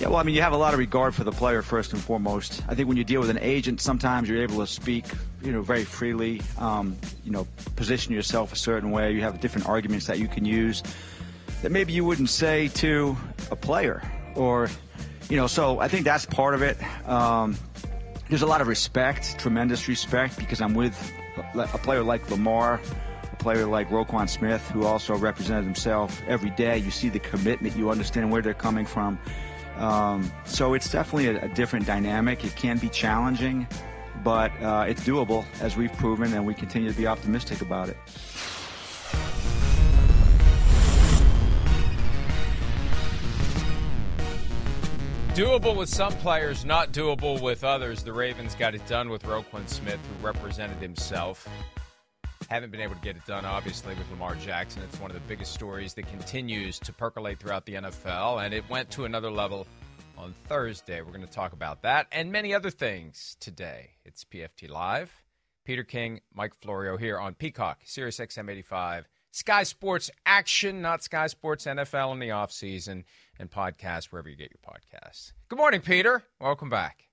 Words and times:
Yeah, 0.00 0.08
well, 0.08 0.16
I 0.16 0.22
mean, 0.22 0.34
you 0.34 0.40
have 0.40 0.54
a 0.54 0.56
lot 0.56 0.72
of 0.72 0.78
regard 0.78 1.14
for 1.14 1.24
the 1.24 1.30
player 1.30 1.60
first 1.60 1.92
and 1.92 2.00
foremost. 2.00 2.62
I 2.66 2.74
think 2.74 2.88
when 2.88 2.96
you 2.96 3.04
deal 3.04 3.20
with 3.20 3.28
an 3.28 3.38
agent, 3.38 3.82
sometimes 3.82 4.30
you're 4.30 4.40
able 4.40 4.56
to 4.60 4.66
speak, 4.66 5.04
you 5.42 5.52
know, 5.52 5.60
very 5.60 5.84
freely. 5.84 6.40
Um, 6.56 6.96
you 7.22 7.30
know, 7.30 7.46
position 7.76 8.14
yourself 8.14 8.50
a 8.50 8.56
certain 8.56 8.92
way. 8.92 9.12
You 9.12 9.20
have 9.20 9.40
different 9.40 9.68
arguments 9.68 10.06
that 10.06 10.18
you 10.18 10.26
can 10.26 10.46
use 10.46 10.82
that 11.60 11.70
maybe 11.70 11.92
you 11.92 12.02
wouldn't 12.02 12.30
say 12.30 12.68
to 12.68 13.14
a 13.50 13.56
player, 13.56 14.02
or, 14.36 14.70
you 15.28 15.36
know. 15.36 15.46
So 15.46 15.80
I 15.80 15.88
think 15.88 16.06
that's 16.06 16.24
part 16.24 16.54
of 16.54 16.62
it. 16.62 16.78
Um, 17.06 17.58
there's 18.30 18.40
a 18.40 18.46
lot 18.46 18.62
of 18.62 18.68
respect, 18.68 19.38
tremendous 19.38 19.86
respect, 19.86 20.38
because 20.38 20.62
I'm 20.62 20.72
with 20.72 21.12
a 21.54 21.78
player 21.78 22.02
like 22.02 22.30
Lamar 22.30 22.80
a 23.30 23.36
player 23.36 23.66
like 23.66 23.90
Roquan 23.90 24.30
Smith, 24.30 24.66
who 24.70 24.86
also 24.86 25.14
represented 25.14 25.64
himself 25.64 26.22
every 26.26 26.50
day. 26.50 26.78
You 26.78 26.90
see 26.90 27.10
the 27.10 27.18
commitment, 27.18 27.76
you 27.76 27.90
understand 27.90 28.30
where 28.30 28.40
they're 28.40 28.54
coming 28.54 28.86
from. 28.86 29.18
Um, 29.76 30.30
so 30.44 30.74
it's 30.74 30.90
definitely 30.90 31.28
a, 31.28 31.44
a, 31.44 31.48
different 31.48 31.86
dynamic. 31.86 32.44
It 32.44 32.54
can 32.54 32.78
be 32.78 32.88
challenging, 32.88 33.66
but 34.22 34.50
uh, 34.62 34.84
it's 34.86 35.02
doable, 35.02 35.44
as 35.60 35.76
we've 35.76 35.92
proven, 35.94 36.34
and 36.34 36.46
we 36.46 36.54
continue 36.54 36.90
to 36.90 36.96
be 36.96 37.06
optimistic 37.06 37.62
about 37.62 37.88
it. 37.88 37.96
Doable 45.34 45.76
with 45.76 45.88
some 45.88 46.12
players, 46.14 46.64
not 46.64 46.92
doable 46.92 47.40
with 47.40 47.64
others. 47.64 48.02
The 48.02 48.12
Ravens 48.12 48.54
got 48.54 48.74
it 48.74 48.86
done 48.86 49.08
with 49.08 49.22
Roquan 49.22 49.66
Smith, 49.68 50.00
who 50.20 50.26
represented 50.26 50.78
himself. 50.78 51.48
Haven't 52.50 52.72
been 52.72 52.80
able 52.80 52.96
to 52.96 53.00
get 53.00 53.14
it 53.14 53.24
done, 53.26 53.44
obviously, 53.44 53.94
with 53.94 54.10
Lamar 54.10 54.34
Jackson. 54.34 54.82
It's 54.82 54.98
one 54.98 55.08
of 55.08 55.14
the 55.14 55.28
biggest 55.28 55.54
stories 55.54 55.94
that 55.94 56.08
continues 56.08 56.80
to 56.80 56.92
percolate 56.92 57.38
throughout 57.38 57.64
the 57.64 57.74
NFL, 57.74 58.44
and 58.44 58.52
it 58.52 58.68
went 58.68 58.90
to 58.90 59.04
another 59.04 59.30
level 59.30 59.68
on 60.18 60.34
Thursday. 60.48 61.00
We're 61.00 61.12
going 61.12 61.24
to 61.24 61.32
talk 61.32 61.52
about 61.52 61.82
that 61.82 62.08
and 62.10 62.32
many 62.32 62.52
other 62.52 62.70
things 62.70 63.36
today. 63.38 63.90
It's 64.04 64.24
PFT 64.24 64.68
Live. 64.68 65.14
Peter 65.64 65.84
King, 65.84 66.22
Mike 66.34 66.54
Florio 66.60 66.96
here 66.96 67.20
on 67.20 67.34
Peacock, 67.34 67.82
Sirius 67.84 68.18
XM 68.18 68.50
85. 68.50 69.06
Sky 69.30 69.62
Sports 69.62 70.10
Action, 70.26 70.82
not 70.82 71.04
Sky 71.04 71.28
Sports 71.28 71.66
NFL 71.66 72.12
in 72.14 72.18
the 72.18 72.30
offseason, 72.30 73.04
and 73.38 73.48
podcast 73.48 74.06
wherever 74.06 74.28
you 74.28 74.34
get 74.34 74.50
your 74.50 74.74
podcasts. 74.74 75.34
Good 75.48 75.58
morning, 75.60 75.82
Peter. 75.82 76.24
Welcome 76.40 76.68
back. 76.68 77.04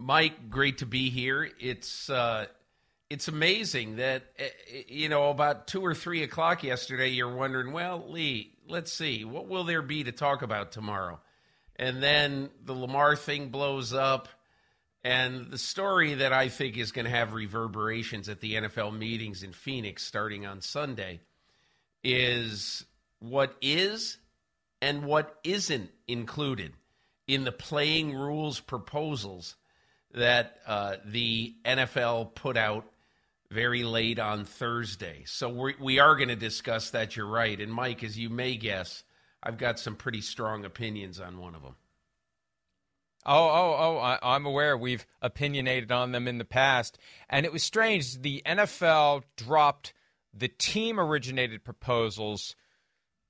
Mike, 0.00 0.50
great 0.50 0.78
to 0.78 0.86
be 0.86 1.10
here. 1.10 1.48
It's 1.60 2.10
uh, 2.10 2.46
it's 3.10 3.28
amazing 3.28 3.96
that 3.96 4.22
eh, 4.38 4.48
eh, 4.72 4.82
you 4.88 5.08
know 5.08 5.28
about 5.28 5.66
two 5.66 5.84
or 5.84 5.94
three 5.94 6.22
o'clock 6.22 6.62
yesterday 6.62 7.08
you're 7.08 7.34
wondering 7.34 7.72
well 7.72 8.04
lee 8.08 8.52
let's 8.68 8.92
see 8.92 9.24
what 9.24 9.48
will 9.48 9.64
there 9.64 9.82
be 9.82 10.04
to 10.04 10.12
talk 10.12 10.42
about 10.42 10.72
tomorrow? 10.72 11.20
And 11.76 12.02
then 12.02 12.50
the 12.64 12.74
lamar 12.74 13.16
thing 13.16 13.48
blows 13.48 13.92
up 13.92 14.28
and 15.02 15.50
the 15.50 15.58
story 15.58 16.14
that 16.14 16.32
i 16.32 16.48
think 16.48 16.76
is 16.76 16.92
going 16.92 17.06
to 17.06 17.10
have 17.10 17.32
reverberations 17.32 18.28
at 18.28 18.40
the 18.40 18.54
nfl 18.54 18.96
meetings 18.96 19.42
in 19.42 19.52
phoenix 19.52 20.02
starting 20.02 20.44
on 20.44 20.60
sunday 20.60 21.20
is 22.04 22.84
what 23.18 23.56
is 23.62 24.18
and 24.82 25.04
what 25.04 25.38
isn't 25.42 25.90
included 26.06 26.74
in 27.26 27.44
the 27.44 27.52
playing 27.52 28.14
rules 28.14 28.60
proposals 28.60 29.56
that 30.12 30.58
uh, 30.66 30.96
the 31.04 31.54
NFL 31.64 32.34
put 32.34 32.56
out 32.56 32.84
very 33.50 33.82
late 33.82 34.18
on 34.18 34.44
Thursday. 34.44 35.22
So 35.26 35.48
we 35.48 35.74
we 35.78 35.98
are 35.98 36.16
going 36.16 36.28
to 36.28 36.36
discuss 36.36 36.90
that. 36.90 37.16
You're 37.16 37.26
right. 37.26 37.60
And 37.60 37.72
Mike, 37.72 38.04
as 38.04 38.18
you 38.18 38.30
may 38.30 38.56
guess, 38.56 39.04
I've 39.42 39.58
got 39.58 39.78
some 39.78 39.96
pretty 39.96 40.20
strong 40.20 40.64
opinions 40.64 41.20
on 41.20 41.38
one 41.38 41.54
of 41.54 41.62
them. 41.62 41.76
Oh, 43.26 43.48
oh, 43.48 43.76
oh, 43.78 43.98
I, 43.98 44.36
am 44.36 44.46
aware. 44.46 44.78
We've 44.78 45.06
opinionated 45.20 45.92
on 45.92 46.12
them 46.12 46.26
in 46.26 46.38
the 46.38 46.44
past. 46.44 46.98
And 47.28 47.44
it 47.44 47.52
was 47.52 47.62
strange. 47.62 48.22
The 48.22 48.42
NFL 48.46 49.24
dropped 49.36 49.92
the 50.32 50.48
team 50.48 50.98
originated 50.98 51.62
proposals 51.62 52.56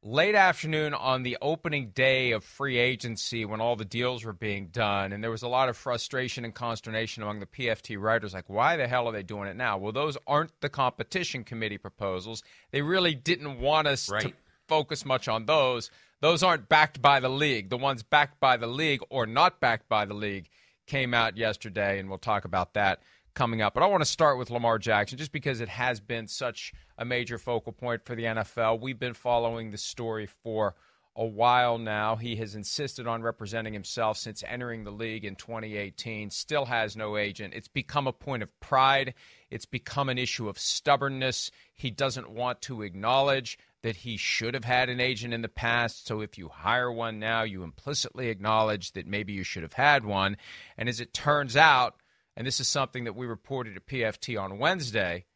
late 0.03 0.35
afternoon 0.35 0.95
on 0.95 1.23
the 1.23 1.37
opening 1.43 1.91
day 1.91 2.31
of 2.31 2.43
free 2.43 2.79
agency 2.79 3.45
when 3.45 3.61
all 3.61 3.77
the 3.77 3.85
deals 3.85 4.25
were 4.25 4.33
being 4.33 4.69
done 4.69 5.13
and 5.13 5.23
there 5.23 5.31
was 5.31 5.43
a 5.43 5.49
lot 5.49 5.69
of 5.69 5.77
frustration 5.77 6.43
and 6.45 6.55
consternation 6.55 7.23
among 7.23 7.39
the 7.39 7.47
PFT 7.47 8.01
writers 8.01 8.33
like 8.33 8.49
why 8.49 8.77
the 8.77 8.89
hell 8.89 9.07
are 9.09 9.13
they 9.13 9.23
doing 9.23 9.47
it 9.47 9.57
now? 9.57 9.77
Well 9.77 9.93
those 9.93 10.17
aren't 10.27 10.59
the 10.63 10.71
competition 10.71 11.45
committee 11.45 11.77
proposals. 11.77 12.43
They 12.71 12.81
really 12.81 13.15
didn't 13.15 13.61
want 13.61 13.89
us 13.89 14.11
right. 14.11 14.23
to 14.23 14.33
focus 14.69 15.05
much 15.05 15.29
on 15.29 15.45
those. 15.45 15.91
Those 16.21 16.43
aren't 16.43 16.69
backed 16.69 17.03
by 17.03 17.21
the 17.21 17.29
league. 17.29 17.69
The 17.69 17.77
ones 17.77 18.03
backed 18.03 18.41
by 18.41 18.57
the 18.57 18.67
league 18.67 19.01
or 19.11 19.27
not 19.27 19.61
backed 19.61 19.89
by 19.89 20.07
the 20.07 20.15
league 20.15 20.49
came 20.87 21.13
out 21.13 21.37
yesterday 21.37 21.99
and 21.99 22.09
we'll 22.09 22.19
talk 22.19 22.47
about 22.47 22.73
that 22.73 23.03
coming 23.35 23.63
up. 23.63 23.75
But 23.75 23.83
I 23.83 23.87
want 23.87 24.03
to 24.03 24.11
start 24.11 24.39
with 24.39 24.51
Lamar 24.51 24.79
Jackson 24.79 25.19
just 25.19 25.33
because 25.33 25.61
it 25.61 25.69
has 25.69 26.01
been 26.01 26.27
such 26.27 26.73
a 26.99 27.05
major 27.05 27.39
focal 27.39 27.73
point 27.73 28.05
for 28.05 28.15
the 28.15 28.25
NFL. 28.25 28.81
We've 28.81 28.99
been 28.99 29.15
following 29.15 29.71
the 29.71 29.79
story 29.79 30.27
for 30.27 30.75
a 31.17 31.25
while 31.25 31.77
now. 31.79 32.17
He 32.17 32.37
has 32.37 32.55
insisted 32.55 33.07
on 33.07 33.23
representing 33.23 33.73
himself 33.73 34.17
since 34.17 34.45
entering 34.47 34.85
the 34.85 34.91
league 34.91 35.25
in 35.25 35.35
2018, 35.37 36.31
still 36.31 36.67
has 36.67 36.97
no 36.97 37.17
agent. 37.17 37.55
It's 37.55 37.69
become 37.69 38.07
a 38.07 38.13
point 38.13 38.43
of 38.43 38.61
pride, 38.61 39.15
it's 39.51 39.67
become 39.67 40.09
an 40.09 40.19
issue 40.19 40.49
of 40.49 40.59
stubbornness. 40.59 41.51
He 41.75 41.91
doesn't 41.91 42.31
want 42.31 42.63
to 42.63 42.83
acknowledge 42.83 43.59
that 43.83 43.97
he 43.97 44.17
should 44.17 44.55
have 44.55 44.65
had 44.65 44.89
an 44.89 45.01
agent 45.01 45.35
in 45.35 45.43
the 45.43 45.49
past. 45.49 46.07
So 46.07 46.21
if 46.21 46.37
you 46.39 46.49
hire 46.49 46.93
one 46.93 47.19
now, 47.19 47.43
you 47.43 47.63
implicitly 47.63 48.29
acknowledge 48.29 48.93
that 48.93 49.07
maybe 49.07 49.33
you 49.33 49.43
should 49.43 49.63
have 49.63 49.73
had 49.73 50.05
one. 50.05 50.37
And 50.77 50.89
as 50.89 51.01
it 51.01 51.15
turns 51.15 51.57
out, 51.57 51.97
and 52.41 52.47
this 52.47 52.59
is 52.59 52.69
something 52.69 53.05
that 53.05 53.15
we 53.15 53.27
reported 53.27 53.77
at 53.77 53.85
PFT 53.85 54.41
on 54.41 54.59
Wednesday, 54.59 55.27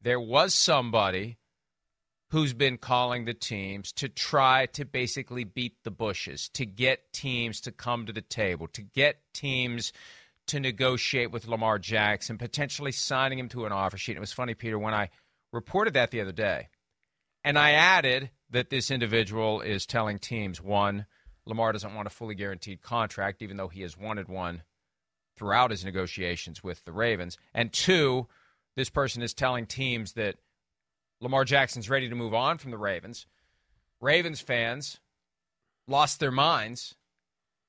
there 0.00 0.18
was 0.18 0.54
somebody 0.54 1.36
who's 2.30 2.54
been 2.54 2.78
calling 2.78 3.26
the 3.26 3.34
teams 3.34 3.92
to 3.92 4.08
try 4.08 4.64
to 4.64 4.86
basically 4.86 5.44
beat 5.44 5.74
the 5.84 5.90
bushes, 5.90 6.48
to 6.54 6.64
get 6.64 7.12
teams 7.12 7.60
to 7.60 7.70
come 7.70 8.06
to 8.06 8.12
the 8.14 8.22
table, 8.22 8.68
to 8.68 8.80
get 8.80 9.20
teams 9.34 9.92
to 10.46 10.58
negotiate 10.58 11.30
with 11.30 11.46
Lamar 11.46 11.78
Jackson, 11.78 12.38
potentially 12.38 12.90
signing 12.90 13.38
him 13.38 13.50
to 13.50 13.66
an 13.66 13.72
offer 13.72 13.98
sheet. 13.98 14.16
it 14.16 14.20
was 14.20 14.32
funny, 14.32 14.54
Peter, 14.54 14.78
when 14.78 14.94
I 14.94 15.10
reported 15.52 15.92
that 15.92 16.10
the 16.10 16.22
other 16.22 16.32
day, 16.32 16.68
And 17.44 17.58
I 17.58 17.72
added 17.72 18.30
that 18.48 18.70
this 18.70 18.90
individual 18.90 19.60
is 19.60 19.84
telling 19.84 20.18
teams 20.18 20.62
one, 20.62 21.04
Lamar 21.44 21.72
doesn't 21.72 21.94
want 21.94 22.06
a 22.06 22.10
fully 22.10 22.34
guaranteed 22.34 22.80
contract, 22.80 23.42
even 23.42 23.58
though 23.58 23.68
he 23.68 23.82
has 23.82 23.98
wanted 23.98 24.26
one 24.26 24.62
throughout 25.36 25.70
his 25.70 25.84
negotiations 25.84 26.62
with 26.64 26.84
the 26.84 26.92
Ravens. 26.92 27.36
And 27.54 27.72
two, 27.72 28.26
this 28.74 28.90
person 28.90 29.22
is 29.22 29.34
telling 29.34 29.66
teams 29.66 30.12
that 30.12 30.36
Lamar 31.20 31.44
Jackson's 31.44 31.90
ready 31.90 32.08
to 32.08 32.14
move 32.14 32.34
on 32.34 32.58
from 32.58 32.70
the 32.70 32.78
Ravens. 32.78 33.26
Ravens 34.00 34.40
fans 34.40 35.00
lost 35.88 36.20
their 36.20 36.30
minds 36.30 36.94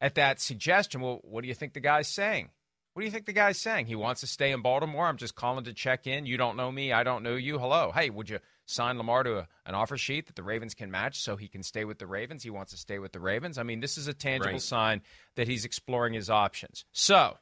at 0.01 0.15
that 0.15 0.41
suggestion. 0.41 1.01
Well, 1.01 1.19
what 1.23 1.41
do 1.41 1.47
you 1.47 1.53
think 1.53 1.73
the 1.73 1.79
guy's 1.79 2.07
saying? 2.07 2.49
What 2.93 3.01
do 3.01 3.05
you 3.05 3.11
think 3.11 3.27
the 3.27 3.33
guy's 3.33 3.59
saying? 3.59 3.85
He 3.85 3.95
wants 3.95 4.21
to 4.21 4.27
stay 4.27 4.51
in 4.51 4.63
Baltimore. 4.63 5.05
I'm 5.05 5.17
just 5.17 5.35
calling 5.35 5.65
to 5.65 5.73
check 5.73 6.07
in. 6.07 6.25
You 6.25 6.35
don't 6.35 6.57
know 6.57 6.71
me. 6.71 6.91
I 6.91 7.03
don't 7.03 7.21
know 7.21 7.35
you. 7.35 7.59
Hello. 7.59 7.91
Hey, 7.93 8.09
would 8.09 8.27
you 8.27 8.39
sign 8.65 8.97
Lamar 8.97 9.21
to 9.21 9.37
a, 9.37 9.47
an 9.67 9.75
offer 9.75 9.97
sheet 9.97 10.25
that 10.25 10.35
the 10.35 10.41
Ravens 10.41 10.73
can 10.73 10.89
match 10.89 11.21
so 11.21 11.35
he 11.35 11.47
can 11.47 11.61
stay 11.61 11.85
with 11.85 11.99
the 11.99 12.07
Ravens? 12.07 12.41
He 12.41 12.49
wants 12.49 12.71
to 12.71 12.77
stay 12.77 12.97
with 12.97 13.11
the 13.11 13.19
Ravens. 13.19 13.59
I 13.59 13.63
mean, 13.63 13.81
this 13.81 13.99
is 13.99 14.07
a 14.07 14.15
tangible 14.15 14.53
right. 14.53 14.61
sign 14.61 15.03
that 15.35 15.47
he's 15.47 15.63
exploring 15.63 16.15
his 16.15 16.27
options. 16.27 16.85
So, 16.91 17.37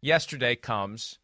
yesterday 0.00 0.54
comes 0.54 1.18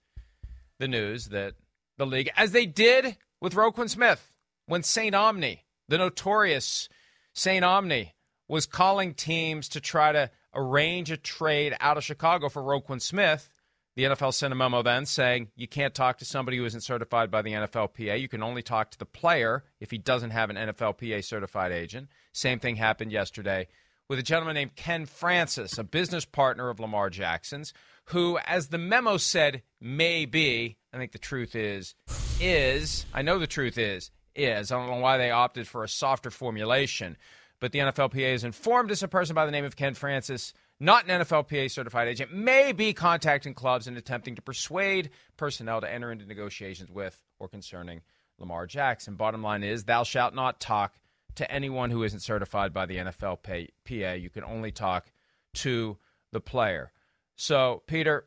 the 0.79 0.89
news 0.89 1.27
that 1.27 1.55
the 1.99 2.07
league, 2.07 2.31
as 2.37 2.53
they 2.53 2.67
did 2.67 3.17
with 3.41 3.55
Roquan 3.55 3.89
Smith 3.89 4.33
when 4.67 4.83
St. 4.83 5.15
Omni, 5.15 5.65
the 5.89 5.99
notorious 5.99 6.89
St. 7.35 7.65
Omni, 7.65 8.15
was 8.49 8.67
calling 8.67 9.15
teams 9.15 9.69
to 9.71 9.81
try 9.81 10.13
to 10.13 10.31
arrange 10.55 11.11
a 11.11 11.17
trade 11.17 11.77
out 11.81 11.97
of 11.97 12.05
Chicago 12.05 12.49
for 12.49 12.63
Roquan 12.63 13.01
Smith. 13.01 13.49
The 13.97 14.05
NFL 14.05 14.35
sent 14.35 14.53
a 14.53 14.57
memo 14.57 14.83
then 14.83 15.07
saying 15.07 15.49
you 15.57 15.67
can't 15.67 15.95
talk 15.95 16.19
to 16.19 16.27
somebody 16.27 16.59
who 16.59 16.67
isn't 16.67 16.83
certified 16.83 17.31
by 17.31 17.43
the 17.43 17.53
NFLPA. 17.53 18.21
You 18.21 18.29
can 18.29 18.43
only 18.43 18.63
talk 18.63 18.91
to 18.91 18.99
the 18.99 19.07
player 19.07 19.65
if 19.81 19.91
he 19.91 19.99
doesn't 19.99 20.31
have 20.31 20.51
an 20.51 20.57
NFLPA 20.57 21.25
certified 21.25 21.73
agent. 21.73 22.09
Same 22.33 22.59
thing 22.59 22.77
happened 22.77 23.11
yesterday 23.11 23.69
with 24.09 24.19
a 24.19 24.23
gentleman 24.23 24.55
named 24.55 24.77
Ken 24.77 25.07
Francis, 25.07 25.79
a 25.79 25.85
business 25.85 26.25
partner 26.25 26.69
of 26.69 26.79
Lamar 26.79 27.11
Jackson's, 27.11 27.73
who, 28.07 28.39
as 28.39 28.69
the 28.69 28.79
memo 28.79 29.17
said, 29.17 29.63
may 29.81 30.25
be, 30.25 30.77
I 30.93 30.99
think 30.99 31.13
the 31.13 31.19
truth 31.19 31.55
is, 31.55 31.95
is, 32.41 33.07
I 33.13 33.23
know 33.23 33.39
the 33.39 33.47
truth 33.47 33.79
is, 33.79 34.11
is. 34.35 34.71
I 34.71 34.79
don't 34.79 34.89
know 34.89 35.01
why 35.01 35.19
they 35.19 35.31
opted 35.31 35.67
for 35.67 35.83
a 35.83 35.89
softer 35.89 36.31
formulation, 36.31 37.17
but 37.61 37.73
the 37.73 37.81
NFLPA 37.81 38.33
has 38.33 38.45
informed 38.45 38.91
us 38.91 39.03
a 39.03 39.09
person 39.09 39.35
by 39.35 39.47
the 39.47 39.53
name 39.53 39.65
of 39.65 39.77
Ken 39.77 39.95
Francis, 39.95 40.53
not 40.79 41.09
an 41.09 41.21
NFLPA 41.21 41.71
certified 41.71 42.09
agent, 42.09 42.33
may 42.33 42.73
be 42.73 42.93
contacting 42.93 43.55
clubs 43.55 43.87
and 43.87 43.97
attempting 43.97 44.35
to 44.37 44.43
persuade 44.43 45.11
personnel 45.37 45.81
to 45.81 45.93
enter 45.93 46.13
into 46.13 46.27
negotiations 46.27 46.91
with 46.91 47.21
or 47.39 47.49
concerning 47.49 48.03
Lamar 48.39 48.67
Jackson. 48.67 49.17
Bottom 49.17 49.43
line 49.43 49.63
is, 49.63 49.85
thou 49.85 50.05
shalt 50.05 50.35
not 50.35 50.61
talk 50.61 50.95
to 51.37 51.51
anyone 51.51 51.91
who 51.91 52.03
isn't 52.03 52.21
certified 52.21 52.73
by 52.73 52.87
the 52.87 52.97
NFLPA. 52.97 54.21
You 54.21 54.31
can 54.31 54.45
only 54.45 54.71
talk 54.71 55.11
to 55.55 55.97
the 56.33 56.41
player. 56.41 56.93
So, 57.37 57.83
Peter, 57.87 58.25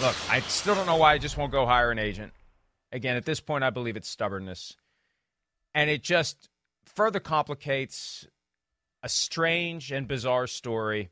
look, 0.00 0.16
I 0.30 0.40
still 0.40 0.74
don't 0.74 0.86
know 0.86 0.96
why 0.96 1.14
I 1.14 1.18
just 1.18 1.36
won't 1.36 1.52
go 1.52 1.66
hire 1.66 1.90
an 1.90 1.98
agent. 1.98 2.32
Again, 2.92 3.16
at 3.16 3.24
this 3.24 3.40
point, 3.40 3.64
I 3.64 3.70
believe 3.70 3.96
it's 3.96 4.08
stubbornness. 4.08 4.76
And 5.74 5.90
it 5.90 6.02
just 6.02 6.48
further 6.84 7.20
complicates 7.20 8.26
a 9.02 9.08
strange 9.08 9.90
and 9.90 10.06
bizarre 10.06 10.46
story 10.46 11.10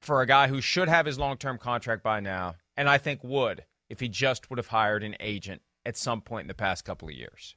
for 0.00 0.20
a 0.20 0.26
guy 0.26 0.48
who 0.48 0.60
should 0.60 0.88
have 0.88 1.06
his 1.06 1.18
long 1.18 1.36
term 1.36 1.58
contract 1.58 2.02
by 2.02 2.20
now, 2.20 2.56
and 2.76 2.88
I 2.88 2.98
think 2.98 3.22
would 3.22 3.64
if 3.88 4.00
he 4.00 4.08
just 4.08 4.50
would 4.50 4.58
have 4.58 4.68
hired 4.68 5.02
an 5.02 5.16
agent 5.20 5.62
at 5.84 5.96
some 5.96 6.20
point 6.20 6.44
in 6.44 6.48
the 6.48 6.54
past 6.54 6.84
couple 6.84 7.08
of 7.08 7.14
years. 7.14 7.54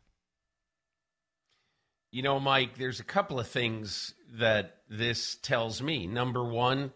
You 2.12 2.22
know, 2.22 2.40
Mike, 2.40 2.78
there's 2.78 3.00
a 3.00 3.06
couple 3.06 3.40
of 3.40 3.48
things 3.48 4.14
that 4.34 4.78
this 4.90 5.36
tells 5.42 5.82
me. 5.82 6.06
Number 6.06 6.44
one, 6.44 6.92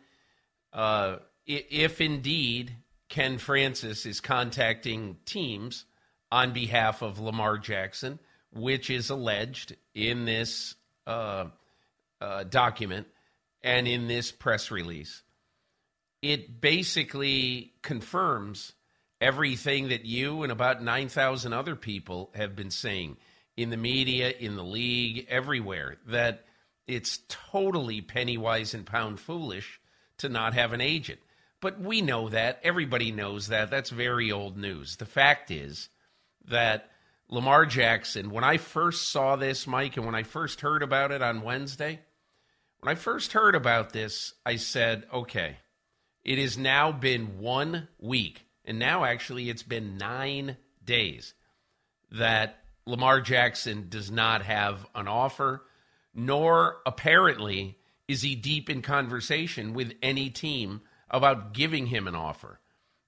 uh, 0.74 1.18
if 1.46 2.02
indeed 2.02 2.76
Ken 3.10 3.38
Francis 3.38 4.06
is 4.06 4.20
contacting 4.20 5.18
teams 5.26 5.86
on 6.32 6.54
behalf 6.54 7.02
of 7.02 7.20
Lamar 7.20 7.58
Jackson, 7.58 8.20
which 8.52 8.90
is 8.90 9.10
alleged 9.10 9.76
in 9.94 10.26
this 10.26 10.76
uh, 11.06 11.46
uh, 12.20 12.44
document 12.44 13.08
and 13.62 13.88
in 13.88 14.08
this 14.08 14.32
press 14.32 14.72
release. 14.72 15.24
It 16.22 16.60
basically 16.60 17.74
confirms 17.82 18.74
everything 19.22 19.90
that 19.90 20.06
you 20.06 20.44
and 20.44 20.52
about 20.52 20.84
9,000 20.84 21.54
other 21.54 21.76
people 21.76 22.32
have 22.36 22.56
been 22.56 22.72
saying 22.72 23.18
in 23.56 23.70
the 23.70 23.78
media, 23.78 24.30
in 24.30 24.56
the 24.56 24.64
league, 24.64 25.26
everywhere 25.30 25.98
that 26.08 26.46
it's 26.88 27.20
totally 27.28 28.02
penny 28.02 28.38
wise 28.38 28.74
and 28.74 28.86
pound 28.86 29.20
foolish 29.20 29.80
to 30.20 30.30
not 30.30 30.54
have 30.54 30.74
an 30.74 30.82
agent. 30.82 31.20
But 31.60 31.80
we 31.80 32.02
know 32.02 32.30
that. 32.30 32.60
Everybody 32.64 33.12
knows 33.12 33.48
that. 33.48 33.72
That's 33.72 33.90
very 33.90 34.32
old 34.32 34.58
news. 34.58 34.98
The 34.98 35.06
fact 35.06 35.50
is 35.50 35.90
that 36.46 36.90
Lamar 37.30 37.66
Jackson, 37.66 38.30
when 38.32 38.44
I 38.44 38.58
first 38.58 39.10
saw 39.10 39.36
this, 39.36 39.68
Mike, 39.68 39.98
and 39.98 40.06
when 40.06 40.16
I 40.16 40.24
first 40.24 40.62
heard 40.62 40.84
about 40.84 41.12
it 41.12 41.22
on 41.22 41.42
Wednesday, 41.42 42.00
when 42.80 42.92
I 42.92 42.96
first 42.96 43.34
heard 43.34 43.56
about 43.56 43.92
this, 43.92 44.34
I 44.46 44.58
said, 44.58 45.08
okay, 45.12 45.58
it 46.24 46.38
has 46.38 46.58
now 46.58 46.92
been 46.92 47.40
one 47.40 47.88
week, 48.00 48.46
and 48.64 48.78
now 48.78 49.04
actually 49.04 49.50
it's 49.50 49.64
been 49.64 49.98
nine 49.98 50.58
days 50.84 51.34
that 52.12 52.60
Lamar 52.86 53.20
Jackson 53.20 53.88
does 53.90 54.12
not 54.12 54.44
have 54.44 54.86
an 54.96 55.08
offer, 55.08 55.64
nor 56.14 56.78
apparently 56.86 57.78
is 58.08 58.22
he 58.22 58.36
deep 58.36 58.70
in 58.70 58.82
conversation 58.82 59.74
with 59.74 59.94
any 60.02 60.30
team 60.30 60.82
about 61.10 61.54
giving 61.54 61.88
him 61.88 62.08
an 62.08 62.16
offer. 62.16 62.60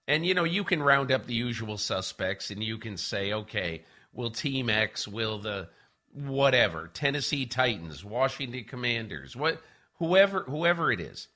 And 0.07 0.25
you 0.25 0.33
know, 0.33 0.43
you 0.43 0.63
can 0.63 0.81
round 0.81 1.11
up 1.11 1.25
the 1.25 1.33
usual 1.33 1.77
suspects 1.77 2.49
and 2.49 2.63
you 2.63 2.77
can 2.77 2.97
say, 2.97 3.31
okay, 3.31 3.83
will 4.13 4.31
Team 4.31 4.69
X, 4.69 5.07
will 5.07 5.39
the 5.39 5.69
whatever, 6.13 6.89
Tennessee 6.93 7.45
Titans, 7.45 8.03
Washington 8.03 8.63
Commanders, 8.63 9.35
what 9.35 9.61
whoever 9.99 10.41
whoever 10.41 10.91
it 10.91 10.99
is, 10.99 11.27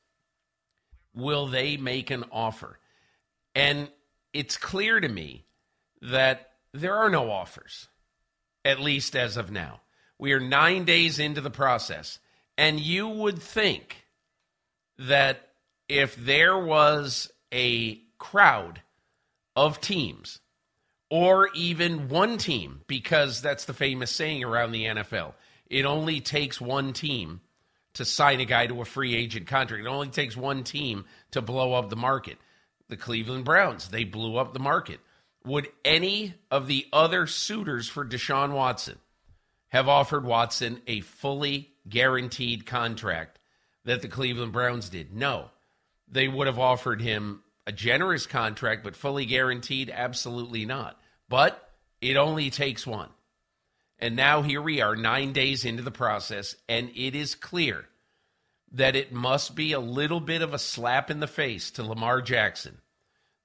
will 1.13 1.48
they 1.48 1.77
make 1.77 2.09
an 2.09 2.25
offer? 2.31 2.80
And 3.54 3.89
it's 4.33 4.57
clear 4.57 5.00
to 5.00 5.07
me 5.07 5.45
that 6.01 6.51
there 6.74 6.95
are 6.95 7.09
no 7.09 7.30
offers, 7.30 7.88
at 8.66 8.80
least 8.80 9.16
as 9.16 9.38
of 9.38 9.51
now. 9.51 9.81
We 10.18 10.33
are 10.33 10.40
nine 10.40 10.85
days 10.85 11.19
into 11.19 11.42
the 11.42 11.52
process. 11.52 12.18
And 12.57 12.80
you 12.80 13.07
would 13.07 13.42
think 13.42 14.06
that 14.98 15.50
if 15.90 16.16
there 16.16 16.57
was 16.57 17.31
a 17.52 18.02
crowd 18.18 18.81
of 19.56 19.81
teams, 19.81 20.40
or 21.14 21.50
even 21.54 22.10
one 22.10 22.40
team, 22.40 22.81
because 22.88 23.40
that's 23.40 23.66
the 23.66 23.74
famous 23.74 24.10
saying 24.10 24.44
around 24.44 24.72
the 24.72 24.86
NFL. 24.86 25.33
It 25.68 25.86
only 25.86 26.19
takes 26.19 26.60
one 26.60 26.92
team 26.92 27.42
to 27.94 28.04
sign 28.04 28.40
a 28.40 28.45
guy 28.45 28.66
to 28.66 28.81
a 28.81 28.86
free 28.86 29.16
agent 29.16 29.45
contract. 29.45 29.86
It 29.86 29.88
only 29.88 30.07
takes 30.07 30.36
one 30.36 30.64
team 30.64 31.06
to 31.30 31.44
blow 31.44 31.74
up 31.74 31.92
the 31.92 31.95
market. 31.95 32.40
The 32.90 32.98
Cleveland 32.98 33.45
Browns, 33.45 33.90
they 33.90 34.06
blew 34.06 34.38
up 34.38 34.54
the 34.54 34.60
market. 34.60 35.00
Would 35.45 35.68
any 35.86 36.33
of 36.50 36.66
the 36.66 36.88
other 36.92 37.28
suitors 37.28 37.88
for 37.88 38.04
Deshaun 38.04 38.52
Watson 38.52 38.98
have 39.68 39.88
offered 39.88 40.26
Watson 40.26 40.81
a 40.88 41.02
fully 41.02 41.72
guaranteed 41.87 42.66
contract 42.66 43.40
that 43.85 44.02
the 44.02 44.07
Cleveland 44.07 44.54
Browns 44.54 44.90
did? 44.90 45.13
No. 45.13 45.49
They 46.07 46.28
would 46.28 46.47
have 46.47 46.59
offered 46.59 47.02
him 47.02 47.44
a 47.66 47.71
generous 47.71 48.25
contract, 48.28 48.83
but 48.83 48.95
fully 48.95 49.25
guaranteed? 49.25 49.90
Absolutely 49.90 50.66
not. 50.66 50.99
But 51.30 51.71
it 52.02 52.18
only 52.18 52.49
takes 52.49 52.85
one. 52.85 53.09
And 53.99 54.16
now 54.16 54.42
here 54.42 54.61
we 54.61 54.81
are, 54.81 54.95
nine 54.95 55.31
days 55.31 55.63
into 55.63 55.81
the 55.81 55.92
process, 55.92 56.56
and 56.68 56.92
it 56.95 57.16
is 57.16 57.35
clear 57.35 57.85
that 58.73 58.95
it 58.95 59.13
must 59.13 59.56
be 59.56 59.71
a 59.71 59.80
little 59.80 60.19
bit 60.19 60.42
of 60.42 60.54
a 60.54 60.59
slap 60.59 61.09
in 61.09 61.19
the 61.19 61.28
face 61.28 61.71
to 61.71 61.83
Lamar 61.83 62.21
Jackson 62.21 62.80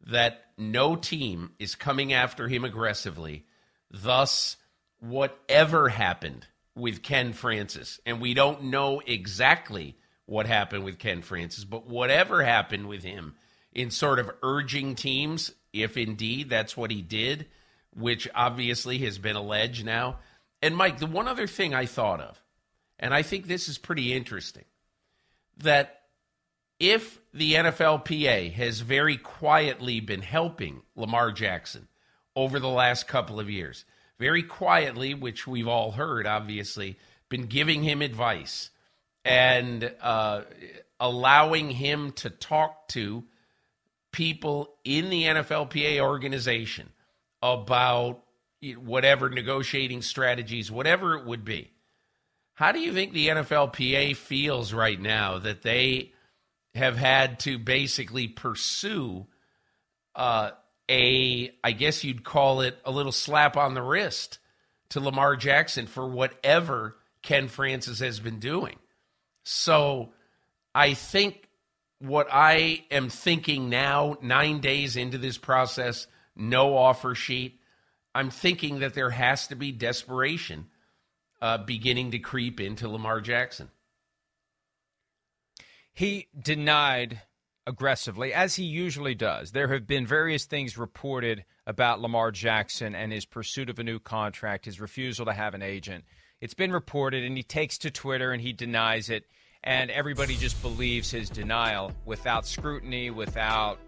that 0.07 0.47
no 0.57 0.97
team 0.97 1.53
is 1.59 1.75
coming 1.75 2.13
after 2.13 2.49
him 2.49 2.65
aggressively. 2.65 3.45
Thus, 3.91 4.57
whatever 4.99 5.91
happened 5.91 6.47
with 6.79 7.03
Ken 7.03 7.33
Francis, 7.33 8.01
and 8.07 8.21
we 8.21 8.35
don't 8.35 8.65
know 8.65 9.03
exactly 9.07 9.97
what 10.27 10.47
happened 10.47 10.85
with 10.85 10.99
Ken 10.99 11.23
Francis, 11.23 11.65
but 11.65 11.87
whatever 11.87 12.43
happened 12.43 12.89
with 12.89 13.03
him 13.03 13.35
in 13.73 13.91
sort 13.91 14.19
of 14.19 14.31
urging 14.43 14.95
teams, 14.95 15.53
if 15.73 15.97
indeed 15.97 16.49
that's 16.51 16.77
what 16.77 16.91
he 16.91 17.03
did, 17.03 17.47
which 17.95 18.29
obviously 18.35 18.99
has 18.99 19.19
been 19.19 19.37
alleged 19.37 19.85
now. 19.85 20.19
And 20.63 20.77
Mike, 20.77 20.99
the 20.99 21.07
one 21.07 21.29
other 21.29 21.47
thing 21.47 21.75
I 21.75 21.87
thought 21.87 22.21
of, 22.21 22.43
and 22.99 23.15
I 23.15 23.23
think 23.23 23.47
this 23.47 23.69
is 23.69 23.79
pretty 23.79 24.13
interesting, 24.13 24.65
that 25.59 26.03
if 26.79 27.21
the 27.33 27.55
NFLPA 27.55 28.53
has 28.53 28.81
very 28.81 29.17
quietly 29.17 30.01
been 30.01 30.23
helping 30.23 30.83
Lamar 30.95 31.33
Jackson 31.33 31.89
over 32.37 32.61
the 32.61 32.69
last 32.69 33.09
couple 33.09 33.41
of 33.41 33.51
years, 33.51 33.85
very 34.19 34.43
quietly, 34.43 35.15
which 35.15 35.47
we've 35.47 35.69
all 35.69 35.93
heard, 35.93 36.27
obviously, 36.27 36.99
been 37.29 37.47
giving 37.47 37.83
him 37.83 38.03
advice 38.03 38.71
and 39.25 39.93
uh, 40.01 40.43
allowing 40.99 41.71
him 41.71 42.13
to 42.13 42.31
talk 42.31 42.89
to 42.89 43.25
people 44.13 44.75
in 44.85 45.11
the 45.11 45.25
NFLPA 45.25 46.01
organization 46.01 46.91
about 47.43 48.23
whatever 48.77 49.29
negotiating 49.29 50.03
strategies, 50.03 50.71
whatever 50.71 51.15
it 51.17 51.25
would 51.25 51.45
be. 51.45 51.71
How 52.55 52.73
do 52.73 52.81
you 52.81 52.93
think 52.93 53.13
the 53.13 53.29
NFLPA 53.29 54.17
feels 54.17 54.73
right 54.73 55.01
now 55.01 55.39
that 55.39 55.63
they 55.63 56.13
have 56.75 56.97
had 56.97 57.39
to 57.41 57.59
basically 57.59 58.27
pursue 58.27 59.27
uh, 60.17 60.51
a, 60.89 61.53
I 61.63 61.73
guess 61.73 62.05
you'd 62.05 62.25
call 62.25 62.61
it 62.61 62.79
a 62.85 62.91
little 62.91 63.13
slap 63.13 63.57
on 63.57 63.75
the 63.75 63.83
wrist 63.83 64.39
to 64.91 65.01
Lamar 65.01 65.37
Jackson 65.37 65.87
for 65.87 66.09
whatever 66.09 66.97
Ken 67.23 67.49
Francis 67.49 68.01
has 68.01 68.21
been 68.21 68.39
doing? 68.39 68.77
So 69.43 70.13
I 70.75 70.95
think 70.95 71.49
what 71.99 72.29
I 72.31 72.85
am 72.91 73.09
thinking 73.09 73.69
now, 73.69 74.19
nine 74.23 74.61
days 74.61 74.97
into 74.97 75.19
this 75.19 75.39
process, 75.39 76.07
no 76.37 76.77
offer 76.77 77.15
sheet, 77.15 77.61
I'm 78.15 78.31
thinking 78.31 78.81
that 78.81 78.95
there 78.95 79.11
has 79.11 79.49
to 79.49 79.57
be 79.57 79.73
desperation 79.73 80.67
uh, 81.41 81.59
beginning 81.59 82.13
to 82.13 82.19
creep 82.19 82.61
into 82.61 82.89
Lamar 82.89 83.21
Jackson. 83.21 83.71
He 85.93 86.29
denied 86.41 87.23
aggressively, 87.69 88.33
as 88.33 88.57
he 88.57 88.65
usually 88.65 89.15
does. 89.15 89.53
There 89.53 89.69
have 89.69 89.87
been 89.87 90.07
various 90.07 90.47
things 90.47 90.79
reported 90.79 91.45
about 91.67 92.01
Lamar 92.01 92.33
Jackson 92.33 92.95
and 92.95 93.13
his 93.13 93.27
pursuit 93.27 93.69
of 93.69 93.79
a 93.79 93.85
new 93.85 93.99
contract, 93.99 94.65
his 94.65 94.81
refusal 94.81 95.27
to 95.27 95.35
have 95.35 95.55
an 95.55 95.63
agent. 95.63 96.05
It's 96.41 96.55
been 96.55 96.73
reported, 96.73 97.25
and 97.25 97.37
he 97.37 97.43
takes 97.43 97.77
to 97.79 97.91
Twitter 97.91 98.33
and 98.33 98.41
he 98.41 98.53
denies 98.53 99.11
it, 99.11 99.25
and 99.63 99.91
everybody 99.91 100.35
just 100.37 100.61
believes 100.63 101.11
his 101.11 101.29
denial 101.29 101.93
without 102.07 102.47
scrutiny, 102.47 103.11
without 103.11 103.79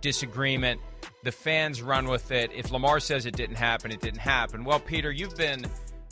disagreement. 0.00 0.80
The 1.24 1.32
fans 1.32 1.82
run 1.82 2.08
with 2.08 2.30
it. 2.30 2.50
If 2.54 2.70
Lamar 2.70 3.00
says 3.00 3.26
it 3.26 3.36
didn't 3.36 3.56
happen, 3.56 3.90
it 3.92 4.00
didn't 4.00 4.20
happen. 4.20 4.64
Well, 4.64 4.80
Peter, 4.80 5.12
you've 5.12 5.36
been 5.36 5.66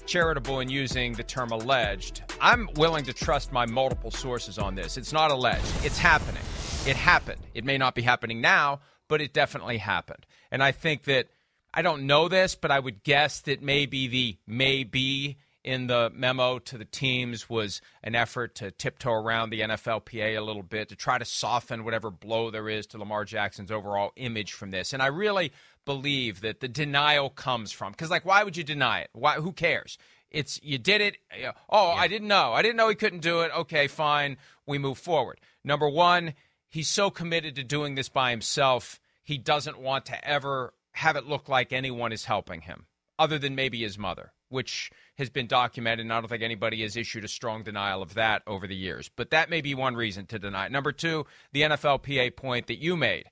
charitable 0.06 0.60
in 0.60 0.68
using 0.68 1.12
the 1.14 1.22
term 1.22 1.50
alleged. 1.50 2.22
I'm 2.40 2.68
willing 2.76 3.04
to 3.04 3.12
trust 3.12 3.52
my 3.52 3.66
multiple 3.66 4.10
sources 4.10 4.58
on 4.58 4.74
this. 4.74 4.96
It's 4.96 5.12
not 5.12 5.30
alleged, 5.30 5.72
it's 5.84 5.98
happening. 5.98 6.42
It 6.86 6.96
happened. 6.96 7.40
It 7.54 7.64
may 7.64 7.78
not 7.78 7.94
be 7.94 8.02
happening 8.02 8.40
now, 8.40 8.80
but 9.08 9.20
it 9.20 9.32
definitely 9.32 9.78
happened. 9.78 10.26
And 10.50 10.62
I 10.62 10.72
think 10.72 11.04
that 11.04 11.28
I 11.72 11.82
don't 11.82 12.06
know 12.06 12.28
this, 12.28 12.54
but 12.54 12.70
I 12.70 12.78
would 12.78 13.02
guess 13.02 13.40
that 13.42 13.62
maybe 13.62 14.06
the 14.06 14.38
maybe 14.46 15.38
in 15.64 15.86
the 15.86 16.12
memo 16.14 16.58
to 16.58 16.76
the 16.76 16.84
teams 16.84 17.48
was 17.48 17.80
an 18.02 18.14
effort 18.14 18.54
to 18.56 18.70
tiptoe 18.70 19.12
around 19.12 19.48
the 19.48 19.62
NFLPA 19.62 20.36
a 20.36 20.42
little 20.42 20.62
bit 20.62 20.90
to 20.90 20.96
try 20.96 21.16
to 21.16 21.24
soften 21.24 21.84
whatever 21.84 22.10
blow 22.10 22.50
there 22.50 22.68
is 22.68 22.86
to 22.88 22.98
Lamar 22.98 23.24
Jackson's 23.24 23.72
overall 23.72 24.12
image 24.16 24.52
from 24.52 24.70
this. 24.70 24.92
And 24.92 25.02
I 25.02 25.06
really 25.06 25.52
believe 25.84 26.40
that 26.40 26.60
the 26.60 26.68
denial 26.68 27.30
comes 27.30 27.72
from 27.72 27.92
because, 27.92 28.10
like, 28.10 28.24
why 28.24 28.44
would 28.44 28.56
you 28.56 28.64
deny 28.64 29.00
it? 29.00 29.10
Why? 29.12 29.34
Who 29.36 29.52
cares? 29.52 29.98
It's 30.30 30.60
you 30.62 30.78
did 30.78 31.00
it. 31.00 31.16
Uh, 31.32 31.52
oh, 31.70 31.88
yeah. 31.88 32.00
I 32.00 32.08
didn't 32.08 32.28
know. 32.28 32.52
I 32.52 32.62
didn't 32.62 32.76
know 32.76 32.88
he 32.88 32.94
couldn't 32.96 33.20
do 33.20 33.40
it. 33.40 33.52
Okay, 33.56 33.86
fine. 33.86 34.36
We 34.66 34.78
move 34.78 34.98
forward. 34.98 35.40
Number 35.62 35.88
one, 35.88 36.34
he's 36.68 36.88
so 36.88 37.10
committed 37.10 37.54
to 37.56 37.64
doing 37.64 37.94
this 37.94 38.08
by 38.08 38.30
himself. 38.30 39.00
He 39.22 39.38
doesn't 39.38 39.78
want 39.78 40.06
to 40.06 40.28
ever 40.28 40.74
have 40.92 41.16
it 41.16 41.26
look 41.26 41.48
like 41.48 41.72
anyone 41.72 42.12
is 42.12 42.24
helping 42.24 42.62
him, 42.62 42.86
other 43.18 43.38
than 43.38 43.54
maybe 43.54 43.80
his 43.80 43.96
mother, 43.96 44.32
which 44.48 44.90
has 45.16 45.30
been 45.30 45.46
documented. 45.46 46.04
And 46.04 46.12
I 46.12 46.20
don't 46.20 46.28
think 46.28 46.42
anybody 46.42 46.82
has 46.82 46.96
issued 46.96 47.24
a 47.24 47.28
strong 47.28 47.62
denial 47.62 48.02
of 48.02 48.14
that 48.14 48.42
over 48.46 48.66
the 48.66 48.76
years. 48.76 49.10
But 49.14 49.30
that 49.30 49.50
may 49.50 49.60
be 49.60 49.74
one 49.74 49.94
reason 49.94 50.26
to 50.26 50.38
deny 50.38 50.66
it. 50.66 50.72
Number 50.72 50.92
two, 50.92 51.26
the 51.52 51.62
NFLPA 51.62 52.36
point 52.36 52.66
that 52.66 52.82
you 52.82 52.96
made. 52.96 53.26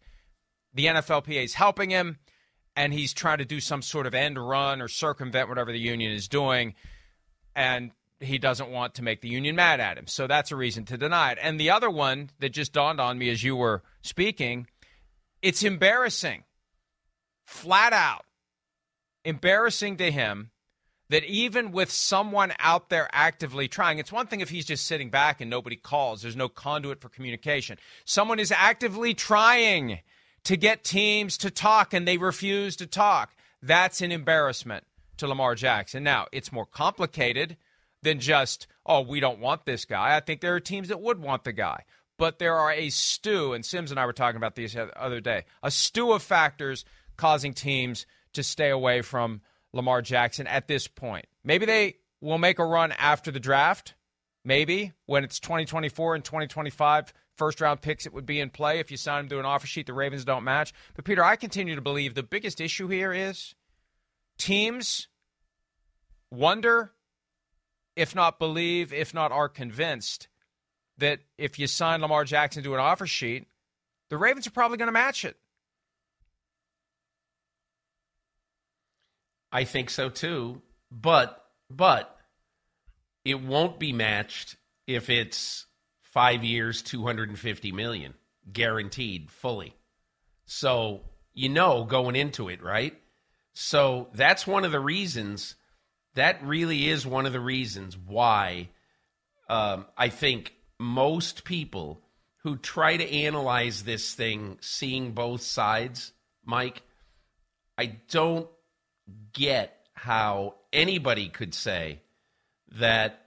The 0.75 0.87
NFLPA 0.87 1.44
is 1.44 1.54
helping 1.54 1.90
him 1.90 2.18
and 2.76 2.93
he's 2.93 3.12
trying 3.12 3.38
to 3.38 3.45
do 3.45 3.61
some 3.61 3.83
sort 3.83 4.07
of 4.07 4.14
end 4.14 4.38
run 4.38 4.81
or 4.81 4.88
circumvent 4.88 5.49
whatever 5.49 5.73
the 5.73 5.79
union 5.79 6.12
is 6.12 6.29
doing, 6.29 6.75
and 7.55 7.91
he 8.21 8.38
doesn't 8.38 8.71
want 8.71 8.95
to 8.95 9.02
make 9.02 9.21
the 9.21 9.29
union 9.29 9.57
mad 9.57 9.81
at 9.81 9.99
him. 9.99 10.07
So 10.07 10.26
that's 10.26 10.52
a 10.52 10.57
reason 10.57 10.85
to 10.87 10.97
deny 10.97 11.33
it. 11.33 11.38
And 11.43 11.59
the 11.59 11.71
other 11.71 11.91
one 11.91 12.31
that 12.38 12.50
just 12.50 12.73
dawned 12.73 13.00
on 13.00 13.19
me 13.19 13.31
as 13.31 13.43
you 13.43 13.57
were 13.57 13.83
speaking, 14.00 14.67
it's 15.43 15.62
embarrassing, 15.62 16.45
flat 17.45 17.93
out 17.93 18.25
embarrassing 19.25 19.97
to 19.99 20.11
him 20.11 20.50
that 21.11 21.25
even 21.25 21.73
with 21.73 21.91
someone 21.91 22.52
out 22.59 22.88
there 22.88 23.09
actively 23.12 23.69
trying, 23.69 23.99
it's 23.99 24.12
one 24.12 24.26
thing 24.26 24.41
if 24.41 24.50
he's 24.50 24.64
just 24.64 24.87
sitting 24.87 25.11
back 25.11 25.41
and 25.41 25.50
nobody 25.50 25.76
calls, 25.76 26.23
there's 26.23 26.37
no 26.37 26.49
conduit 26.49 27.00
for 27.00 27.09
communication. 27.09 27.79
Someone 28.05 28.38
is 28.38 28.50
actively 28.50 29.12
trying 29.12 30.00
to 30.44 30.56
get 30.56 30.84
teams 30.84 31.38
to 31.38 31.50
talk 31.50 31.92
and 31.92 32.06
they 32.06 32.18
refuse 32.18 32.76
to 32.76 32.87
talk. 32.87 33.34
That's 33.62 34.00
an 34.00 34.12
embarrassment 34.12 34.84
to 35.18 35.28
Lamar 35.28 35.54
Jackson. 35.54 36.02
Now, 36.02 36.26
it's 36.32 36.52
more 36.52 36.66
complicated 36.66 37.56
than 38.02 38.18
just, 38.18 38.66
oh, 38.84 39.02
we 39.02 39.20
don't 39.20 39.38
want 39.38 39.64
this 39.64 39.84
guy. 39.84 40.16
I 40.16 40.20
think 40.20 40.40
there 40.40 40.54
are 40.54 40.61
teams 40.61 40.88
that 40.88 41.00
would 41.00 41.20
want 41.20 41.44
the 41.44 41.52
guy. 41.52 41.84
But 42.18 42.38
there 42.38 42.56
are 42.56 42.72
a 42.72 42.90
stew, 42.90 43.52
and 43.52 43.64
Simms 43.64 43.90
and 43.90 43.99
I 43.99 44.06
were 44.06 44.12
talking 44.12 44.37
about 44.37 44.54
these 44.54 44.75
the 44.75 44.96
other 45.00 45.20
day, 45.20 45.44
a 45.62 45.70
stew 45.70 46.12
of 46.12 46.22
factors 46.22 46.84
causing 47.16 47.54
teams 47.54 48.06
to 48.34 48.42
stay 48.42 48.70
away 48.70 49.02
from 49.02 49.40
Lamar 49.72 50.02
Jackson 50.02 50.46
at 50.46 50.68
this 50.68 50.87
point. 50.87 51.26
Maybe 51.42 51.66
they 51.66 51.96
will 52.20 52.38
make 52.38 52.58
a 52.58 52.64
run 52.64 52.92
after 52.92 53.30
the 53.30 53.40
draft. 53.40 53.94
Maybe 54.44 54.92
when 55.06 55.25
it's 55.25 55.40
2024 55.40 56.16
and 56.16 56.25
2025 56.25 57.12
first 57.37 57.61
round 57.61 57.81
picks 57.81 58.07
it 58.07 58.12
would 58.12 58.27
be 58.27 58.41
in 58.41 58.51
play 58.51 58.79
if 58.79 58.91
you 58.91 58.97
sign 58.97 59.25
him 59.25 59.29
to 59.31 59.39
an 59.39 59.45
offer 59.45 59.67
sheet 59.67 59.87
the 59.87 59.95
Ravens 59.95 60.25
don't 60.25 60.45
match. 60.45 60.73
But 60.95 61.05
Peter, 61.05 61.25
I 61.25 61.37
continue 61.37 61.75
to 61.75 61.81
believe 61.81 62.15
the 62.15 62.23
biggest 62.23 62.61
issue 62.61 62.89
here 62.89 63.12
is 63.12 63.55
teams 64.39 65.09
wonder, 66.31 66.93
if 67.97 68.15
not 68.15 68.39
believe, 68.39 68.93
if 68.93 69.15
not 69.15 69.33
are 69.33 69.49
convinced 69.49 70.29
that 70.99 71.21
if 71.39 71.59
you 71.59 71.67
sign 71.67 72.01
Lamar 72.01 72.25
Jackson 72.25 72.62
to 72.62 72.75
an 72.75 72.81
offer 72.81 73.07
sheet, 73.07 73.47
the 74.11 74.19
Ravens 74.19 74.47
are 74.47 74.53
probably 74.53 74.77
going 74.77 74.89
to 74.89 74.93
match 74.93 75.25
it. 75.25 75.37
I 79.51 79.65
think 79.65 79.91
so 79.91 80.09
too, 80.09 80.62
but 80.91 81.45
but 81.69 82.17
it 83.25 83.41
won't 83.43 83.79
be 83.79 83.93
matched 83.93 84.57
if 84.87 85.11
it's 85.11 85.67
five 86.12 86.45
years, 86.45 86.83
250 86.83 87.73
million, 87.73 88.14
guaranteed 88.52 89.31
fully. 89.31 89.75
So 90.45 91.00
you 91.33 91.49
know 91.49 91.85
going 91.85 92.16
into 92.16 92.49
it, 92.49 92.62
right? 92.62 92.95
So 93.54 94.09
that's 94.14 94.47
one 94.47 94.64
of 94.64 94.73
the 94.73 94.81
reasons. 94.81 95.54
That 96.14 96.45
really 96.45 96.88
is 96.88 97.07
one 97.07 97.26
of 97.26 97.33
the 97.33 97.40
reasons 97.40 97.97
why 97.97 98.69
um, 99.49 99.87
I 99.97 100.11
think 100.11 100.54
most 100.78 101.45
people 101.45 102.02
who 102.42 102.57
try 102.57 102.97
to 102.97 103.11
analyze 103.11 103.85
this 103.85 104.14
thing, 104.14 104.59
seeing 104.61 105.12
both 105.12 105.42
sides, 105.42 106.12
Mike, 106.45 106.83
I 107.78 107.99
don't 108.11 108.49
get 109.33 109.76
how 109.95 110.57
anybody 110.73 111.28
could 111.28 111.54
say 111.54 112.00
that 112.73 113.22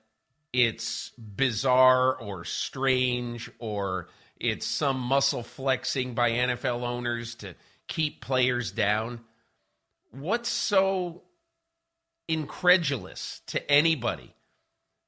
it's 0.55 1.09
bizarre 1.17 2.15
or 2.15 2.45
strange 2.45 3.51
or 3.59 4.07
it's 4.39 4.65
some 4.65 4.97
muscle 4.97 5.43
flexing 5.43 6.13
by 6.13 6.31
NFL 6.31 6.81
owners 6.81 7.35
to 7.35 7.55
keep 7.87 8.21
players 8.21 8.71
down. 8.71 9.19
What's 10.11 10.47
so 10.47 11.23
incredulous 12.29 13.41
to 13.47 13.69
anybody 13.69 14.33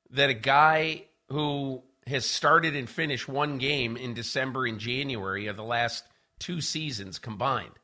that 0.10 0.30
a 0.30 0.34
guy 0.34 1.04
who 1.30 1.82
has 2.06 2.25
started 2.25 2.75
and 2.75 2.89
finished 2.89 3.30
one 3.30 3.58
game 3.58 3.96
in 3.96 4.13
December 4.13 4.66
and 4.66 4.80
January 4.80 5.48
of 5.48 5.56
the 5.56 5.63
last 5.63 6.04
two 6.39 6.60
seasons 6.60 7.20
combined 7.20 7.80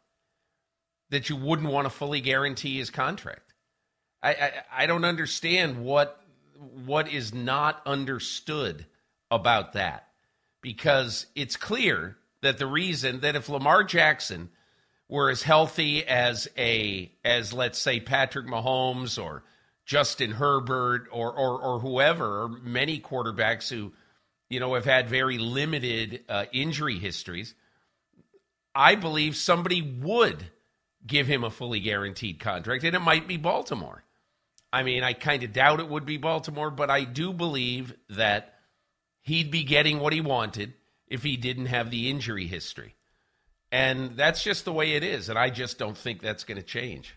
that 1.11 1.29
you 1.29 1.37
wouldn't 1.37 1.71
want 1.71 1.85
to 1.85 1.89
fully 1.89 2.19
guarantee 2.19 2.77
his 2.77 2.89
contract? 2.89 3.53
I, 4.21 4.31
I, 4.31 4.51
I 4.83 4.85
don't 4.85 5.05
understand 5.05 5.83
what 5.83 6.22
what 6.85 7.11
is 7.11 7.33
not 7.33 7.81
understood 7.85 8.85
about 9.29 9.73
that. 9.73 10.07
Because 10.61 11.25
it's 11.35 11.57
clear 11.57 12.17
that 12.41 12.57
the 12.57 12.67
reason 12.67 13.21
that 13.21 13.35
if 13.35 13.49
Lamar 13.49 13.83
Jackson 13.83 14.49
were 15.09 15.29
as 15.29 15.43
healthy 15.43 16.05
as 16.05 16.47
a 16.57 17.11
as 17.23 17.53
let's 17.53 17.79
say 17.79 17.99
Patrick 17.99 18.47
Mahomes 18.47 19.21
or 19.21 19.43
Justin 19.85 20.31
Herbert 20.31 21.07
or 21.11 21.31
or, 21.31 21.61
or 21.61 21.79
whoever, 21.79 22.43
or 22.43 22.49
many 22.49 22.99
quarterbacks 22.99 23.69
who 23.69 23.91
you 24.49 24.59
know 24.59 24.73
have 24.75 24.85
had 24.85 25.09
very 25.09 25.37
limited 25.37 26.23
uh, 26.29 26.45
injury 26.51 26.97
histories, 26.97 27.53
I 28.73 28.95
believe 28.95 29.35
somebody 29.35 29.81
would 29.81 30.45
give 31.05 31.27
him 31.27 31.43
a 31.43 31.49
fully 31.49 31.81
guaranteed 31.81 32.39
contract, 32.39 32.83
and 32.83 32.95
it 32.95 32.99
might 32.99 33.27
be 33.27 33.37
Baltimore 33.37 34.03
I 34.73 34.81
mean, 34.81 35.03
I 35.03 35.13
kind 35.13 35.43
of 35.43 35.53
doubt 35.53 35.79
it 35.79 35.87
would 35.87 36.03
be 36.03 36.17
Baltimore, 36.17 36.71
but 36.71 36.89
I 36.89 37.03
do 37.03 37.31
believe 37.31 37.93
that 38.09 38.55
he'd 39.21 39.51
be 39.51 39.63
getting 39.63 39.99
what 39.99 40.13
he 40.13 40.19
wanted 40.19 40.73
if 41.07 41.21
he 41.21 41.37
didn't 41.37 41.67
have 41.67 41.91
the 41.91 42.09
injury 42.09 42.47
history. 42.47 42.95
And 43.71 44.17
that's 44.17 44.43
just 44.43 44.65
the 44.65 44.73
way 44.73 44.93
it 44.93 45.03
is. 45.03 45.29
And 45.29 45.37
I 45.37 45.51
just 45.51 45.77
don't 45.77 45.95
think 45.95 46.21
that's 46.21 46.43
going 46.43 46.57
to 46.57 46.63
change. 46.63 47.15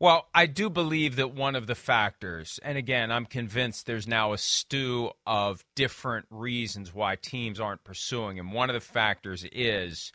Well, 0.00 0.28
I 0.34 0.46
do 0.46 0.70
believe 0.70 1.16
that 1.16 1.34
one 1.34 1.56
of 1.56 1.66
the 1.66 1.74
factors, 1.74 2.58
and 2.62 2.78
again, 2.78 3.12
I'm 3.12 3.26
convinced 3.26 3.84
there's 3.84 4.08
now 4.08 4.32
a 4.32 4.38
stew 4.38 5.10
of 5.26 5.62
different 5.74 6.24
reasons 6.30 6.94
why 6.94 7.16
teams 7.16 7.60
aren't 7.60 7.84
pursuing 7.84 8.38
him. 8.38 8.52
One 8.52 8.70
of 8.70 8.74
the 8.74 8.80
factors 8.80 9.44
is 9.52 10.10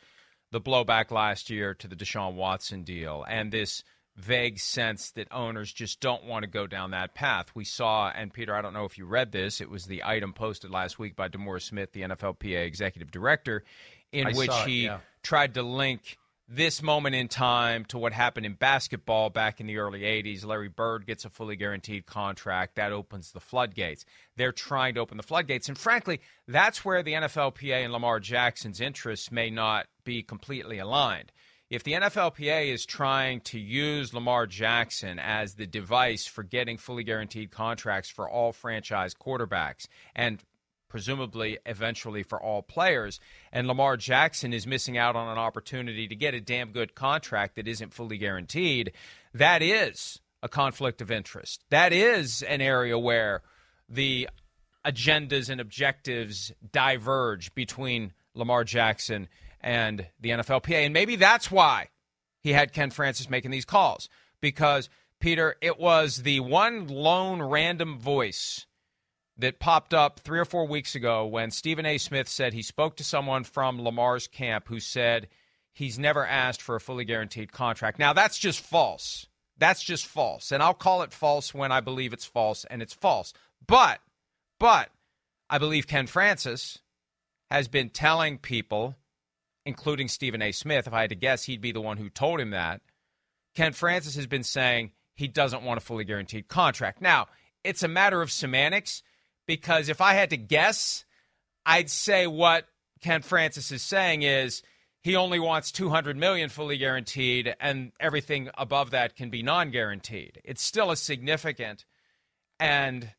the 0.50 0.60
blowback 0.60 1.12
last 1.12 1.50
year 1.50 1.72
to 1.74 1.86
the 1.86 1.96
Deshaun 1.96 2.34
Watson 2.34 2.82
deal 2.82 3.24
and 3.28 3.52
this 3.52 3.84
vague 4.16 4.58
sense 4.58 5.10
that 5.12 5.28
owners 5.32 5.72
just 5.72 6.00
don't 6.00 6.24
want 6.24 6.42
to 6.42 6.50
go 6.50 6.66
down 6.66 6.90
that 6.90 7.14
path. 7.14 7.46
We 7.54 7.64
saw, 7.64 8.10
and 8.10 8.32
Peter, 8.32 8.54
I 8.54 8.62
don't 8.62 8.74
know 8.74 8.84
if 8.84 8.98
you 8.98 9.06
read 9.06 9.32
this, 9.32 9.60
it 9.60 9.70
was 9.70 9.86
the 9.86 10.02
item 10.04 10.32
posted 10.32 10.70
last 10.70 10.98
week 10.98 11.16
by 11.16 11.28
DeMaurice 11.28 11.62
Smith, 11.62 11.92
the 11.92 12.02
NFLPA 12.02 12.66
executive 12.66 13.10
director, 13.10 13.64
in 14.12 14.26
I 14.26 14.32
which 14.32 14.50
it, 14.50 14.68
he 14.68 14.84
yeah. 14.84 14.98
tried 15.22 15.54
to 15.54 15.62
link 15.62 16.18
this 16.52 16.82
moment 16.82 17.14
in 17.14 17.28
time 17.28 17.84
to 17.84 17.96
what 17.96 18.12
happened 18.12 18.44
in 18.44 18.54
basketball 18.54 19.30
back 19.30 19.60
in 19.60 19.68
the 19.68 19.78
early 19.78 20.00
80s. 20.00 20.44
Larry 20.44 20.68
Bird 20.68 21.06
gets 21.06 21.24
a 21.24 21.30
fully 21.30 21.54
guaranteed 21.54 22.06
contract. 22.06 22.74
That 22.74 22.90
opens 22.90 23.30
the 23.30 23.38
floodgates. 23.38 24.04
They're 24.36 24.50
trying 24.50 24.94
to 24.94 25.00
open 25.00 25.16
the 25.16 25.22
floodgates. 25.22 25.68
And 25.68 25.78
frankly, 25.78 26.20
that's 26.48 26.84
where 26.84 27.04
the 27.04 27.12
NFLPA 27.12 27.84
and 27.84 27.92
Lamar 27.92 28.18
Jackson's 28.18 28.80
interests 28.80 29.30
may 29.30 29.48
not 29.48 29.86
be 30.02 30.24
completely 30.24 30.78
aligned. 30.78 31.30
If 31.70 31.84
the 31.84 31.92
NFLPA 31.92 32.66
is 32.66 32.84
trying 32.84 33.42
to 33.42 33.58
use 33.58 34.12
Lamar 34.12 34.46
Jackson 34.48 35.20
as 35.20 35.54
the 35.54 35.68
device 35.68 36.26
for 36.26 36.42
getting 36.42 36.76
fully 36.76 37.04
guaranteed 37.04 37.52
contracts 37.52 38.10
for 38.10 38.28
all 38.28 38.52
franchise 38.52 39.14
quarterbacks 39.14 39.86
and 40.12 40.42
presumably 40.88 41.58
eventually 41.64 42.24
for 42.24 42.42
all 42.42 42.62
players. 42.62 43.20
And 43.52 43.68
Lamar 43.68 43.96
Jackson 43.96 44.52
is 44.52 44.66
missing 44.66 44.98
out 44.98 45.14
on 45.14 45.28
an 45.28 45.38
opportunity 45.38 46.08
to 46.08 46.16
get 46.16 46.34
a 46.34 46.40
damn 46.40 46.72
good 46.72 46.96
contract 46.96 47.54
that 47.54 47.68
isn't 47.68 47.94
fully 47.94 48.18
guaranteed. 48.18 48.92
That 49.32 49.62
is 49.62 50.18
a 50.42 50.48
conflict 50.48 51.00
of 51.00 51.12
interest. 51.12 51.62
That 51.70 51.92
is 51.92 52.42
an 52.42 52.60
area 52.60 52.98
where 52.98 53.42
the 53.88 54.28
agendas 54.84 55.48
and 55.48 55.60
objectives 55.60 56.50
diverge 56.72 57.54
between 57.54 58.12
Lamar 58.34 58.64
Jackson 58.64 59.28
and 59.60 60.06
the 60.20 60.30
NFLPA. 60.30 60.84
And 60.84 60.94
maybe 60.94 61.16
that's 61.16 61.50
why 61.50 61.88
he 62.40 62.52
had 62.52 62.72
Ken 62.72 62.90
Francis 62.90 63.30
making 63.30 63.50
these 63.50 63.64
calls 63.64 64.08
because, 64.40 64.88
Peter, 65.20 65.56
it 65.60 65.78
was 65.78 66.18
the 66.22 66.40
one 66.40 66.88
lone 66.88 67.42
random 67.42 67.98
voice 67.98 68.66
that 69.36 69.58
popped 69.58 69.94
up 69.94 70.20
three 70.20 70.38
or 70.38 70.44
four 70.44 70.66
weeks 70.66 70.94
ago 70.94 71.26
when 71.26 71.50
Stephen 71.50 71.86
A. 71.86 71.98
Smith 71.98 72.28
said 72.28 72.52
he 72.52 72.62
spoke 72.62 72.96
to 72.96 73.04
someone 73.04 73.44
from 73.44 73.80
Lamar's 73.80 74.26
camp 74.26 74.68
who 74.68 74.80
said 74.80 75.28
he's 75.72 75.98
never 75.98 76.26
asked 76.26 76.60
for 76.60 76.76
a 76.76 76.80
fully 76.80 77.04
guaranteed 77.04 77.52
contract. 77.52 77.98
Now, 77.98 78.12
that's 78.12 78.38
just 78.38 78.60
false. 78.60 79.26
That's 79.56 79.82
just 79.82 80.06
false. 80.06 80.52
And 80.52 80.62
I'll 80.62 80.74
call 80.74 81.02
it 81.02 81.12
false 81.12 81.54
when 81.54 81.72
I 81.72 81.80
believe 81.80 82.12
it's 82.12 82.24
false, 82.24 82.64
and 82.64 82.82
it's 82.82 82.94
false. 82.94 83.32
But, 83.66 84.00
but, 84.58 84.90
I 85.48 85.58
believe 85.58 85.86
Ken 85.86 86.06
Francis 86.06 86.78
has 87.50 87.68
been 87.68 87.90
telling 87.90 88.38
people, 88.38 88.96
including 89.64 90.08
Stephen 90.08 90.42
A. 90.42 90.52
Smith, 90.52 90.86
if 90.86 90.92
I 90.92 91.02
had 91.02 91.10
to 91.10 91.16
guess, 91.16 91.44
he'd 91.44 91.60
be 91.60 91.72
the 91.72 91.80
one 91.80 91.96
who 91.96 92.08
told 92.08 92.40
him 92.40 92.50
that. 92.50 92.80
Ken 93.54 93.72
Francis 93.72 94.16
has 94.16 94.26
been 94.26 94.44
saying 94.44 94.92
he 95.14 95.28
doesn't 95.28 95.62
want 95.62 95.78
a 95.78 95.84
fully 95.84 96.04
guaranteed 96.04 96.48
contract. 96.48 97.00
Now, 97.00 97.26
it's 97.64 97.82
a 97.82 97.88
matter 97.88 98.22
of 98.22 98.32
semantics 98.32 99.02
because 99.46 99.88
if 99.88 100.00
I 100.00 100.14
had 100.14 100.30
to 100.30 100.36
guess, 100.36 101.04
I'd 101.66 101.90
say 101.90 102.26
what 102.26 102.66
Ken 103.02 103.22
Francis 103.22 103.70
is 103.70 103.82
saying 103.82 104.22
is 104.22 104.62
he 105.02 105.16
only 105.16 105.38
wants 105.38 105.72
200 105.72 106.16
million 106.16 106.48
fully 106.48 106.78
guaranteed 106.78 107.54
and 107.60 107.92
everything 107.98 108.50
above 108.56 108.90
that 108.90 109.16
can 109.16 109.30
be 109.30 109.42
non-guaranteed. 109.42 110.40
It's 110.44 110.62
still 110.62 110.90
a 110.90 110.96
significant 110.96 111.84
and 112.58 113.12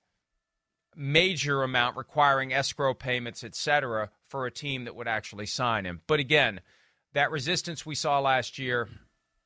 major 0.95 1.63
amount 1.63 1.97
requiring 1.97 2.53
escrow 2.53 2.93
payments, 2.93 3.43
etc., 3.43 4.11
for 4.31 4.45
a 4.45 4.51
team 4.51 4.85
that 4.85 4.95
would 4.95 5.09
actually 5.09 5.45
sign 5.45 5.85
him. 5.85 6.01
But 6.07 6.21
again, 6.21 6.61
that 7.13 7.31
resistance 7.31 7.85
we 7.85 7.95
saw 7.95 8.19
last 8.19 8.57
year, 8.57 8.87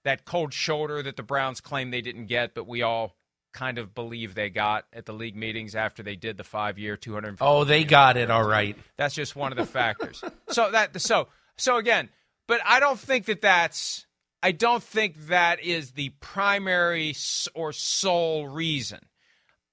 that 0.03 0.25
cold 0.25 0.53
shoulder 0.53 1.01
that 1.01 1.17
the 1.17 1.23
Browns 1.23 1.59
claim 1.59 1.89
they 1.89 2.01
didn't 2.01 2.27
get, 2.27 2.53
but 2.53 2.67
we 2.67 2.83
all 2.83 3.15
kind 3.51 3.79
of 3.79 3.95
believe 3.95 4.35
they 4.35 4.49
got 4.49 4.85
at 4.93 5.05
the 5.05 5.13
league 5.13 5.35
meetings 5.35 5.75
after 5.75 6.03
they 6.03 6.15
did 6.15 6.37
the 6.37 6.43
five-year, 6.43 6.97
two 6.97 7.13
hundred. 7.13 7.37
Oh, 7.41 7.63
they 7.63 7.83
got 7.83 8.15
it 8.15 8.29
all 8.29 8.47
right. 8.47 8.77
That's 8.95 9.15
just 9.15 9.35
one 9.35 9.51
of 9.51 9.57
the 9.57 9.65
factors. 9.65 10.23
so 10.49 10.69
that 10.69 11.01
so 11.01 11.29
so 11.57 11.77
again, 11.77 12.09
but 12.47 12.61
I 12.63 12.79
don't 12.79 12.99
think 12.99 13.25
that 13.25 13.41
that's. 13.41 14.05
I 14.43 14.51
don't 14.51 14.83
think 14.83 15.27
that 15.27 15.59
is 15.63 15.91
the 15.91 16.09
primary 16.19 17.15
or 17.55 17.73
sole 17.73 18.47
reason. 18.47 18.99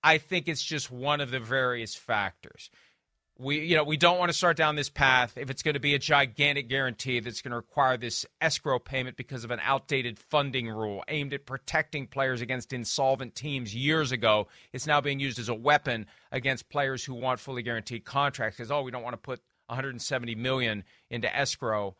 I 0.02 0.16
think 0.16 0.48
it's 0.48 0.62
just 0.62 0.90
one 0.90 1.20
of 1.20 1.30
the 1.30 1.40
various 1.40 1.94
factors. 1.94 2.70
We, 3.38 3.60
you 3.60 3.76
know, 3.76 3.84
we 3.84 3.96
don't 3.96 4.18
want 4.18 4.30
to 4.30 4.36
start 4.36 4.56
down 4.56 4.76
this 4.76 4.90
path 4.90 5.38
if 5.38 5.48
it's 5.48 5.62
going 5.62 5.74
to 5.74 5.80
be 5.80 5.94
a 5.94 5.98
gigantic 5.98 6.68
guarantee 6.68 7.18
that's 7.18 7.40
going 7.40 7.50
to 7.50 7.56
require 7.56 7.96
this 7.96 8.26
escrow 8.40 8.78
payment 8.78 9.16
because 9.16 9.42
of 9.42 9.50
an 9.50 9.58
outdated 9.62 10.18
funding 10.18 10.68
rule 10.68 11.02
aimed 11.08 11.32
at 11.32 11.46
protecting 11.46 12.06
players 12.06 12.40
against 12.42 12.72
insolvent 12.72 13.34
teams 13.34 13.74
years 13.74 14.12
ago. 14.12 14.48
It's 14.72 14.86
now 14.86 15.00
being 15.00 15.18
used 15.18 15.38
as 15.38 15.48
a 15.48 15.54
weapon 15.54 16.06
against 16.30 16.68
players 16.68 17.04
who 17.04 17.14
want 17.14 17.40
fully 17.40 17.62
guaranteed 17.62 18.04
contracts 18.04 18.58
because 18.58 18.70
oh, 18.70 18.82
we 18.82 18.90
don't 18.90 19.02
want 19.02 19.14
to 19.14 19.18
put 19.18 19.40
170 19.66 20.34
million 20.34 20.84
into 21.10 21.34
escrow 21.34 21.96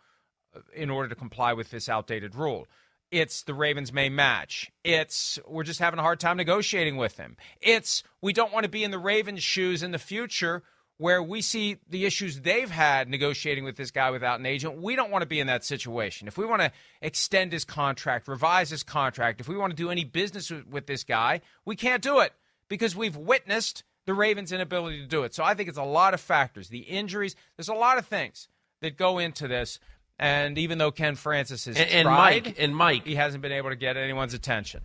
uh, 0.55 0.61
in 0.75 0.90
order 0.90 1.09
to 1.09 1.14
comply 1.14 1.55
with 1.55 1.71
this 1.71 1.88
outdated 1.88 2.35
rule. 2.35 2.66
It's 3.11 3.42
the 3.42 3.55
Ravens 3.55 3.92
may 3.92 4.09
match. 4.09 4.71
It's 4.85 5.38
we're 5.47 5.64
just 5.64 5.81
having 5.81 5.99
a 5.99 6.03
hard 6.03 6.21
time 6.21 6.37
negotiating 6.37 6.97
with 6.97 7.16
them. 7.16 7.37
It's 7.61 8.03
we 8.21 8.33
don't 8.33 8.53
want 8.53 8.64
to 8.64 8.71
be 8.71 8.85
in 8.85 8.90
the 8.90 8.99
Ravens' 8.99 9.42
shoes 9.42 9.83
in 9.83 9.92
the 9.92 9.99
future 9.99 10.62
where 10.98 11.22
we 11.22 11.42
see 11.42 11.78
the 11.88 12.05
issues 12.05 12.40
they've 12.40 12.70
had 12.70 13.09
negotiating 13.09 13.64
with 13.64 13.76
this 13.76 13.90
guy 13.90 14.11
without 14.11 14.38
an 14.38 14.46
agent. 14.46 14.81
We 14.81 14.94
don't 14.94 15.11
want 15.11 15.22
to 15.22 15.26
be 15.26 15.40
in 15.40 15.48
that 15.48 15.64
situation. 15.64 16.28
If 16.28 16.38
we 16.38 16.46
want 16.46 16.62
to 16.62 16.70
extend 17.00 17.52
his 17.52 17.64
contract, 17.64 18.28
revise 18.28 18.70
his 18.70 18.83
contract, 18.83 19.40
if 19.40 19.48
we 19.48 19.57
want 19.57 19.72
to 19.72 19.76
do 19.76 19.90
any 19.90 20.05
business 20.05 20.50
with, 20.50 20.87
this 20.87 21.05
guy, 21.05 21.40
we 21.64 21.76
can't 21.76 22.02
do 22.02 22.20
it 22.20 22.33
because 22.68 22.94
we've 22.94 23.16
witnessed 23.16 23.85
the 24.05 24.14
Ravens' 24.14 24.52
inability 24.52 25.00
to 25.00 25.07
do 25.07 25.22
it. 25.22 25.35
So 25.35 25.44
I 25.44 25.55
think 25.55 25.68
it's 25.68 25.78
a 25.78 25.85
lot 25.85 26.14
of 26.14 26.20
factors. 26.20 26.68
The 26.68 26.81
injuries, 26.81 27.37
there's 27.57 27.68
a 27.68 27.74
lot 27.74 27.98
of 27.98 28.07
things 28.07 28.48
that 28.81 28.96
go 28.96 29.18
into 29.18 29.48
this. 29.48 29.78
And 30.18 30.59
even 30.59 30.78
though 30.78 30.90
Ken 30.90 31.16
Francis 31.16 31.64
has 31.64 31.76
And, 31.76 31.90
and 31.90 32.07
tried, 32.07 32.44
Mike, 32.44 32.57
and 32.59 32.76
Mike, 32.76 33.07
he 33.07 33.14
hasn't 33.14 33.42
been 33.42 33.52
able 33.52 33.70
to 33.70 33.76
get 33.76 33.96
anyone's 33.96 34.35
attention. 34.35 34.83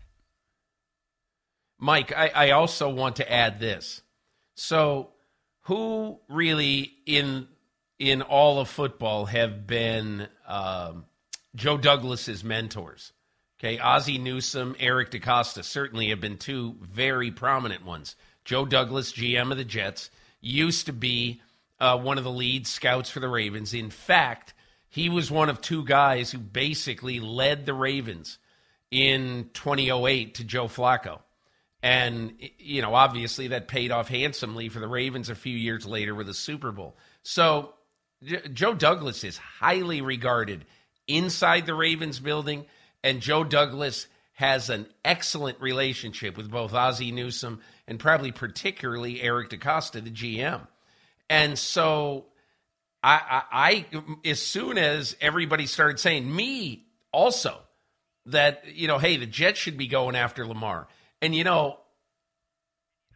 Mike, 1.80 2.12
I, 2.16 2.32
I 2.34 2.52
also 2.52 2.90
want 2.90 3.18
to 3.18 3.32
add 3.32 3.60
this. 3.60 4.02
So, 4.56 5.10
who 5.68 6.18
really 6.30 6.94
in 7.06 7.48
in 8.00 8.22
all 8.22 8.60
of 8.60 8.70
football 8.70 9.26
have 9.26 9.68
been 9.68 10.28
um, 10.48 11.06
Joe 11.56 11.78
Douglas's 11.78 12.44
mentors? 12.44 13.12
Okay, 13.60 13.78
Ozzie 13.78 14.18
Newsome, 14.18 14.76
Eric 14.80 15.12
DeCosta 15.12 15.64
certainly 15.64 16.10
have 16.10 16.22
been 16.22 16.38
two 16.38 16.76
very 16.82 17.32
prominent 17.32 17.84
ones. 17.84 18.16
Joe 18.46 18.66
Douglas, 18.66 19.12
GM 19.12 19.52
of 19.52 19.58
the 19.58 19.66
Jets, 19.66 20.10
used 20.40 20.86
to 20.86 20.94
be 20.94 21.42
uh, 21.80 21.98
one 21.98 22.18
of 22.18 22.24
the 22.24 22.32
lead 22.32 22.66
scouts 22.66 23.10
for 23.10 23.20
the 23.20 23.28
Ravens. 23.28 23.74
In 23.74 23.90
fact, 23.90 24.54
he 24.88 25.10
was 25.10 25.30
one 25.30 25.50
of 25.50 25.60
two 25.60 25.84
guys 25.84 26.32
who 26.32 26.38
basically 26.38 27.20
led 27.20 27.66
the 27.66 27.74
Ravens 27.74 28.38
in 28.90 29.50
2008 29.54 30.36
to 30.36 30.44
Joe 30.46 30.68
Flacco. 30.68 31.20
And, 31.88 32.34
you 32.60 32.82
know, 32.82 32.94
obviously 32.94 33.48
that 33.48 33.70
paid 33.70 33.92
off 33.92 34.10
handsomely 34.10 34.68
for 34.68 34.82
the 34.82 34.90
Ravens 34.90 35.30
a 35.30 35.36
few 35.36 35.56
years 35.56 35.86
later 35.86 36.14
with 36.14 36.28
a 36.28 36.34
Super 36.34 36.74
Bowl. 36.74 36.98
So 37.24 37.76
J- 38.22 38.42
Joe 38.52 38.74
Douglas 38.74 39.24
is 39.24 39.38
highly 39.38 40.02
regarded 40.02 40.66
inside 41.08 41.66
the 41.66 41.74
Ravens 41.74 42.20
building, 42.20 42.66
and 43.06 43.22
Joe 43.22 43.46
Douglas 43.46 44.08
has 44.34 44.70
an 44.70 44.86
excellent 45.06 45.62
relationship 45.62 46.36
with 46.36 46.52
both 46.52 46.74
Ozzie 46.74 47.14
Newsome 47.14 47.62
and 47.88 47.98
probably 47.98 48.34
particularly 48.34 49.22
Eric 49.22 49.50
DeCosta, 49.50 50.04
the 50.04 50.12
GM. 50.12 50.68
And 51.30 51.58
so 51.58 52.26
I, 53.02 53.44
I, 53.50 53.86
I 53.94 54.04
as 54.30 54.42
soon 54.42 54.78
as 54.78 55.16
everybody 55.22 55.66
started 55.66 56.02
saying, 56.02 56.36
me 56.36 56.84
also, 57.14 57.60
that, 58.26 58.76
you 58.76 58.90
know, 58.90 58.98
hey, 58.98 59.16
the 59.16 59.26
Jets 59.26 59.58
should 59.58 59.78
be 59.78 59.88
going 59.88 60.18
after 60.18 60.46
Lamar. 60.46 60.90
And, 61.22 61.36
you 61.36 61.44
know, 61.44 61.80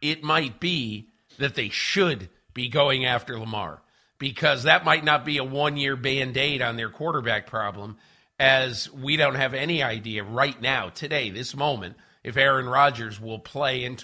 it 0.00 0.22
might 0.22 0.60
be 0.60 1.08
that 1.38 1.54
they 1.54 1.68
should 1.68 2.28
be 2.54 2.68
going 2.68 3.04
after 3.04 3.38
Lamar 3.38 3.82
because 4.18 4.64
that 4.64 4.84
might 4.84 5.04
not 5.04 5.24
be 5.24 5.38
a 5.38 5.44
one 5.44 5.76
year 5.76 5.96
band 5.96 6.36
aid 6.36 6.62
on 6.62 6.76
their 6.76 6.90
quarterback 6.90 7.46
problem, 7.46 7.96
as 8.38 8.90
we 8.92 9.16
don't 9.16 9.36
have 9.36 9.54
any 9.54 9.82
idea 9.82 10.24
right 10.24 10.60
now, 10.60 10.88
today, 10.88 11.30
this 11.30 11.56
moment, 11.56 11.96
if 12.24 12.36
Aaron 12.36 12.68
Rodgers 12.68 13.20
will 13.20 13.38
play 13.38 13.84
in 13.84 13.96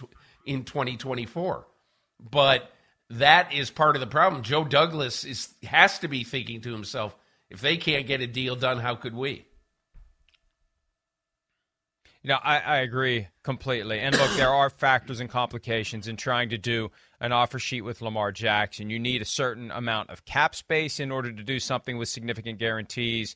in 0.46 0.64
2024. 0.64 1.66
But 2.18 2.70
that 3.10 3.52
is 3.52 3.70
part 3.70 3.96
of 3.96 4.00
the 4.00 4.06
problem. 4.06 4.42
Joe 4.42 4.64
Douglas 4.64 5.24
is 5.24 5.48
has 5.64 5.98
to 6.00 6.08
be 6.08 6.24
thinking 6.24 6.60
to 6.62 6.72
himself, 6.72 7.16
if 7.50 7.60
they 7.60 7.76
can't 7.76 8.06
get 8.06 8.20
a 8.20 8.26
deal 8.26 8.56
done, 8.56 8.78
how 8.78 8.94
could 8.94 9.14
we? 9.14 9.46
You 12.22 12.30
know, 12.30 12.38
I, 12.42 12.58
I 12.58 12.76
agree 12.78 13.28
completely. 13.48 13.98
And 13.98 14.14
look, 14.14 14.30
there 14.36 14.52
are 14.52 14.68
factors 14.68 15.20
and 15.20 15.30
complications 15.30 16.06
in 16.06 16.18
trying 16.18 16.50
to 16.50 16.58
do 16.58 16.90
an 17.18 17.32
offer 17.32 17.58
sheet 17.58 17.80
with 17.80 18.02
Lamar 18.02 18.30
Jackson. 18.30 18.90
You 18.90 18.98
need 18.98 19.22
a 19.22 19.24
certain 19.24 19.70
amount 19.70 20.10
of 20.10 20.26
cap 20.26 20.54
space 20.54 21.00
in 21.00 21.10
order 21.10 21.32
to 21.32 21.42
do 21.42 21.58
something 21.58 21.96
with 21.96 22.10
significant 22.10 22.58
guarantees. 22.58 23.34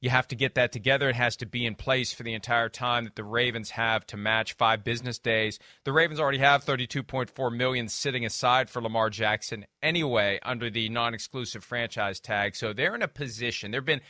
You 0.00 0.10
have 0.10 0.26
to 0.26 0.34
get 0.34 0.56
that 0.56 0.72
together. 0.72 1.08
It 1.08 1.14
has 1.14 1.36
to 1.36 1.46
be 1.46 1.64
in 1.64 1.76
place 1.76 2.12
for 2.12 2.24
the 2.24 2.34
entire 2.34 2.68
time 2.68 3.04
that 3.04 3.14
the 3.14 3.22
Ravens 3.22 3.70
have 3.70 4.04
to 4.08 4.16
match 4.16 4.54
five 4.54 4.82
business 4.82 5.20
days. 5.20 5.60
The 5.84 5.92
Ravens 5.92 6.18
already 6.18 6.38
have 6.38 6.64
32.4 6.64 7.56
million 7.56 7.86
sitting 7.86 8.26
aside 8.26 8.68
for 8.68 8.82
Lamar 8.82 9.10
Jackson 9.10 9.64
anyway 9.80 10.40
under 10.42 10.70
the 10.70 10.88
non-exclusive 10.88 11.62
franchise 11.62 12.18
tag. 12.18 12.56
So 12.56 12.72
they're 12.72 12.96
in 12.96 13.02
a 13.02 13.06
position. 13.06 13.70
There've 13.70 13.84
been 13.84 14.00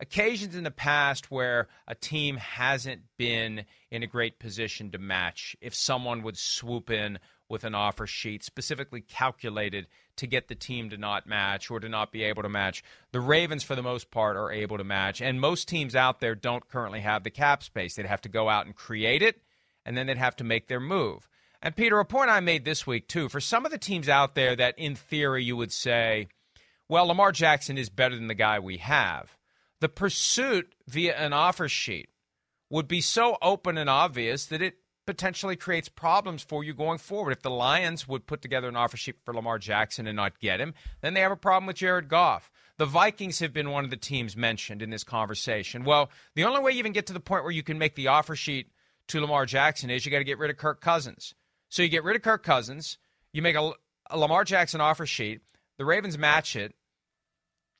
occasions 0.00 0.54
in 0.54 0.64
the 0.64 0.70
past 0.70 1.30
where 1.30 1.68
a 1.86 1.94
team 1.94 2.36
hasn't 2.36 3.02
been 3.16 3.64
in 3.90 4.02
a 4.02 4.08
great 4.08 4.38
position 4.38 4.90
to 4.90 4.98
match 4.98 5.56
if 5.60 5.74
someone 5.74 6.22
would 6.22 6.36
swoop 6.36 6.90
in 6.90 7.18
with 7.48 7.64
an 7.64 7.74
offer 7.74 8.06
sheet 8.06 8.42
specifically 8.42 9.00
calculated 9.00 9.86
to 10.16 10.26
get 10.26 10.48
the 10.48 10.54
team 10.54 10.90
to 10.90 10.96
not 10.96 11.26
match 11.26 11.70
or 11.70 11.78
to 11.78 11.88
not 11.88 12.10
be 12.10 12.22
able 12.22 12.42
to 12.42 12.48
match. 12.48 12.82
The 13.12 13.20
Ravens, 13.20 13.62
for 13.62 13.74
the 13.74 13.82
most 13.82 14.10
part, 14.10 14.36
are 14.36 14.50
able 14.50 14.78
to 14.78 14.84
match, 14.84 15.20
and 15.20 15.40
most 15.40 15.68
teams 15.68 15.94
out 15.94 16.20
there 16.20 16.34
don't 16.34 16.68
currently 16.68 17.00
have 17.00 17.22
the 17.22 17.30
cap 17.30 17.62
space. 17.62 17.94
They'd 17.94 18.06
have 18.06 18.22
to 18.22 18.28
go 18.28 18.48
out 18.48 18.66
and 18.66 18.74
create 18.74 19.22
it, 19.22 19.42
and 19.84 19.96
then 19.96 20.06
they'd 20.06 20.16
have 20.16 20.36
to 20.36 20.44
make 20.44 20.68
their 20.68 20.80
move. 20.80 21.28
And 21.60 21.76
Peter, 21.76 21.98
a 21.98 22.04
point 22.04 22.30
I 22.30 22.40
made 22.40 22.64
this 22.64 22.86
week 22.86 23.08
too, 23.08 23.28
for 23.28 23.40
some 23.40 23.64
of 23.64 23.72
the 23.72 23.78
teams 23.78 24.08
out 24.08 24.34
there 24.34 24.56
that 24.56 24.78
in 24.78 24.94
theory 24.94 25.44
you 25.44 25.56
would 25.56 25.72
say, 25.72 26.28
well, 26.88 27.06
Lamar 27.06 27.32
Jackson 27.32 27.78
is 27.78 27.88
better 27.88 28.14
than 28.14 28.26
the 28.26 28.34
guy 28.34 28.58
we 28.58 28.78
have 28.78 29.34
the 29.84 29.88
pursuit 29.90 30.74
via 30.88 31.14
an 31.14 31.34
offer 31.34 31.68
sheet 31.68 32.08
would 32.70 32.88
be 32.88 33.02
so 33.02 33.36
open 33.42 33.76
and 33.76 33.90
obvious 33.90 34.46
that 34.46 34.62
it 34.62 34.78
potentially 35.06 35.56
creates 35.56 35.90
problems 35.90 36.42
for 36.42 36.64
you 36.64 36.72
going 36.72 36.96
forward. 36.96 37.32
If 37.32 37.42
the 37.42 37.50
Lions 37.50 38.08
would 38.08 38.26
put 38.26 38.40
together 38.40 38.66
an 38.66 38.76
offer 38.76 38.96
sheet 38.96 39.16
for 39.26 39.34
Lamar 39.34 39.58
Jackson 39.58 40.06
and 40.06 40.16
not 40.16 40.40
get 40.40 40.58
him, 40.58 40.72
then 41.02 41.12
they 41.12 41.20
have 41.20 41.32
a 41.32 41.36
problem 41.36 41.66
with 41.66 41.76
Jared 41.76 42.08
Goff. 42.08 42.50
The 42.78 42.86
Vikings 42.86 43.40
have 43.40 43.52
been 43.52 43.72
one 43.72 43.84
of 43.84 43.90
the 43.90 43.98
teams 43.98 44.38
mentioned 44.38 44.80
in 44.80 44.88
this 44.88 45.04
conversation. 45.04 45.84
Well, 45.84 46.08
the 46.34 46.44
only 46.44 46.62
way 46.62 46.72
you 46.72 46.78
even 46.78 46.92
get 46.92 47.04
to 47.08 47.12
the 47.12 47.20
point 47.20 47.44
where 47.44 47.52
you 47.52 47.62
can 47.62 47.76
make 47.78 47.94
the 47.94 48.08
offer 48.08 48.34
sheet 48.34 48.70
to 49.08 49.20
Lamar 49.20 49.44
Jackson 49.44 49.90
is 49.90 50.06
you 50.06 50.10
got 50.10 50.20
to 50.20 50.24
get 50.24 50.38
rid 50.38 50.50
of 50.50 50.56
Kirk 50.56 50.80
Cousins. 50.80 51.34
So 51.68 51.82
you 51.82 51.90
get 51.90 52.04
rid 52.04 52.16
of 52.16 52.22
Kirk 52.22 52.42
Cousins, 52.42 52.96
you 53.34 53.42
make 53.42 53.54
a, 53.54 53.72
a 54.08 54.16
Lamar 54.16 54.44
Jackson 54.44 54.80
offer 54.80 55.04
sheet, 55.04 55.42
the 55.76 55.84
Ravens 55.84 56.16
match 56.16 56.56
it, 56.56 56.74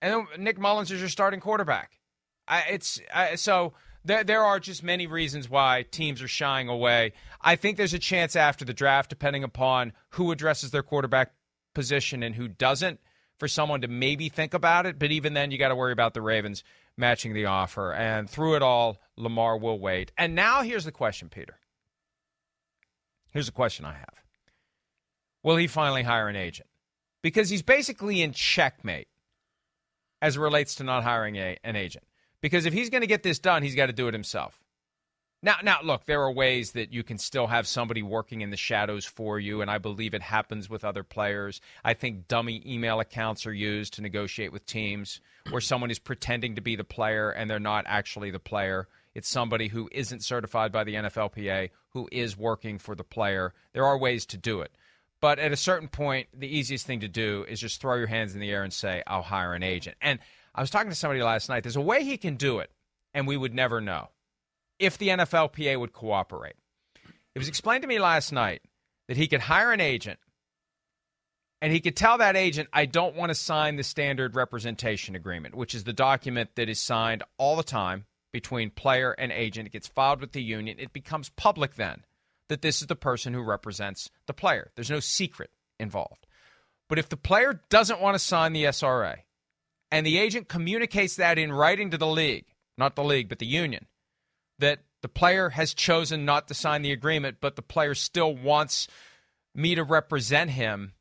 and 0.05 0.27
Nick 0.39 0.59
Mullens 0.59 0.91
is 0.91 1.01
your 1.01 1.09
starting 1.09 1.41
quarterback. 1.41 1.99
I, 2.47 2.61
it's 2.71 3.01
I, 3.13 3.37
so 3.37 3.73
there 4.05 4.23
there 4.23 4.43
are 4.43 4.61
just 4.61 4.83
many 4.83 5.07
reasons 5.07 5.49
why 5.49 5.87
teams 5.91 6.21
are 6.21 6.29
shying 6.29 6.69
away. 6.69 7.15
I 7.41 7.57
think 7.57 7.79
there's 7.79 7.95
a 7.95 7.99
chance 7.99 8.37
after 8.37 8.67
the 8.67 8.75
draft, 8.75 9.09
depending 9.09 9.45
upon 9.45 9.95
who 10.11 10.31
addresses 10.31 10.71
their 10.71 10.83
quarterback 10.83 11.33
position 11.75 12.23
and 12.23 12.35
who 12.35 12.49
doesn't, 12.49 13.01
for 13.39 13.49
someone 13.49 13.81
to 13.81 13.89
maybe 13.89 14.29
think 14.29 14.53
about 14.53 14.85
it. 14.85 14.99
But 14.99 15.11
even 15.11 15.33
then, 15.33 15.51
you 15.51 15.59
got 15.59 15.69
to 15.69 15.77
worry 15.77 15.93
about 15.93 16.13
the 16.13 16.23
Ravens 16.23 16.63
matching 16.99 17.33
the 17.33 17.47
offer. 17.47 17.93
And 17.93 18.29
through 18.29 18.57
it 18.57 18.63
all, 18.63 18.99
Lamar 19.17 19.57
will 19.57 19.79
wait. 19.79 20.13
And 20.19 20.35
now 20.35 20.63
here's 20.63 20.85
the 20.85 20.93
question, 20.93 21.31
Peter. 21.31 21.59
Here's 23.31 23.49
a 23.49 23.53
question 23.53 23.87
I 23.87 23.95
have. 23.95 24.23
Will 25.43 25.57
he 25.57 25.67
finally 25.67 26.03
hire 26.03 26.29
an 26.29 26.37
agent? 26.37 26.69
Because 27.23 27.49
he's 27.49 27.63
basically 27.63 28.21
in 28.21 28.33
checkmate 28.33 29.09
as 30.25 30.37
it 30.37 30.41
relates 30.41 30.77
to 30.77 30.85
not 30.85 31.03
hiring 31.03 31.37
a, 31.37 31.59
an 31.65 31.77
agent. 31.77 32.03
Because 32.41 32.65
if 32.65 32.73
he's 32.73 32.89
going 32.89 33.03
to 33.03 33.07
get 33.07 33.23
this 33.23 33.39
done, 33.39 33.63
he's 33.63 33.75
got 33.75 33.87
to 33.87 33.93
do 33.93 34.09
it 34.09 34.15
himself. 34.15 34.59
Now, 35.43 35.57
now, 35.63 35.81
look, 35.85 36.07
there 36.07 36.23
are 36.23 36.33
ways 36.33 36.73
that 36.73 36.95
you 36.95 37.03
can 37.03 37.19
still 37.19 37.49
have 37.49 37.67
somebody 37.67 38.01
working 38.01 38.41
in 38.41 38.49
the 38.49 38.57
shadows 38.57 39.05
for 39.05 39.39
you, 39.39 39.61
and 39.61 39.71
I 39.71 39.77
believe 39.77 40.15
it 40.15 40.23
happens 40.23 40.71
with 40.71 40.83
other 40.83 41.03
players. 41.03 41.61
I 41.85 41.93
think 41.93 42.27
dummy 42.27 42.63
email 42.65 43.01
accounts 43.01 43.47
are 43.47 43.53
used 43.53 43.93
to 43.95 44.01
negotiate 44.01 44.51
with 44.51 44.65
teams 44.65 45.21
where 45.51 45.61
someone 45.61 45.91
is 45.91 45.99
pretending 45.99 46.55
to 46.55 46.63
be 46.63 46.75
the 46.75 46.85
player 46.85 47.29
and 47.29 47.51
they're 47.51 47.61
not 47.61 47.85
actually 47.87 48.31
the 48.31 48.39
player. 48.39 48.89
It's 49.15 49.29
somebody 49.29 49.69
who 49.69 49.91
isn't 49.93 50.25
certified 50.25 50.73
by 50.73 50.85
the 50.85 50.95
NFLPA 50.95 51.69
who 51.91 52.09
is 52.11 52.35
working 52.35 52.79
for 52.79 52.95
the 52.95 53.05
player. 53.05 53.53
There 53.75 53.85
are 53.85 53.99
ways 53.99 54.25
to 54.27 54.39
do 54.39 54.63
it. 54.63 54.73
But 55.25 55.39
at 55.39 55.53
a 55.53 55.57
certain 55.57 55.89
point, 55.89 56.29
the 56.39 56.55
easiest 56.55 56.87
thing 56.87 57.01
to 57.01 57.09
do 57.09 57.47
is 57.49 57.59
just 57.59 57.81
throw 57.81 57.95
your 57.95 58.09
hands 58.09 58.35
in 58.35 58.41
the 58.41 58.51
air 58.51 58.63
and 58.63 58.71
say, 58.71 59.03
I'll 59.07 59.23
hire 59.23 59.55
an 59.55 59.63
agent. 59.63 59.97
And 60.03 60.19
I 60.55 60.61
was 60.61 60.69
talking 60.69 60.91
to 60.91 60.95
somebody 60.95 61.23
last 61.23 61.49
night. 61.49 61.63
There's 61.63 61.77
a 61.77 61.81
way 61.81 62.05
he 62.05 62.19
can 62.19 62.37
do 62.37 62.59
it, 62.59 62.71
and 63.15 63.27
we 63.27 63.39
would 63.39 63.55
never 63.55 63.81
know 63.81 64.11
if 64.79 64.99
the 64.99 65.09
NFLPA 65.09 65.81
would 65.81 65.95
cooperate. 65.95 66.57
It 67.35 67.39
was 67.39 67.49
explained 67.49 67.81
to 67.81 67.89
me 67.89 67.99
last 67.99 68.33
night 68.33 68.61
that 69.09 69.17
he 69.17 69.27
could 69.27 69.41
hire 69.41 69.73
an 69.73 69.81
agent 69.81 70.19
and 71.63 71.73
he 71.73 71.81
could 71.81 71.97
tell 71.97 72.19
that 72.19 72.37
agent, 72.37 72.69
I 72.71 72.85
don't 72.85 73.17
want 73.17 73.31
to 73.31 73.35
sign 73.35 73.77
the 73.77 73.83
standard 73.83 74.37
representation 74.37 75.17
agreement, 75.17 75.55
which 75.55 75.75
is 75.75 75.85
the 75.85 75.95
document 75.95 76.51
that 76.57 76.69
is 76.69 76.83
signed 76.83 77.23
all 77.39 77.57
the 77.57 77.63
time 77.63 78.05
between 78.31 78.69
player 78.69 79.13
and 79.13 79.33
agent. 79.33 79.69
It 79.69 79.73
gets 79.73 79.89
filed 79.89 80.21
with 80.21 80.33
the 80.33 80.43
union. 80.43 80.77
It 80.79 80.93
becomes 80.93 81.31
public 81.31 81.77
then 81.77 82.05
that 82.55 82.63
this 82.63 82.81
is 82.81 82.87
the 82.87 82.95
person 82.95 83.35
who 83.35 83.43
represents 83.43 84.11
the 84.29 84.33
player. 84.33 84.71
There's 84.77 84.89
no 84.89 85.01
secret 85.01 85.51
involved. 85.81 86.25
But 86.89 87.01
if 87.01 87.09
the 87.09 87.17
player 87.17 87.63
doesn't 87.69 88.01
want 88.01 88.15
to 88.15 88.21
sign 88.21 88.53
the 88.53 88.63
SRA 88.67 89.17
and 89.91 90.07
the 90.07 90.19
agent 90.19 90.49
communicates 90.49 91.17
that 91.17 91.37
in 91.37 91.53
writing 91.53 91.91
to 91.91 91.99
the 91.99 92.07
league, 92.07 92.45
not 92.79 92.95
the 92.95 93.03
league, 93.03 93.29
but 93.29 93.41
the 93.41 93.47
union, 93.47 93.87
that 94.61 94.85
the 95.03 95.09
player 95.09 95.49
has 95.49 95.75
chosen 95.75 96.25
not 96.25 96.47
to 96.47 96.55
sign 96.55 96.83
the 96.83 96.93
agreement, 96.93 97.39
but 97.41 97.57
the 97.57 97.63
player 97.63 97.93
still 97.93 98.33
wants 98.33 98.87
me 99.53 99.75
to 99.75 99.83
represent 99.83 100.51
him. 100.51 100.93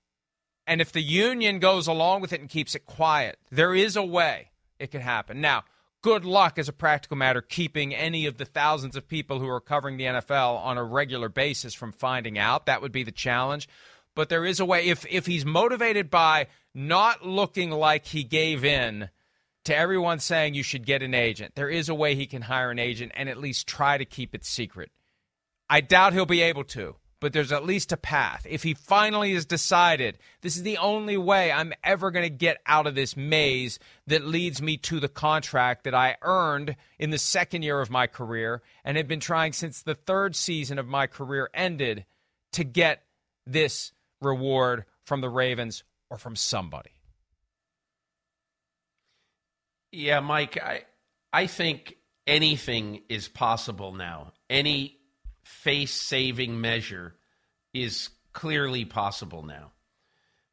And 0.65 0.81
if 0.81 0.91
the 0.91 1.03
union 1.03 1.59
goes 1.59 1.85
along 1.85 2.21
with 2.21 2.33
it 2.33 2.41
and 2.41 2.49
keeps 2.49 2.73
it 2.73 2.87
quiet, 2.87 3.37
there 3.51 3.75
is 3.75 3.95
a 3.95 4.03
way 4.03 4.49
it 4.79 4.89
can 4.89 5.01
happen. 5.01 5.39
Now, 5.39 5.65
good 6.03 6.25
luck 6.25 6.59
as 6.59 6.69
a 6.69 6.73
practical 6.73 7.17
matter 7.17 7.41
keeping 7.41 7.95
any 7.95 8.27
of 8.27 8.37
the 8.37 8.45
thousands 8.45 8.95
of 8.95 9.07
people 9.07 9.39
who 9.39 9.47
are 9.47 9.61
covering 9.61 9.97
the 9.97 10.03
NFL 10.03 10.57
on 10.63 10.77
a 10.77 10.83
regular 10.83 11.29
basis 11.29 11.73
from 11.73 11.91
finding 11.91 12.37
out. 12.37 12.67
That 12.67 12.83
would 12.83 12.91
be 12.91 13.03
the 13.03 13.11
challenge. 13.11 13.67
But 14.13 14.29
there 14.29 14.45
is 14.45 14.59
a 14.59 14.65
way 14.65 14.89
if 14.89 15.07
if 15.09 15.25
he's 15.25 15.45
motivated 15.45 16.11
by 16.11 16.47
not 16.75 17.25
looking 17.25 17.71
like 17.71 18.05
he 18.05 18.23
gave 18.23 18.63
in 18.63 19.09
to 19.63 19.75
everyone 19.75 20.19
saying 20.19 20.53
you 20.53 20.61
should 20.61 20.85
get 20.85 21.01
an 21.01 21.15
agent, 21.15 21.55
there 21.55 21.69
is 21.69 21.89
a 21.89 21.95
way 21.95 22.13
he 22.13 22.27
can 22.27 22.43
hire 22.43 22.69
an 22.69 22.77
agent 22.77 23.13
and 23.15 23.27
at 23.27 23.39
least 23.39 23.65
try 23.65 23.97
to 23.97 24.05
keep 24.05 24.35
it 24.35 24.45
secret. 24.45 24.91
I 25.69 25.81
doubt 25.81 26.13
he'll 26.13 26.27
be 26.27 26.41
able 26.41 26.65
to 26.65 26.97
but 27.23 27.31
there's 27.31 27.53
at 27.53 27.65
least 27.65 27.93
a 27.93 27.97
path. 27.97 28.45
If 28.49 28.63
he 28.63 28.73
finally 28.73 29.33
has 29.33 29.45
decided 29.45 30.17
this 30.41 30.57
is 30.57 30.63
the 30.63 30.77
only 30.77 31.15
way 31.15 31.53
I'm 31.53 31.71
ever 31.81 32.11
going 32.11 32.25
to 32.25 32.29
get 32.29 32.61
out 32.65 32.85
of 32.85 32.95
this 32.95 33.15
maze 33.15 33.79
that 34.07 34.27
leads 34.27 34.61
me 34.61 34.75
to 34.79 34.99
the 34.99 35.07
contract 35.07 35.85
that 35.85 35.95
I 35.95 36.17
earned 36.21 36.75
in 36.99 37.11
the 37.11 37.17
second 37.17 37.63
year 37.63 37.79
of 37.79 37.89
my 37.89 38.07
career 38.07 38.61
and 38.83 38.97
have 38.97 39.07
been 39.07 39.21
trying 39.21 39.53
since 39.53 39.81
the 39.81 39.95
third 39.95 40.35
season 40.35 40.77
of 40.77 40.85
my 40.85 41.07
career 41.07 41.49
ended 41.53 42.03
to 42.51 42.65
get 42.65 43.03
this 43.47 43.93
reward 44.19 44.83
from 45.05 45.21
the 45.21 45.29
Ravens 45.29 45.85
or 46.09 46.17
from 46.17 46.35
somebody. 46.35 46.91
Yeah, 49.93 50.19
Mike, 50.19 50.61
I 50.61 50.81
I 51.31 51.47
think 51.47 51.95
anything 52.27 53.03
is 53.07 53.29
possible 53.29 53.93
now. 53.93 54.33
Any 54.49 54.97
face 55.43 55.93
saving 55.93 56.59
measure 56.59 57.15
is 57.73 58.09
clearly 58.31 58.85
possible 58.85 59.43
now. 59.43 59.71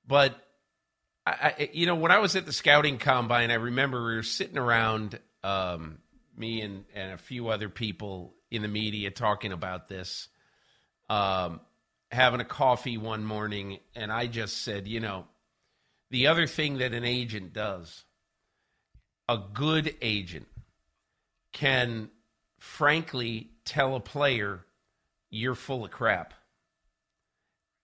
But 0.07 0.37
I, 1.27 1.71
you 1.73 1.87
know, 1.87 1.95
when 1.95 2.11
I 2.11 2.19
was 2.19 2.37
at 2.37 2.47
the 2.47 2.53
scouting 2.53 2.99
combine, 2.99 3.51
I 3.51 3.55
remember 3.55 4.05
we 4.05 4.17
were 4.17 4.23
sitting 4.23 4.59
around, 4.59 5.19
um, 5.45 5.99
me 6.37 6.63
and, 6.63 6.85
and 6.95 7.13
a 7.13 7.19
few 7.19 7.49
other 7.49 7.69
people 7.69 8.35
in 8.51 8.63
the 8.63 8.69
media 8.69 9.11
talking 9.11 9.53
about 9.53 9.89
this, 9.89 10.29
um, 11.09 11.61
having 12.11 12.41
a 12.41 12.45
coffee 12.45 12.99
one 12.99 13.25
morning, 13.25 13.79
and 13.95 14.11
I 14.11 14.27
just 14.27 14.63
said, 14.63 14.89
you 14.89 15.01
know, 15.01 15.27
the 16.11 16.27
other 16.27 16.47
thing 16.47 16.79
that 16.79 16.93
an 16.93 17.05
agent 17.05 17.53
does, 17.53 18.05
a 19.29 19.39
good 19.39 19.95
agent 20.03 20.49
can 21.53 22.11
frankly 22.59 23.51
tell 23.65 23.95
a 23.95 24.01
player 24.01 24.65
you're 25.31 25.55
full 25.55 25.85
of 25.85 25.91
crap. 25.91 26.35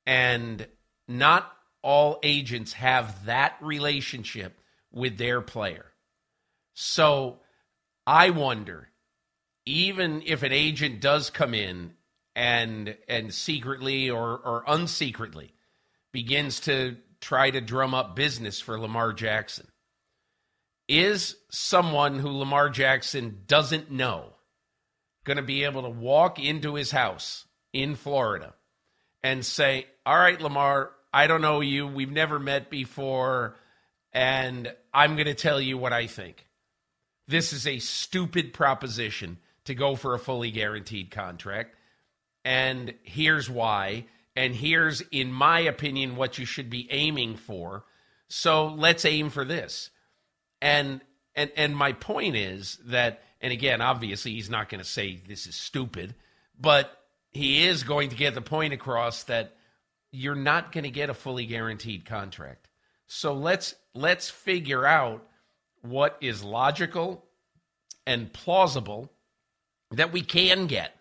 And 0.07 0.67
not 1.09 1.51
all 1.83 2.19
agents 2.23 2.75
have 2.75 3.27
that 3.27 3.57
relationship 3.61 4.59
with 4.93 5.19
their 5.19 5.41
player. 5.41 5.87
So 6.75 7.41
I 8.07 8.31
wonder, 8.31 8.89
even 9.65 10.23
if 10.25 10.43
an 10.43 10.53
agent 10.53 11.01
does 11.01 11.31
come 11.31 11.55
in 11.55 11.95
and 12.35 12.97
and 13.09 13.33
secretly 13.33 14.11
or 14.11 14.39
or 14.39 14.65
unsecretly 14.69 15.51
begins 16.13 16.61
to 16.61 16.97
try 17.21 17.51
to 17.51 17.61
drum 17.61 17.95
up 17.95 18.15
business 18.15 18.61
for 18.61 18.79
Lamar 18.79 19.13
Jackson. 19.13 19.67
Is 20.89 21.37
someone 21.51 22.19
who 22.21 22.31
Lamar 22.31 22.69
Jackson 22.69 23.43
doesn't 23.49 23.91
know 23.91 24.36
going 25.27 25.37
to 25.37 25.43
be 25.43 25.65
able 25.65 25.83
to 25.83 25.91
walk 25.91 26.39
into 26.39 26.77
his 26.77 26.91
house 26.91 27.45
in 27.75 27.97
Florida 27.97 28.55
and 29.23 29.45
say, 29.45 29.87
All 30.07 30.17
right, 30.17 30.41
Lamar, 30.41 30.93
I 31.13 31.27
don't 31.27 31.43
know 31.43 31.61
you. 31.61 31.87
We've 31.87 32.11
never 32.11 32.39
met 32.39 32.71
before. 32.71 33.57
And 34.13 34.73
I'm 34.95 35.17
going 35.17 35.27
to 35.27 35.35
tell 35.35 35.61
you 35.61 35.77
what 35.77 35.93
I 35.93 36.07
think. 36.07 36.47
This 37.29 37.53
is 37.53 37.67
a 37.67 37.81
stupid 37.81 38.55
proposition 38.55 39.39
to 39.65 39.75
go 39.75 39.97
for 39.97 40.15
a 40.15 40.19
fully 40.19 40.51
guaranteed 40.51 41.11
contract. 41.11 41.75
And 42.45 42.95
here's 43.03 43.51
why. 43.51 44.07
And 44.37 44.55
here's, 44.55 45.01
in 45.11 45.33
my 45.33 45.61
opinion, 45.61 46.17
what 46.17 46.39
you 46.39 46.45
should 46.47 46.71
be 46.71 46.89
aiming 46.91 47.37
for. 47.37 47.85
So 48.29 48.69
let's 48.69 49.05
aim 49.05 49.31
for 49.31 49.45
this. 49.45 49.91
And 50.63 51.01
and 51.35 51.51
and 51.57 51.77
my 51.77 51.93
point 51.93 52.37
is 52.37 52.79
that, 52.87 53.23
and 53.41 53.53
again, 53.53 53.81
obviously 53.81 54.33
he's 54.33 54.51
not 54.51 54.69
going 54.69 54.83
to 54.83 54.89
say 54.89 55.21
this 55.29 55.47
is 55.47 55.55
stupid, 55.55 56.15
but 56.59 56.91
he 57.33 57.67
is 57.67 57.83
going 57.83 58.11
to 58.11 58.17
get 58.17 58.35
the 58.35 58.41
point 58.41 58.73
across 58.73 59.25
that 59.25 59.55
you're 60.11 60.35
not 60.35 60.73
going 60.73 60.85
to 60.85 60.91
get 60.91 61.11
a 61.11 61.15
fully 61.15 61.47
guaranteed 61.47 62.05
contract. 62.05 62.69
So 63.07 63.35
let's 63.35 63.75
let's 63.95 64.29
figure 64.31 64.87
out 64.87 65.27
what 65.83 66.17
is 66.21 66.43
logical 66.43 67.25
and 68.07 68.33
plausible 68.33 69.13
that 69.93 70.13
we 70.13 70.23
can 70.23 70.67
get 70.67 70.93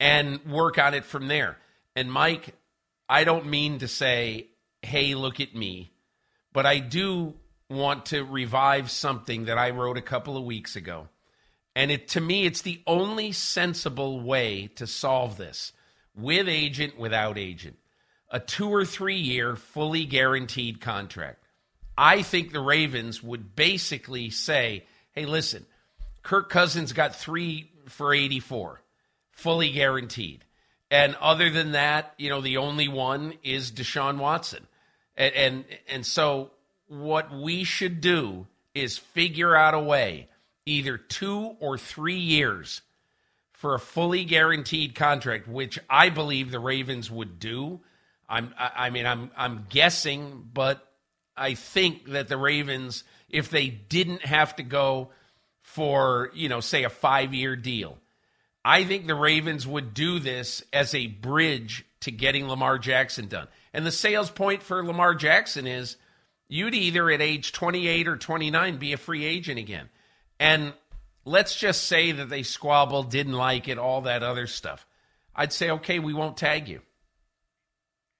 and 0.00 0.44
work 0.44 0.78
on 0.78 0.94
it 0.94 1.04
from 1.04 1.28
there. 1.28 1.56
And 1.96 2.12
Mike, 2.12 2.54
I 3.08 3.24
don't 3.24 3.46
mean 3.46 3.78
to 3.78 3.88
say, 3.88 4.48
hey, 4.82 5.14
look 5.14 5.40
at 5.40 5.54
me, 5.54 5.92
but 6.52 6.66
I 6.66 6.78
do 6.78 7.34
want 7.70 8.06
to 8.06 8.24
revive 8.24 8.90
something 8.90 9.46
that 9.46 9.58
I 9.58 9.70
wrote 9.70 9.96
a 9.96 10.02
couple 10.02 10.36
of 10.36 10.44
weeks 10.44 10.76
ago. 10.76 11.08
And 11.76 11.90
it 11.90 12.08
to 12.08 12.20
me, 12.20 12.46
it's 12.46 12.62
the 12.62 12.80
only 12.86 13.32
sensible 13.32 14.20
way 14.20 14.68
to 14.76 14.86
solve 14.86 15.36
this 15.36 15.72
with 16.14 16.48
agent, 16.48 16.98
without 16.98 17.38
agent. 17.38 17.76
A 18.30 18.40
two 18.40 18.68
or 18.68 18.84
three 18.84 19.18
year, 19.18 19.56
fully 19.56 20.04
guaranteed 20.04 20.80
contract. 20.80 21.44
I 21.96 22.22
think 22.22 22.52
the 22.52 22.60
Ravens 22.60 23.22
would 23.22 23.54
basically 23.54 24.30
say, 24.30 24.84
hey, 25.12 25.26
listen, 25.26 25.66
Kirk 26.22 26.48
Cousins 26.48 26.92
got 26.92 27.14
three 27.14 27.70
for 27.86 28.12
84, 28.12 28.80
fully 29.30 29.70
guaranteed. 29.70 30.44
And 30.90 31.16
other 31.20 31.50
than 31.50 31.72
that, 31.72 32.14
you 32.18 32.30
know, 32.30 32.40
the 32.40 32.58
only 32.58 32.88
one 32.88 33.34
is 33.42 33.70
Deshaun 33.70 34.18
Watson. 34.18 34.66
And, 35.16 35.34
and, 35.34 35.64
and 35.88 36.06
so 36.06 36.50
what 36.88 37.32
we 37.32 37.64
should 37.64 38.00
do 38.00 38.46
is 38.74 38.98
figure 38.98 39.54
out 39.54 39.74
a 39.74 39.80
way, 39.80 40.28
either 40.66 40.96
two 40.96 41.56
or 41.60 41.78
three 41.78 42.18
years, 42.18 42.82
for 43.64 43.74
a 43.74 43.80
fully 43.80 44.26
guaranteed 44.26 44.94
contract, 44.94 45.48
which 45.48 45.78
I 45.88 46.10
believe 46.10 46.50
the 46.50 46.60
Ravens 46.60 47.10
would 47.10 47.38
do. 47.38 47.80
I'm, 48.28 48.54
I 48.58 48.90
mean, 48.90 49.06
I'm, 49.06 49.30
I'm 49.38 49.64
guessing, 49.70 50.50
but 50.52 50.86
I 51.34 51.54
think 51.54 52.10
that 52.10 52.28
the 52.28 52.36
Ravens, 52.36 53.04
if 53.30 53.48
they 53.48 53.68
didn't 53.68 54.22
have 54.22 54.56
to 54.56 54.62
go 54.62 55.12
for, 55.62 56.30
you 56.34 56.50
know, 56.50 56.60
say 56.60 56.84
a 56.84 56.90
five 56.90 57.32
year 57.32 57.56
deal, 57.56 57.96
I 58.62 58.84
think 58.84 59.06
the 59.06 59.14
Ravens 59.14 59.66
would 59.66 59.94
do 59.94 60.18
this 60.18 60.62
as 60.70 60.94
a 60.94 61.06
bridge 61.06 61.86
to 62.00 62.10
getting 62.10 62.46
Lamar 62.46 62.76
Jackson 62.76 63.28
done. 63.28 63.48
And 63.72 63.86
the 63.86 63.92
sales 63.92 64.30
point 64.30 64.62
for 64.62 64.84
Lamar 64.84 65.14
Jackson 65.14 65.66
is 65.66 65.96
you'd 66.48 66.74
either 66.74 67.10
at 67.10 67.22
age 67.22 67.52
28 67.52 68.08
or 68.08 68.18
29 68.18 68.76
be 68.76 68.92
a 68.92 68.98
free 68.98 69.24
agent 69.24 69.58
again. 69.58 69.88
And 70.38 70.74
let's 71.24 71.56
just 71.56 71.84
say 71.84 72.12
that 72.12 72.28
they 72.28 72.42
squabbled, 72.42 73.10
didn't 73.10 73.32
like 73.32 73.68
it, 73.68 73.78
all 73.78 74.02
that 74.02 74.22
other 74.22 74.46
stuff. 74.46 74.86
I'd 75.34 75.52
say, 75.52 75.70
okay, 75.70 75.98
we 75.98 76.14
won't 76.14 76.36
tag 76.36 76.68
you. 76.68 76.80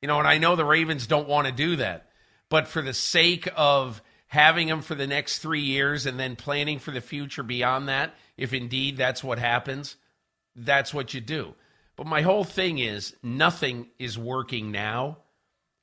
You 0.02 0.08
know, 0.08 0.18
and 0.18 0.28
I 0.28 0.38
know 0.38 0.56
the 0.56 0.64
Ravens 0.64 1.06
don't 1.06 1.28
want 1.28 1.46
to 1.46 1.52
do 1.52 1.76
that. 1.76 2.10
But 2.48 2.68
for 2.68 2.82
the 2.82 2.94
sake 2.94 3.48
of 3.56 4.02
having 4.26 4.68
him 4.68 4.82
for 4.82 4.94
the 4.94 5.06
next 5.06 5.38
three 5.38 5.62
years 5.62 6.06
and 6.06 6.18
then 6.18 6.36
planning 6.36 6.78
for 6.78 6.90
the 6.90 7.00
future 7.00 7.42
beyond 7.42 7.88
that, 7.88 8.14
if 8.36 8.52
indeed 8.52 8.96
that's 8.96 9.24
what 9.24 9.38
happens, 9.38 9.96
that's 10.56 10.92
what 10.92 11.14
you 11.14 11.20
do. 11.20 11.54
But 11.96 12.06
my 12.06 12.22
whole 12.22 12.44
thing 12.44 12.78
is 12.78 13.14
nothing 13.22 13.88
is 13.98 14.18
working 14.18 14.72
now. 14.72 15.18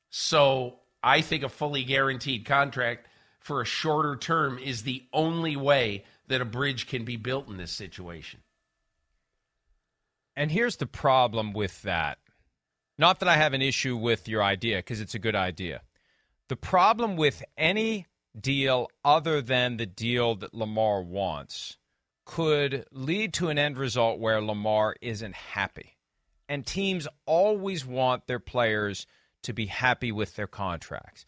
So 0.10 0.80
I 1.02 1.22
think 1.22 1.44
a 1.44 1.50
fully 1.50 1.84
guaranteed 1.84 2.46
contract 2.46 3.08
for 3.40 3.62
a 3.62 3.66
shorter 3.66 4.18
term 4.18 4.60
is 4.60 4.84
the 4.84 5.04
only 5.14 5.56
way 5.56 6.04
that 6.32 6.42
a 6.42 6.46
bridge 6.46 6.88
can 6.88 7.06
be 7.06 7.18
built 7.18 7.48
in 7.48 7.58
this 7.58 7.72
situation. 7.72 8.42
And 10.36 10.52
here's 10.52 10.78
the 10.78 10.88
problem 10.88 11.54
with 11.54 11.82
that. 11.84 12.18
Not 12.98 13.20
that 13.20 13.30
I 13.30 13.38
have 13.38 13.54
an 13.54 13.62
issue 13.62 13.96
with 13.96 14.28
your 14.28 14.44
idea, 14.44 14.78
because 14.78 15.02
it's 15.02 15.16
a 15.16 15.20
good 15.20 15.36
idea. 15.36 15.82
The 16.50 16.56
problem 16.56 17.16
with 17.16 17.44
any 17.58 18.08
deal 18.40 18.90
other 19.04 19.42
than 19.42 19.78
the 19.78 19.86
deal 19.86 20.36
that 20.36 20.54
Lamar 20.54 21.02
wants 21.02 21.78
could 22.26 22.86
lead 22.92 23.34
to 23.34 23.50
an 23.50 23.58
end 23.58 23.78
result 23.78 24.20
where 24.20 24.42
Lamar 24.42 24.96
isn't 25.02 25.36
happy. 25.36 25.98
And 26.48 26.66
teams 26.66 27.08
always 27.26 27.86
want 27.86 28.28
their 28.28 28.40
players 28.40 29.08
to 29.44 29.54
be 29.54 29.66
happy 29.66 30.12
with 30.12 30.36
their 30.36 30.48
contracts. 30.48 31.26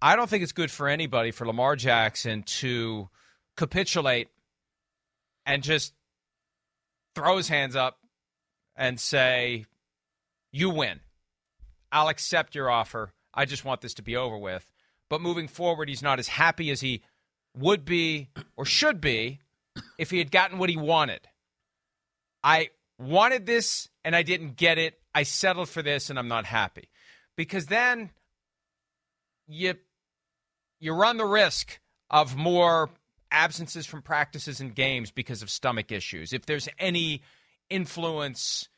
I 0.00 0.16
don't 0.16 0.30
think 0.30 0.42
it's 0.42 0.52
good 0.52 0.70
for 0.70 0.88
anybody 0.88 1.30
for 1.30 1.46
Lamar 1.46 1.76
Jackson 1.76 2.42
to 2.44 3.08
capitulate 3.56 4.28
and 5.46 5.62
just 5.62 5.94
throw 7.14 7.38
his 7.38 7.48
hands 7.48 7.74
up 7.74 7.98
and 8.76 9.00
say, 9.00 9.64
You 10.52 10.68
win. 10.70 11.00
I'll 11.90 12.08
accept 12.08 12.54
your 12.54 12.68
offer. 12.68 13.12
I 13.32 13.44
just 13.46 13.64
want 13.64 13.80
this 13.80 13.94
to 13.94 14.02
be 14.02 14.16
over 14.16 14.36
with. 14.36 14.70
But 15.08 15.20
moving 15.22 15.48
forward, 15.48 15.88
he's 15.88 16.02
not 16.02 16.18
as 16.18 16.28
happy 16.28 16.70
as 16.70 16.80
he 16.80 17.02
would 17.56 17.84
be 17.84 18.28
or 18.56 18.64
should 18.64 19.00
be 19.00 19.40
if 19.98 20.10
he 20.10 20.18
had 20.18 20.30
gotten 20.30 20.58
what 20.58 20.68
he 20.68 20.76
wanted. 20.76 21.20
I 22.42 22.70
wanted 22.98 23.46
this 23.46 23.88
and 24.04 24.16
I 24.16 24.22
didn't 24.22 24.56
get 24.56 24.78
it. 24.78 24.98
I 25.14 25.22
settled 25.22 25.68
for 25.68 25.82
this 25.82 26.10
and 26.10 26.18
I'm 26.18 26.28
not 26.28 26.44
happy. 26.44 26.88
Because 27.36 27.66
then 27.66 28.10
you 29.46 29.74
you 30.80 30.92
run 30.92 31.16
the 31.16 31.24
risk 31.24 31.78
of 32.10 32.36
more 32.36 32.90
absences 33.30 33.86
from 33.86 34.02
practices 34.02 34.60
and 34.60 34.74
games 34.74 35.10
because 35.10 35.42
of 35.42 35.50
stomach 35.50 35.92
issues. 35.92 36.32
If 36.32 36.46
there's 36.46 36.68
any 36.78 37.22
influence 37.68 38.68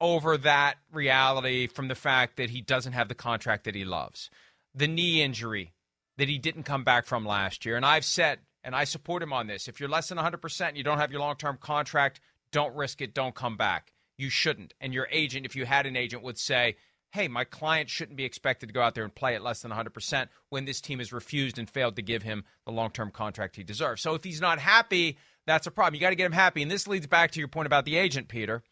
over 0.00 0.36
that 0.36 0.74
reality 0.92 1.66
from 1.66 1.88
the 1.88 1.94
fact 1.94 2.36
that 2.36 2.50
he 2.50 2.60
doesn't 2.60 2.92
have 2.92 3.08
the 3.08 3.14
contract 3.14 3.64
that 3.64 3.74
he 3.74 3.84
loves. 3.84 4.30
The 4.74 4.88
knee 4.88 5.22
injury 5.22 5.72
that 6.18 6.28
he 6.28 6.38
didn't 6.38 6.64
come 6.64 6.84
back 6.84 7.06
from 7.06 7.24
last 7.24 7.64
year. 7.64 7.76
And 7.76 7.86
I've 7.86 8.04
said, 8.04 8.40
and 8.62 8.74
I 8.74 8.84
support 8.84 9.22
him 9.22 9.32
on 9.32 9.46
this 9.46 9.68
if 9.68 9.80
you're 9.80 9.88
less 9.88 10.08
than 10.08 10.18
100% 10.18 10.68
and 10.68 10.76
you 10.76 10.84
don't 10.84 10.98
have 10.98 11.10
your 11.10 11.20
long 11.20 11.36
term 11.36 11.56
contract, 11.60 12.20
don't 12.52 12.74
risk 12.74 13.00
it, 13.00 13.14
don't 13.14 13.34
come 13.34 13.56
back. 13.56 13.92
You 14.18 14.30
shouldn't. 14.30 14.74
And 14.80 14.94
your 14.94 15.08
agent, 15.10 15.46
if 15.46 15.56
you 15.56 15.66
had 15.66 15.86
an 15.86 15.96
agent, 15.96 16.22
would 16.22 16.38
say, 16.38 16.76
hey, 17.10 17.28
my 17.28 17.44
client 17.44 17.88
shouldn't 17.88 18.16
be 18.16 18.24
expected 18.24 18.66
to 18.66 18.72
go 18.72 18.82
out 18.82 18.94
there 18.94 19.04
and 19.04 19.14
play 19.14 19.34
at 19.34 19.42
less 19.42 19.62
than 19.62 19.70
100% 19.70 20.28
when 20.50 20.64
this 20.64 20.80
team 20.80 20.98
has 20.98 21.12
refused 21.12 21.58
and 21.58 21.70
failed 21.70 21.96
to 21.96 22.02
give 22.02 22.22
him 22.22 22.44
the 22.64 22.72
long 22.72 22.90
term 22.90 23.10
contract 23.10 23.56
he 23.56 23.62
deserves. 23.62 24.02
So 24.02 24.14
if 24.14 24.24
he's 24.24 24.40
not 24.40 24.58
happy, 24.58 25.16
that's 25.46 25.66
a 25.66 25.70
problem. 25.70 25.94
You 25.94 26.00
got 26.00 26.10
to 26.10 26.16
get 26.16 26.26
him 26.26 26.32
happy. 26.32 26.62
And 26.62 26.70
this 26.70 26.86
leads 26.86 27.06
back 27.06 27.30
to 27.32 27.38
your 27.38 27.48
point 27.48 27.66
about 27.66 27.84
the 27.84 27.96
agent, 27.96 28.28
Peter 28.28 28.62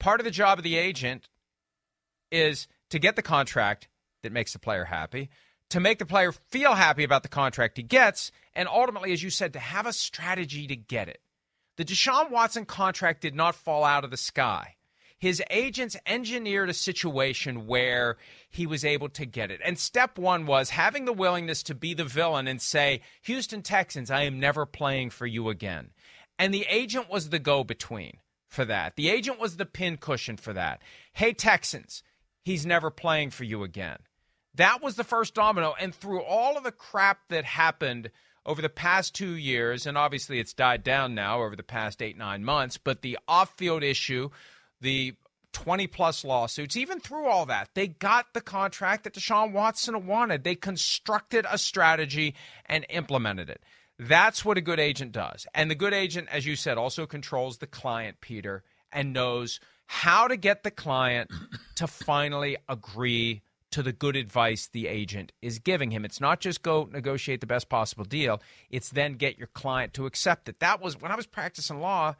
part 0.00 0.18
of 0.18 0.24
the 0.24 0.32
job 0.32 0.58
of 0.58 0.64
the 0.64 0.76
agent 0.76 1.28
is 2.32 2.66
to 2.88 2.98
get 2.98 3.14
the 3.14 3.22
contract 3.22 3.88
that 4.24 4.32
makes 4.32 4.52
the 4.52 4.58
player 4.58 4.86
happy, 4.86 5.30
to 5.68 5.78
make 5.78 6.00
the 6.00 6.06
player 6.06 6.32
feel 6.32 6.74
happy 6.74 7.04
about 7.04 7.22
the 7.22 7.28
contract 7.28 7.76
he 7.76 7.84
gets, 7.84 8.32
and 8.54 8.68
ultimately, 8.68 9.12
as 9.12 9.22
you 9.22 9.30
said, 9.30 9.52
to 9.52 9.60
have 9.60 9.86
a 9.86 9.92
strategy 9.92 10.66
to 10.66 10.74
get 10.74 11.08
it. 11.08 11.20
The 11.76 11.84
Deshaun 11.84 12.30
Watson 12.30 12.64
contract 12.64 13.20
did 13.20 13.34
not 13.34 13.54
fall 13.54 13.84
out 13.84 14.04
of 14.04 14.10
the 14.10 14.16
sky. 14.16 14.74
His 15.20 15.42
agents 15.50 15.98
engineered 16.06 16.70
a 16.70 16.74
situation 16.74 17.66
where 17.66 18.16
he 18.48 18.66
was 18.66 18.86
able 18.86 19.10
to 19.10 19.26
get 19.26 19.50
it. 19.50 19.60
And 19.62 19.78
step 19.78 20.18
one 20.18 20.46
was 20.46 20.70
having 20.70 21.04
the 21.04 21.12
willingness 21.12 21.62
to 21.64 21.74
be 21.74 21.92
the 21.92 22.06
villain 22.06 22.48
and 22.48 22.60
say, 22.60 23.02
Houston 23.22 23.60
Texans, 23.60 24.10
I 24.10 24.22
am 24.22 24.40
never 24.40 24.64
playing 24.64 25.10
for 25.10 25.26
you 25.26 25.50
again. 25.50 25.90
And 26.38 26.54
the 26.54 26.66
agent 26.70 27.10
was 27.10 27.28
the 27.28 27.38
go 27.38 27.62
between 27.64 28.16
for 28.48 28.64
that. 28.64 28.96
The 28.96 29.10
agent 29.10 29.38
was 29.38 29.58
the 29.58 29.66
pin 29.66 29.98
cushion 29.98 30.38
for 30.38 30.54
that. 30.54 30.80
Hey, 31.12 31.34
Texans, 31.34 32.02
he's 32.42 32.64
never 32.64 32.90
playing 32.90 33.28
for 33.28 33.44
you 33.44 33.62
again. 33.62 33.98
That 34.54 34.82
was 34.82 34.96
the 34.96 35.04
first 35.04 35.34
domino. 35.34 35.74
And 35.78 35.94
through 35.94 36.22
all 36.22 36.56
of 36.56 36.64
the 36.64 36.72
crap 36.72 37.28
that 37.28 37.44
happened 37.44 38.10
over 38.46 38.62
the 38.62 38.70
past 38.70 39.14
two 39.14 39.34
years, 39.34 39.86
and 39.86 39.98
obviously 39.98 40.40
it's 40.40 40.54
died 40.54 40.82
down 40.82 41.14
now 41.14 41.42
over 41.42 41.54
the 41.54 41.62
past 41.62 42.00
eight, 42.00 42.16
nine 42.16 42.42
months, 42.42 42.78
but 42.78 43.02
the 43.02 43.18
off 43.28 43.52
field 43.58 43.82
issue, 43.82 44.30
the 44.80 45.14
20 45.52 45.86
plus 45.88 46.24
lawsuits, 46.24 46.76
even 46.76 47.00
through 47.00 47.26
all 47.26 47.46
that, 47.46 47.70
they 47.74 47.88
got 47.88 48.32
the 48.34 48.40
contract 48.40 49.04
that 49.04 49.14
Deshaun 49.14 49.52
Watson 49.52 50.06
wanted. 50.06 50.44
They 50.44 50.54
constructed 50.54 51.46
a 51.50 51.58
strategy 51.58 52.34
and 52.66 52.86
implemented 52.88 53.50
it. 53.50 53.62
That's 53.98 54.44
what 54.44 54.56
a 54.56 54.62
good 54.62 54.80
agent 54.80 55.12
does. 55.12 55.46
And 55.54 55.70
the 55.70 55.74
good 55.74 55.92
agent, 55.92 56.28
as 56.30 56.46
you 56.46 56.56
said, 56.56 56.78
also 56.78 57.06
controls 57.06 57.58
the 57.58 57.66
client, 57.66 58.20
Peter, 58.20 58.62
and 58.92 59.12
knows 59.12 59.60
how 59.86 60.28
to 60.28 60.36
get 60.36 60.62
the 60.62 60.70
client 60.70 61.30
to 61.76 61.86
finally 61.86 62.56
agree 62.68 63.42
to 63.72 63.82
the 63.82 63.92
good 63.92 64.16
advice 64.16 64.66
the 64.66 64.86
agent 64.86 65.32
is 65.42 65.58
giving 65.58 65.90
him. 65.90 66.04
It's 66.04 66.20
not 66.20 66.40
just 66.40 66.62
go 66.62 66.88
negotiate 66.90 67.40
the 67.40 67.46
best 67.46 67.68
possible 67.68 68.04
deal, 68.04 68.40
it's 68.68 68.88
then 68.88 69.14
get 69.14 69.38
your 69.38 69.46
client 69.48 69.94
to 69.94 70.06
accept 70.06 70.48
it. 70.48 70.60
That 70.60 70.80
was 70.80 71.00
when 71.00 71.12
I 71.12 71.16
was 71.16 71.26
practicing 71.26 71.80
law, 71.80 72.16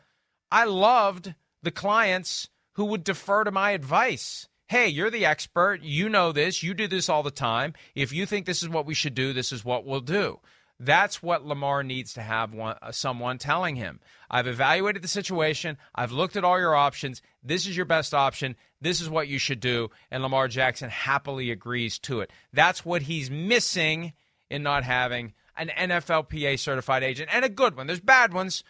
I 0.52 0.64
loved 0.64 1.34
the 1.62 1.70
clients 1.70 2.48
who 2.74 2.84
would 2.86 3.04
defer 3.04 3.44
to 3.44 3.50
my 3.50 3.72
advice. 3.72 4.48
Hey, 4.68 4.88
you're 4.88 5.10
the 5.10 5.26
expert. 5.26 5.82
You 5.82 6.08
know 6.08 6.32
this. 6.32 6.62
You 6.62 6.74
do 6.74 6.86
this 6.86 7.08
all 7.08 7.22
the 7.22 7.30
time. 7.30 7.74
If 7.94 8.12
you 8.12 8.24
think 8.24 8.46
this 8.46 8.62
is 8.62 8.68
what 8.68 8.86
we 8.86 8.94
should 8.94 9.14
do, 9.14 9.32
this 9.32 9.52
is 9.52 9.64
what 9.64 9.84
we'll 9.84 10.00
do. 10.00 10.40
That's 10.82 11.22
what 11.22 11.44
Lamar 11.44 11.82
needs 11.82 12.14
to 12.14 12.22
have 12.22 12.54
one, 12.54 12.76
uh, 12.80 12.90
someone 12.90 13.36
telling 13.36 13.76
him. 13.76 14.00
I've 14.30 14.46
evaluated 14.46 15.02
the 15.02 15.08
situation. 15.08 15.76
I've 15.94 16.10
looked 16.10 16.36
at 16.36 16.44
all 16.44 16.58
your 16.58 16.74
options. 16.74 17.20
This 17.42 17.66
is 17.66 17.76
your 17.76 17.84
best 17.84 18.14
option. 18.14 18.56
This 18.80 19.02
is 19.02 19.10
what 19.10 19.28
you 19.28 19.38
should 19.38 19.60
do. 19.60 19.90
And 20.10 20.22
Lamar 20.22 20.48
Jackson 20.48 20.88
happily 20.88 21.50
agrees 21.50 21.98
to 22.00 22.20
it. 22.20 22.32
That's 22.54 22.82
what 22.82 23.02
he's 23.02 23.30
missing 23.30 24.14
in 24.48 24.62
not 24.62 24.84
having 24.84 25.34
an 25.54 25.68
NFLPA 25.68 26.58
certified 26.58 27.02
agent 27.02 27.28
and 27.30 27.44
a 27.44 27.50
good 27.50 27.76
one. 27.76 27.86
There's 27.86 28.00
bad 28.00 28.32
ones, 28.32 28.64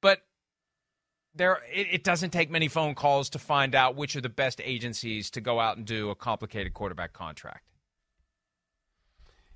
but 0.00 0.22
there 1.40 1.58
it, 1.72 1.86
it, 1.90 2.04
doesn't 2.04 2.30
take 2.30 2.50
many 2.50 2.68
phone 2.68 2.94
calls 2.94 3.30
to 3.30 3.38
find 3.38 3.74
out 3.74 3.96
which 3.96 4.14
are 4.14 4.20
the 4.20 4.28
best 4.28 4.60
agencies 4.62 5.30
to 5.30 5.40
go 5.40 5.58
out 5.58 5.78
and 5.78 5.86
do 5.86 6.10
a 6.10 6.14
complicated 6.14 6.74
quarterback 6.74 7.12
contract. 7.12 7.64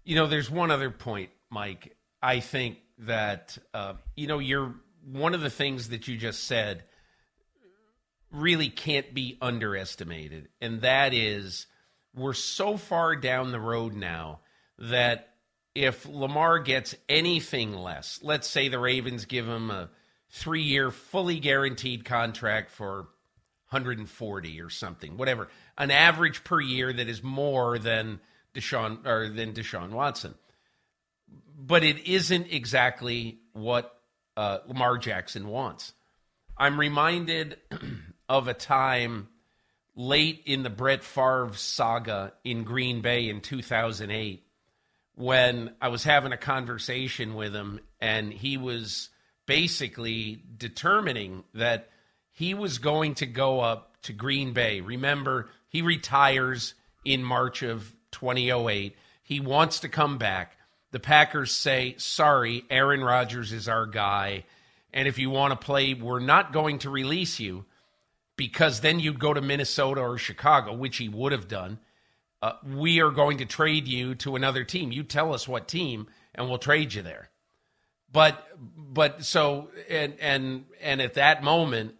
You 0.03 0.16
know, 0.16 0.27
there's 0.27 0.51
one 0.51 0.70
other 0.70 0.90
point 0.90 1.31
Mike, 1.51 1.97
I 2.20 2.40
think 2.40 2.79
that 2.99 3.57
uh, 3.73 3.94
you 4.16 4.27
know 4.27 4.40
you're 4.40 4.75
one 5.05 5.35
of 5.35 5.40
the 5.40 5.51
things 5.51 5.90
that 5.90 6.09
you 6.09 6.16
just 6.16 6.44
said 6.44 6.85
really 8.33 8.70
can't 8.70 9.14
be 9.14 9.38
underestimated, 9.40 10.49
and 10.61 10.81
that 10.81 11.14
is 11.14 11.66
we're 12.14 12.33
so 12.33 12.77
far 12.77 13.14
down 13.14 13.53
the 13.53 13.61
road 13.61 13.94
now 13.94 14.40
that 14.79 15.29
if 15.75 16.07
Lamar 16.07 16.59
gets 16.59 16.94
anything 17.09 17.75
less, 17.75 18.20
let's 18.23 18.49
say 18.49 18.68
the 18.68 18.79
Ravens 18.79 19.27
give 19.27 19.47
him 19.47 19.70
a 19.70 19.90
three-year 20.35 20.90
fully 20.90 21.40
guaranteed 21.40 22.05
contract 22.05 22.70
for 22.70 23.09
140 23.70 24.61
or 24.61 24.70
something, 24.70 25.16
whatever, 25.16 25.49
an 25.77 25.90
average 25.90 26.44
per 26.44 26.61
year 26.61 26.92
that 26.92 27.09
is 27.09 27.23
more 27.23 27.79
than 27.79 28.20
Deshaun 28.55 29.05
or 29.07 29.29
than 29.29 29.53
Deshaun 29.53 29.90
Watson 29.90 30.35
but 31.57 31.85
it 31.85 32.07
isn't 32.07 32.49
exactly 32.51 33.38
what 33.53 33.99
uh, 34.37 34.59
Lamar 34.66 34.99
Jackson 34.99 35.49
wants. 35.49 35.92
I'm 36.57 36.79
reminded 36.79 37.59
of 38.29 38.49
a 38.49 38.55
time 38.55 39.29
late 39.97 40.42
in 40.47 40.62
the 40.62 40.70
Brett 40.70 41.05
Favre 41.05 41.53
saga 41.55 42.33
in 42.42 42.64
Green 42.64 43.01
Bay 43.01 43.29
in 43.29 43.40
2008 43.40 44.44
when 45.14 45.73
I 45.81 45.88
was 45.88 46.03
having 46.03 46.33
a 46.33 46.37
conversation 46.37 47.35
with 47.35 47.55
him 47.55 47.79
and 48.01 48.33
he 48.33 48.57
was 48.57 49.11
basically 49.46 50.42
determining 50.57 51.44
that 51.54 51.88
he 52.33 52.54
was 52.54 52.78
going 52.78 53.14
to 53.14 53.26
go 53.26 53.61
up 53.61 53.96
to 54.02 54.12
Green 54.12 54.52
Bay. 54.52 54.80
Remember, 54.80 55.50
he 55.68 55.83
retires 55.83 56.74
in 57.04 57.22
March 57.22 57.62
of 57.62 57.94
2008. 58.12 58.96
He 59.22 59.40
wants 59.40 59.80
to 59.80 59.88
come 59.88 60.18
back 60.18 60.57
the 60.94 61.00
Packers 61.00 61.50
say, 61.50 61.96
sorry, 61.98 62.62
Aaron 62.70 63.02
Rodgers 63.02 63.50
is 63.50 63.68
our 63.68 63.85
guy. 63.85 64.44
And 64.92 65.09
if 65.09 65.18
you 65.18 65.28
want 65.28 65.50
to 65.50 65.57
play, 65.57 65.92
we're 65.92 66.20
not 66.20 66.52
going 66.52 66.78
to 66.78 66.88
release 66.88 67.40
you 67.40 67.64
because 68.37 68.80
then 68.80 69.00
you'd 69.00 69.18
go 69.18 69.35
to 69.35 69.40
Minnesota 69.40 70.02
or 70.02 70.18
Chicago, 70.18 70.72
which 70.72 70.98
he 70.98 71.09
would 71.09 71.33
have 71.33 71.48
done. 71.48 71.80
Uh, 72.40 72.52
we 72.64 73.00
are 73.00 73.11
going 73.11 73.38
to 73.38 73.44
trade 73.44 73.88
you 73.88 74.14
to 74.14 74.37
another 74.37 74.62
team. 74.62 74.92
You 74.92 75.02
tell 75.02 75.35
us 75.35 75.48
what 75.48 75.66
team, 75.66 76.07
and 76.33 76.48
we'll 76.48 76.59
trade 76.59 76.94
you 76.94 77.02
there. 77.02 77.28
But 78.14 78.46
but 78.77 79.24
so 79.24 79.70
and 79.90 80.14
and 80.20 80.66
and 80.81 81.03
at 81.03 81.14
that 81.14 81.42
moment, 81.42 81.96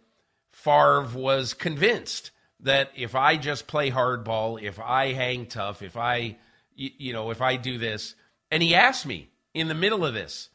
Favre 0.53 1.05
was 1.13 1.53
convinced 1.53 2.31
that 2.61 2.89
if 2.95 3.15
I 3.15 3.35
just 3.35 3.67
play 3.67 3.91
hardball, 3.91 4.61
if 4.61 4.79
I 4.79 5.11
hang 5.11 5.45
tough, 5.47 5.81
if 5.81 5.97
I 5.97 6.37
you 6.73 7.11
know 7.11 7.31
if 7.31 7.41
I 7.41 7.57
do 7.57 7.77
this, 7.77 8.15
and 8.49 8.63
he 8.63 8.73
asked 8.73 9.05
me 9.05 9.27
in 9.53 9.67
the 9.67 9.73
middle 9.75 10.05
of 10.05 10.13
this, 10.13 10.47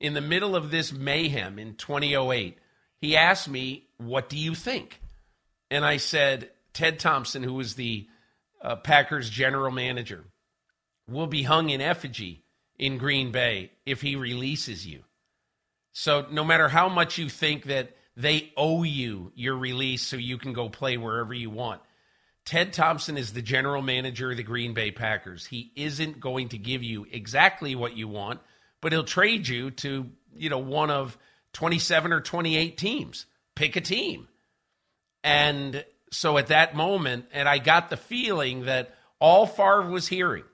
in 0.00 0.14
the 0.14 0.20
middle 0.20 0.54
of 0.54 0.70
this 0.70 0.92
mayhem 0.92 1.58
in 1.58 1.74
2008, 1.74 2.56
he 3.00 3.16
asked 3.16 3.48
me, 3.48 3.88
What 3.98 4.28
do 4.28 4.36
you 4.36 4.54
think? 4.54 5.00
And 5.72 5.84
I 5.84 5.96
said, 5.96 6.50
Ted 6.72 7.00
Thompson, 7.00 7.42
who 7.42 7.54
was 7.54 7.74
the 7.74 8.06
uh, 8.62 8.76
Packers 8.76 9.28
general 9.28 9.72
manager, 9.72 10.22
will 11.08 11.26
be 11.26 11.42
hung 11.42 11.70
in 11.70 11.80
effigy 11.80 12.44
in 12.80 12.96
Green 12.96 13.30
Bay 13.30 13.70
if 13.84 14.00
he 14.00 14.16
releases 14.16 14.86
you. 14.86 15.04
So 15.92 16.26
no 16.30 16.42
matter 16.42 16.66
how 16.66 16.88
much 16.88 17.18
you 17.18 17.28
think 17.28 17.64
that 17.64 17.94
they 18.16 18.52
owe 18.56 18.82
you 18.82 19.32
your 19.34 19.54
release 19.54 20.02
so 20.02 20.16
you 20.16 20.38
can 20.38 20.54
go 20.54 20.70
play 20.70 20.96
wherever 20.96 21.34
you 21.34 21.50
want, 21.50 21.82
Ted 22.46 22.72
Thompson 22.72 23.18
is 23.18 23.34
the 23.34 23.42
general 23.42 23.82
manager 23.82 24.30
of 24.30 24.38
the 24.38 24.42
Green 24.42 24.72
Bay 24.72 24.90
Packers. 24.90 25.44
He 25.44 25.72
isn't 25.76 26.20
going 26.20 26.48
to 26.48 26.58
give 26.58 26.82
you 26.82 27.06
exactly 27.12 27.74
what 27.74 27.98
you 27.98 28.08
want, 28.08 28.40
but 28.80 28.92
he'll 28.92 29.04
trade 29.04 29.46
you 29.46 29.70
to, 29.72 30.08
you 30.34 30.48
know, 30.48 30.58
one 30.58 30.90
of 30.90 31.18
27 31.52 32.12
or 32.12 32.22
28 32.22 32.78
teams. 32.78 33.26
Pick 33.54 33.76
a 33.76 33.82
team. 33.82 34.26
And 35.22 35.84
so 36.10 36.38
at 36.38 36.46
that 36.46 36.74
moment, 36.74 37.26
and 37.32 37.46
I 37.46 37.58
got 37.58 37.90
the 37.90 37.98
feeling 37.98 38.64
that 38.64 38.94
all 39.18 39.46
Favre 39.46 39.90
was 39.90 40.08
hearing 40.08 40.44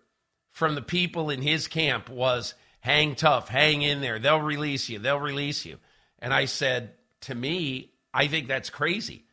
from 0.57 0.75
the 0.75 0.81
people 0.81 1.29
in 1.29 1.43
his 1.43 1.69
camp 1.69 2.09
was 2.09 2.55
hang 2.81 3.15
tough, 3.15 3.47
hang 3.47 3.83
in 3.83 4.01
there. 4.01 4.19
They'll 4.19 4.41
release 4.41 4.89
you. 4.89 4.99
They'll 4.99 5.21
release 5.21 5.67
you. 5.67 5.77
And 6.19 6.33
I 6.33 6.47
said, 6.47 6.93
to 7.21 7.35
me, 7.35 7.93
I 8.15 8.27
think 8.27 8.49
that's 8.49 8.71
crazy. 8.71 9.27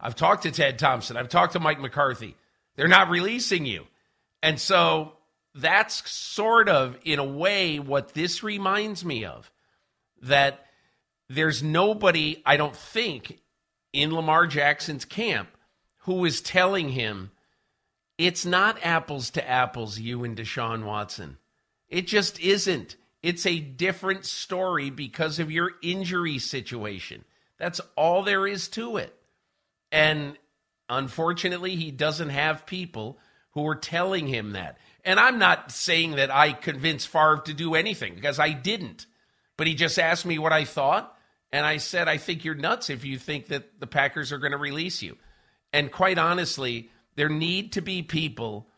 I've 0.00 0.16
talked 0.16 0.44
to 0.44 0.50
Ted 0.50 0.78
Thompson. 0.78 1.18
I've 1.18 1.28
talked 1.28 1.52
to 1.52 1.60
Mike 1.60 1.80
McCarthy. 1.80 2.34
They're 2.76 2.88
not 2.88 3.10
releasing 3.10 3.66
you. 3.66 3.88
And 4.42 4.58
so 4.58 5.12
that's 5.54 6.10
sort 6.10 6.70
of, 6.70 6.96
in 7.04 7.18
a 7.18 7.24
way, 7.24 7.78
what 7.78 8.14
this 8.14 8.42
reminds 8.42 9.04
me 9.04 9.26
of 9.26 9.50
that 10.22 10.64
there's 11.28 11.62
nobody, 11.62 12.42
I 12.46 12.56
don't 12.56 12.74
think, 12.74 13.38
in 13.92 14.14
Lamar 14.14 14.46
Jackson's 14.46 15.04
camp 15.04 15.50
who 16.04 16.24
is 16.24 16.40
telling 16.40 16.88
him 16.88 17.32
it's 18.20 18.44
not 18.44 18.78
apples 18.82 19.30
to 19.30 19.48
apples, 19.48 19.98
you 19.98 20.24
and 20.24 20.36
Deshaun 20.36 20.84
Watson. 20.84 21.38
It 21.88 22.06
just 22.06 22.38
isn't. 22.38 22.96
It's 23.22 23.46
a 23.46 23.60
different 23.60 24.26
story 24.26 24.90
because 24.90 25.38
of 25.38 25.50
your 25.50 25.70
injury 25.82 26.38
situation. 26.38 27.24
That's 27.58 27.80
all 27.96 28.22
there 28.22 28.46
is 28.46 28.68
to 28.68 28.98
it. 28.98 29.16
And 29.90 30.36
unfortunately, 30.90 31.76
he 31.76 31.90
doesn't 31.90 32.28
have 32.28 32.66
people 32.66 33.18
who 33.52 33.66
are 33.66 33.74
telling 33.74 34.26
him 34.26 34.52
that. 34.52 34.76
And 35.02 35.18
I'm 35.18 35.38
not 35.38 35.72
saying 35.72 36.16
that 36.16 36.30
I 36.30 36.52
convinced 36.52 37.08
Favre 37.08 37.40
to 37.46 37.54
do 37.54 37.74
anything 37.74 38.14
because 38.14 38.38
I 38.38 38.50
didn't. 38.50 39.06
But 39.56 39.66
he 39.66 39.74
just 39.74 39.98
asked 39.98 40.26
me 40.26 40.38
what 40.38 40.52
I 40.52 40.66
thought. 40.66 41.16
And 41.52 41.64
I 41.64 41.78
said, 41.78 42.06
I 42.06 42.18
think 42.18 42.44
you're 42.44 42.54
nuts 42.54 42.90
if 42.90 43.02
you 43.02 43.18
think 43.18 43.46
that 43.46 43.80
the 43.80 43.86
Packers 43.86 44.30
are 44.30 44.38
going 44.38 44.52
to 44.52 44.58
release 44.58 45.00
you. 45.00 45.16
And 45.72 45.90
quite 45.90 46.18
honestly, 46.18 46.90
there 47.16 47.28
need 47.28 47.72
to 47.72 47.80
be 47.80 48.02
people 48.02 48.68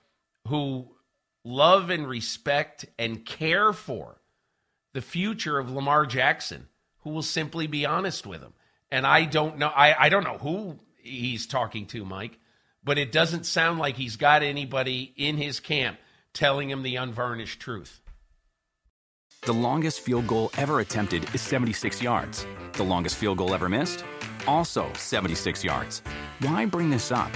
who 0.49 0.89
love 1.45 1.91
and 1.91 2.09
respect 2.09 2.87
and 2.99 3.25
care 3.25 3.73
for 3.73 4.21
the 4.93 5.03
future 5.03 5.59
of 5.59 5.71
Lamar 5.71 6.07
Jackson 6.07 6.69
who 7.03 7.11
will 7.11 7.23
simply 7.23 7.67
be 7.67 7.85
honest 7.85 8.27
with 8.27 8.41
him. 8.41 8.53
And 8.91 9.07
I 9.07 9.25
don't 9.25 9.59
know 9.59 9.69
I, 9.69 10.07
I 10.07 10.09
don't 10.09 10.25
know 10.25 10.39
who 10.39 10.79
he's 10.99 11.47
talking 11.47 11.87
to, 11.87 12.05
Mike, 12.05 12.39
but 12.85 12.99
it 12.99 13.13
doesn't 13.13 13.47
sound 13.47 13.79
like 13.79 13.97
he's 13.97 14.17
got 14.17 14.43
anybody 14.43 15.13
in 15.17 15.37
his 15.37 15.61
camp 15.61 15.99
telling 16.33 16.71
him 16.71 16.83
the 16.83 16.97
unvarnished 16.97 17.61
truth. 17.61 18.01
The 19.43 19.53
longest 19.53 20.01
field 20.01 20.29
goal 20.29 20.51
ever 20.57 20.81
attempted 20.81 21.35
is 21.35 21.41
76 21.41 22.01
yards. 22.01 22.47
The 22.75 22.85
longest 22.85 23.17
field 23.17 23.39
goal 23.39 23.55
ever 23.55 23.69
missed? 23.69 24.05
Also 24.47 24.93
76 24.95 25.65
yards. 25.65 26.03
Why 26.41 26.65
bring 26.65 26.91
this 26.91 27.11
up? 27.11 27.33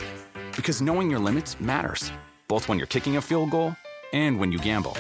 Because 0.57 0.81
knowing 0.81 1.11
your 1.11 1.21
limits 1.21 1.61
matters, 1.61 2.11
both 2.49 2.69
when 2.69 2.79
you're 2.79 2.87
kicking 2.87 3.19
a 3.19 3.23
field 3.23 3.51
goal 3.51 3.77
and 4.13 4.41
when 4.41 4.51
you 4.51 4.59
gamble. 4.59 4.97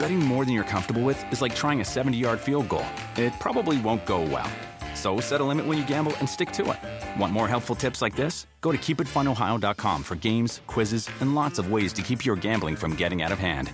Betting 0.00 0.18
more 0.18 0.44
than 0.44 0.52
you're 0.52 0.64
comfortable 0.64 1.02
with 1.02 1.22
is 1.32 1.40
like 1.40 1.54
trying 1.54 1.80
a 1.80 1.84
70 1.84 2.18
yard 2.18 2.40
field 2.40 2.68
goal, 2.68 2.86
it 3.16 3.32
probably 3.38 3.78
won't 3.78 4.04
go 4.04 4.22
well. 4.22 4.50
So 4.94 5.20
set 5.20 5.40
a 5.40 5.44
limit 5.44 5.64
when 5.64 5.78
you 5.78 5.84
gamble 5.84 6.12
and 6.18 6.28
stick 6.28 6.50
to 6.52 6.72
it. 6.72 7.20
Want 7.20 7.32
more 7.32 7.48
helpful 7.48 7.76
tips 7.76 8.02
like 8.02 8.16
this? 8.16 8.46
Go 8.60 8.72
to 8.72 8.78
keepitfunohio.com 8.78 10.02
for 10.02 10.14
games, 10.16 10.60
quizzes, 10.66 11.08
and 11.20 11.34
lots 11.34 11.58
of 11.58 11.70
ways 11.70 11.92
to 11.94 12.02
keep 12.02 12.24
your 12.26 12.36
gambling 12.36 12.76
from 12.76 12.96
getting 12.96 13.22
out 13.22 13.32
of 13.32 13.38
hand. 13.38 13.72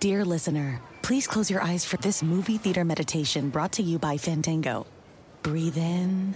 Dear 0.00 0.24
listener, 0.24 0.80
please 1.02 1.26
close 1.26 1.50
your 1.50 1.62
eyes 1.62 1.84
for 1.84 1.98
this 1.98 2.22
movie 2.22 2.56
theater 2.56 2.84
meditation 2.84 3.50
brought 3.50 3.72
to 3.72 3.82
you 3.82 3.98
by 3.98 4.16
Fandango. 4.16 4.86
Breathe 5.42 5.76
in. 5.76 6.34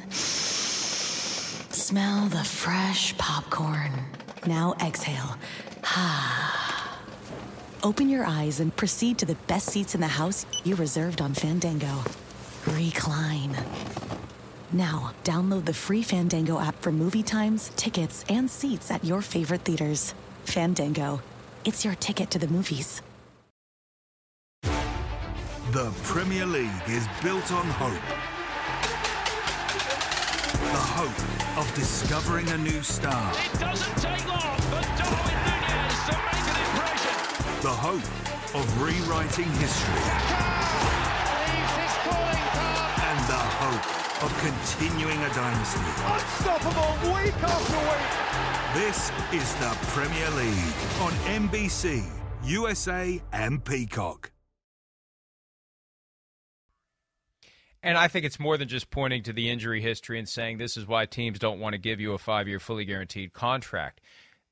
Smell 1.75 2.29
the 2.29 2.45
fresh 2.45 3.19
popcorn. 3.19 3.91
Now 4.47 4.77
exhale. 4.81 5.37
Ha. 5.83 7.01
Open 7.83 8.09
your 8.09 8.25
eyes 8.25 8.61
and 8.61 8.75
proceed 8.77 9.19
to 9.19 9.27
the 9.27 9.35
best 9.49 9.71
seats 9.71 9.97
in 9.97 10.01
the 10.01 10.07
house 10.07 10.47
you 10.63 10.77
reserved 10.77 11.21
on 11.21 11.35
Fandango. 11.35 12.05
Recline. 12.69 13.57
Now, 14.73 15.15
download 15.25 15.65
the 15.65 15.75
free 15.75 16.05
Fandango 16.05 16.61
app 16.61 16.81
for 16.81 16.93
movie 16.93 17.25
times, 17.25 17.73
tickets, 17.75 18.25
and 18.29 18.49
seats 18.49 18.93
at 18.93 19.05
your 19.05 19.21
favorite 19.21 19.63
theaters. 19.63 20.15
Fandango. 20.45 21.23
It's 21.65 21.85
your 21.85 21.97
ticket 21.97 22.31
to 22.31 22.39
the 22.39 22.47
movies. 22.47 23.03
The 24.63 25.93
Premier 26.05 26.47
League 26.47 26.71
is 26.87 27.09
built 27.21 27.51
on 27.51 27.67
hope. 27.67 28.34
The 30.75 30.81
hope 30.81 31.57
of 31.57 31.73
discovering 31.77 32.49
a 32.49 32.59
new 32.59 32.83
star. 32.83 33.33
It 33.39 33.61
doesn't 33.61 33.97
take 34.03 34.27
long 34.27 34.59
for 34.59 34.83
Darwin 34.99 35.39
Nunez 35.47 35.99
to 36.11 36.15
make 36.19 36.47
an 36.51 36.59
impression. 36.67 37.15
The 37.63 37.77
hope 37.87 38.09
of 38.59 38.83
rewriting 38.83 39.51
history. 39.63 40.03
And 43.07 43.19
the 43.31 43.43
hope 43.63 43.87
of 44.25 44.31
continuing 44.43 45.21
a 45.23 45.31
dynasty. 45.33 45.79
Unstoppable 46.11 47.15
week 47.15 47.39
after 47.41 47.79
week. 47.79 48.11
This 48.75 49.13
is 49.33 49.55
the 49.63 49.71
Premier 49.95 50.29
League 50.31 50.75
on 51.03 51.13
NBC, 51.39 52.03
USA, 52.43 53.23
and 53.33 53.65
Peacock. 53.65 54.34
And 57.85 57.99
I 57.99 58.09
think 58.09 58.25
it's 58.25 58.41
more 58.41 58.57
than 58.57 58.67
just 58.67 58.91
pointing 58.91 59.23
to 59.25 59.33
the 59.35 59.51
injury 59.51 59.83
history 59.83 60.19
and 60.19 60.27
saying 60.27 60.57
this 60.57 60.79
is 60.79 60.87
why 60.87 61.05
teams 61.05 61.39
don't 61.39 61.61
want 61.61 61.75
to 61.75 61.79
give 61.79 62.01
you 62.01 62.15
a 62.15 62.19
five 62.19 62.49
year 62.49 62.59
fully 62.59 62.87
guaranteed 62.87 63.35
contract. 63.35 64.01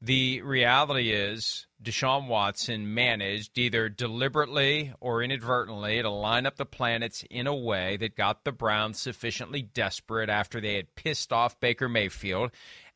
The 0.02 0.42
reality 0.42 1.12
is 1.12 1.66
Deshaun 1.82 2.26
Watson 2.26 2.92
managed 2.92 3.56
either 3.56 3.88
deliberately 3.88 4.92
or 5.00 5.22
inadvertently 5.22 6.02
to 6.02 6.10
line 6.10 6.44
up 6.44 6.56
the 6.56 6.66
planets 6.66 7.24
in 7.30 7.46
a 7.46 7.54
way 7.54 7.96
that 7.98 8.16
got 8.16 8.44
the 8.44 8.52
Browns 8.52 9.00
sufficiently 9.00 9.62
desperate 9.62 10.28
after 10.28 10.60
they 10.60 10.74
had 10.74 10.94
pissed 10.94 11.32
off 11.32 11.58
Baker 11.58 11.88
Mayfield. 11.88 12.50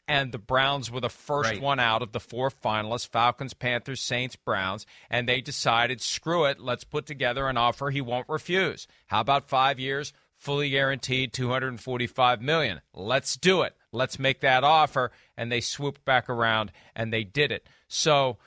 And 0.09 0.33
the 0.33 0.39
Browns 0.39 0.91
were 0.91 1.01
the 1.01 1.09
first 1.09 1.51
Right. 1.51 1.61
one 1.61 1.81
out 1.81 2.03
of 2.03 2.13
the 2.13 2.21
four 2.21 2.51
finalists 2.51 3.09
Falcons, 3.09 3.55
Panthers, 3.55 4.01
Saints, 4.03 4.37
Browns. 4.37 4.85
And 5.09 5.29
they 5.29 5.41
decided, 5.41 6.01
screw 6.01 6.45
it, 6.45 6.61
let's 6.61 6.85
put 6.85 7.07
together 7.07 7.49
an 7.49 7.57
offer 7.57 7.91
he 7.91 8.01
won't 8.01 8.29
refuse. 8.29 8.87
How 9.07 9.21
about 9.21 9.49
five 9.49 9.81
years? 9.81 10.13
Fully 10.37 10.71
guaranteed 10.71 11.33
245 11.33 12.43
million. 12.43 12.81
Let's 12.93 13.37
do 13.37 13.63
it. 13.63 13.75
Let's 13.93 14.19
make 14.19 14.41
that 14.41 14.65
offer 14.65 15.11
and 15.37 15.51
they 15.51 15.61
swooped 15.61 16.05
back 16.05 16.29
around 16.29 16.73
and 16.95 17.13
they 17.13 17.25
did 17.25 17.51
it. 17.51 17.67
So 17.89 18.39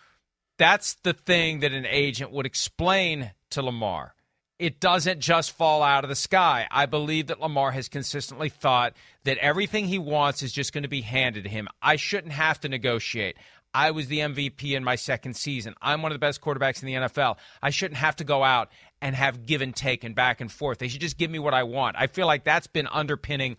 that's 0.58 0.96
the 0.96 1.14
thing 1.14 1.62
that 1.62 1.72
an 1.72 1.86
agent 1.86 2.32
would 2.32 2.46
explain 2.46 3.32
to 3.52 3.62
Lamar. 3.62 4.14
It 4.60 4.82
doesn't 4.82 5.22
just 5.22 5.52
fall 5.52 5.82
out 5.82 6.04
of 6.04 6.10
the 6.10 6.16
sky. 6.16 6.68
I 6.70 6.86
believe 6.86 7.28
that 7.28 7.40
Lamar 7.40 7.72
has 7.72 7.88
consistently 7.88 8.50
thought 8.50 8.94
that 9.24 9.38
everything 9.38 9.86
he 9.86 9.98
wants 9.98 10.44
is 10.44 10.52
just 10.52 10.74
going 10.74 10.84
to 10.84 10.90
be 10.90 11.02
handed 11.02 11.46
to 11.46 11.50
him. 11.50 11.70
I 11.82 11.96
shouldn't 11.96 12.34
have 12.34 12.60
to 12.62 12.70
negotiate. 12.70 13.38
I 13.74 13.92
was 13.92 14.08
the 14.08 14.20
MVP 14.20 14.74
in 14.76 14.84
my 14.84 14.96
second 14.96 15.36
season. 15.36 15.76
I'm 15.82 16.02
one 16.02 16.12
of 16.12 16.16
the 16.16 16.20
best 16.20 16.42
quarterbacks 16.42 16.82
in 16.82 16.88
the 16.88 17.08
NFL. 17.08 17.38
I 17.62 17.70
shouldn't 17.70 18.00
have 18.00 18.16
to 18.18 18.24
go 18.24 18.44
out 18.44 18.70
and 19.02 19.16
have 19.16 19.46
give 19.46 19.62
and 19.62 19.76
take 19.76 20.04
and 20.04 20.16
back 20.16 20.42
and 20.42 20.52
forth. 20.52 20.80
They 20.80 20.88
should 20.88 21.02
just 21.02 21.18
give 21.18 21.32
me 21.32 21.40
what 21.40 21.54
I 21.54 21.64
want. 21.64 21.96
I 21.98 22.08
feel 22.08 22.28
like 22.28 22.44
that's 22.44 22.68
been 22.68 22.88
underpinning 22.88 23.58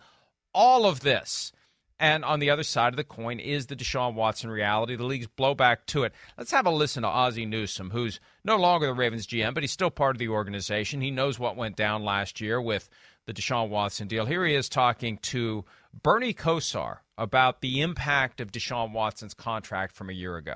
all 0.53 0.85
of 0.85 0.99
this. 0.99 1.51
And 1.99 2.25
on 2.25 2.39
the 2.39 2.49
other 2.49 2.63
side 2.63 2.93
of 2.93 2.97
the 2.97 3.03
coin 3.03 3.39
is 3.39 3.67
the 3.67 3.75
Deshaun 3.75 4.15
Watson 4.15 4.49
reality, 4.49 4.95
the 4.95 5.03
league's 5.03 5.27
blowback 5.27 5.85
to 5.87 6.03
it. 6.03 6.13
Let's 6.35 6.49
have 6.49 6.65
a 6.65 6.71
listen 6.71 7.03
to 7.03 7.07
Ozzie 7.07 7.45
Newsome, 7.45 7.91
who's 7.91 8.19
no 8.43 8.57
longer 8.57 8.87
the 8.87 8.93
Ravens 8.95 9.27
GM, 9.27 9.53
but 9.53 9.61
he's 9.61 9.71
still 9.71 9.91
part 9.91 10.15
of 10.15 10.19
the 10.19 10.29
organization. 10.29 11.01
He 11.01 11.11
knows 11.11 11.37
what 11.37 11.55
went 11.55 11.75
down 11.75 12.03
last 12.03 12.41
year 12.41 12.59
with 12.59 12.89
the 13.27 13.33
Deshaun 13.33 13.69
Watson 13.69 14.07
deal. 14.07 14.25
Here 14.25 14.43
he 14.43 14.55
is 14.55 14.67
talking 14.67 15.17
to 15.19 15.63
Bernie 16.01 16.33
Kosar 16.33 16.97
about 17.19 17.61
the 17.61 17.81
impact 17.81 18.41
of 18.41 18.51
Deshaun 18.51 18.93
Watson's 18.93 19.35
contract 19.35 19.95
from 19.95 20.09
a 20.09 20.13
year 20.13 20.37
ago. 20.37 20.55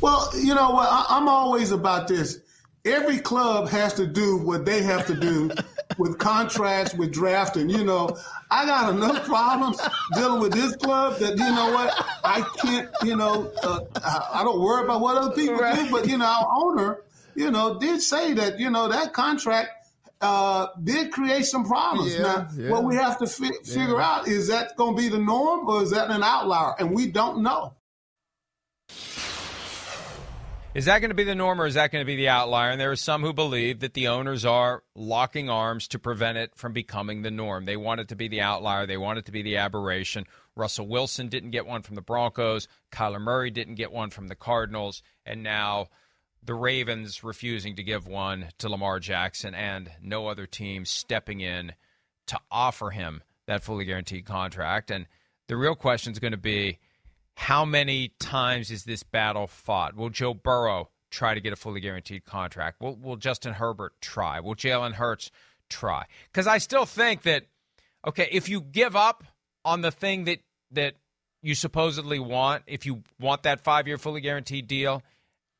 Well, 0.00 0.30
you 0.34 0.54
know 0.54 0.70
what? 0.70 0.88
I'm 0.90 1.28
always 1.28 1.72
about 1.72 2.08
this. 2.08 2.40
Every 2.86 3.18
club 3.18 3.68
has 3.68 3.94
to 3.94 4.06
do 4.06 4.38
what 4.38 4.64
they 4.64 4.82
have 4.82 5.06
to 5.08 5.14
do 5.14 5.50
with 5.98 6.18
contracts, 6.18 6.94
with 6.94 7.12
drafting. 7.12 7.68
You 7.68 7.84
know, 7.84 8.16
I 8.50 8.64
got 8.64 8.94
enough 8.94 9.24
problems 9.24 9.80
dealing 10.14 10.40
with 10.40 10.52
this 10.52 10.76
club 10.76 11.18
that 11.18 11.30
you 11.30 11.50
know 11.50 11.72
what 11.72 12.06
I 12.24 12.42
can't. 12.58 12.88
You 13.02 13.16
know, 13.16 13.52
uh, 13.62 13.80
I, 13.96 14.40
I 14.40 14.44
don't 14.44 14.60
worry 14.60 14.84
about 14.84 15.00
what 15.00 15.16
other 15.16 15.34
people 15.34 15.56
do. 15.56 15.90
But 15.90 16.08
you 16.08 16.18
know, 16.18 16.26
our 16.26 16.48
owner, 16.56 17.00
you 17.34 17.50
know, 17.50 17.78
did 17.78 18.00
say 18.00 18.32
that 18.34 18.60
you 18.60 18.70
know 18.70 18.88
that 18.88 19.12
contract 19.12 19.70
uh, 20.20 20.68
did 20.82 21.12
create 21.12 21.44
some 21.44 21.64
problems. 21.64 22.14
Yeah, 22.14 22.22
now, 22.22 22.48
yeah. 22.56 22.70
what 22.70 22.84
we 22.84 22.94
have 22.96 23.18
to 23.18 23.26
fi- 23.26 23.58
figure 23.64 24.00
out 24.00 24.28
is 24.28 24.48
that 24.48 24.76
going 24.76 24.96
to 24.96 25.02
be 25.02 25.08
the 25.08 25.18
norm 25.18 25.68
or 25.68 25.82
is 25.82 25.90
that 25.90 26.10
an 26.10 26.22
outlier, 26.22 26.74
and 26.78 26.94
we 26.94 27.08
don't 27.08 27.42
know. 27.42 27.74
Is 30.76 30.84
that 30.84 30.98
going 30.98 31.08
to 31.08 31.14
be 31.14 31.24
the 31.24 31.34
norm 31.34 31.58
or 31.58 31.64
is 31.64 31.72
that 31.72 31.90
going 31.90 32.02
to 32.02 32.06
be 32.06 32.16
the 32.16 32.28
outlier? 32.28 32.68
And 32.68 32.78
there 32.78 32.90
are 32.90 32.96
some 32.96 33.22
who 33.22 33.32
believe 33.32 33.80
that 33.80 33.94
the 33.94 34.08
owners 34.08 34.44
are 34.44 34.82
locking 34.94 35.48
arms 35.48 35.88
to 35.88 35.98
prevent 35.98 36.36
it 36.36 36.54
from 36.54 36.74
becoming 36.74 37.22
the 37.22 37.30
norm. 37.30 37.64
They 37.64 37.78
want 37.78 38.02
it 38.02 38.08
to 38.08 38.14
be 38.14 38.28
the 38.28 38.42
outlier, 38.42 38.84
they 38.84 38.98
want 38.98 39.18
it 39.18 39.24
to 39.24 39.32
be 39.32 39.40
the 39.40 39.56
aberration. 39.56 40.26
Russell 40.54 40.86
Wilson 40.86 41.28
didn't 41.28 41.52
get 41.52 41.64
one 41.64 41.80
from 41.80 41.94
the 41.94 42.02
Broncos, 42.02 42.68
Kyler 42.92 43.22
Murray 43.22 43.50
didn't 43.50 43.76
get 43.76 43.90
one 43.90 44.10
from 44.10 44.28
the 44.28 44.34
Cardinals, 44.34 45.02
and 45.24 45.42
now 45.42 45.86
the 46.44 46.52
Ravens 46.52 47.24
refusing 47.24 47.76
to 47.76 47.82
give 47.82 48.06
one 48.06 48.48
to 48.58 48.68
Lamar 48.68 49.00
Jackson 49.00 49.54
and 49.54 49.90
no 50.02 50.28
other 50.28 50.44
team 50.44 50.84
stepping 50.84 51.40
in 51.40 51.72
to 52.26 52.38
offer 52.50 52.90
him 52.90 53.22
that 53.46 53.64
fully 53.64 53.86
guaranteed 53.86 54.26
contract. 54.26 54.90
And 54.90 55.06
the 55.48 55.56
real 55.56 55.74
question 55.74 56.12
is 56.12 56.18
going 56.18 56.32
to 56.32 56.36
be 56.36 56.80
how 57.36 57.64
many 57.64 58.12
times 58.18 58.70
is 58.70 58.84
this 58.84 59.02
battle 59.02 59.46
fought? 59.46 59.94
Will 59.94 60.08
Joe 60.08 60.34
Burrow 60.34 60.88
try 61.10 61.34
to 61.34 61.40
get 61.40 61.52
a 61.52 61.56
fully 61.56 61.80
guaranteed 61.80 62.24
contract? 62.24 62.80
Will, 62.80 62.96
will 62.96 63.16
Justin 63.16 63.52
Herbert 63.52 63.92
try? 64.00 64.40
Will 64.40 64.54
Jalen 64.54 64.94
Hurts 64.94 65.30
try? 65.68 66.06
Because 66.32 66.46
I 66.46 66.58
still 66.58 66.86
think 66.86 67.22
that, 67.22 67.44
okay, 68.06 68.28
if 68.32 68.48
you 68.48 68.62
give 68.62 68.96
up 68.96 69.22
on 69.64 69.82
the 69.82 69.90
thing 69.90 70.24
that, 70.24 70.38
that 70.72 70.94
you 71.42 71.54
supposedly 71.54 72.18
want, 72.18 72.62
if 72.66 72.86
you 72.86 73.02
want 73.20 73.42
that 73.42 73.60
five 73.60 73.86
year 73.86 73.98
fully 73.98 74.22
guaranteed 74.22 74.66
deal, 74.66 75.02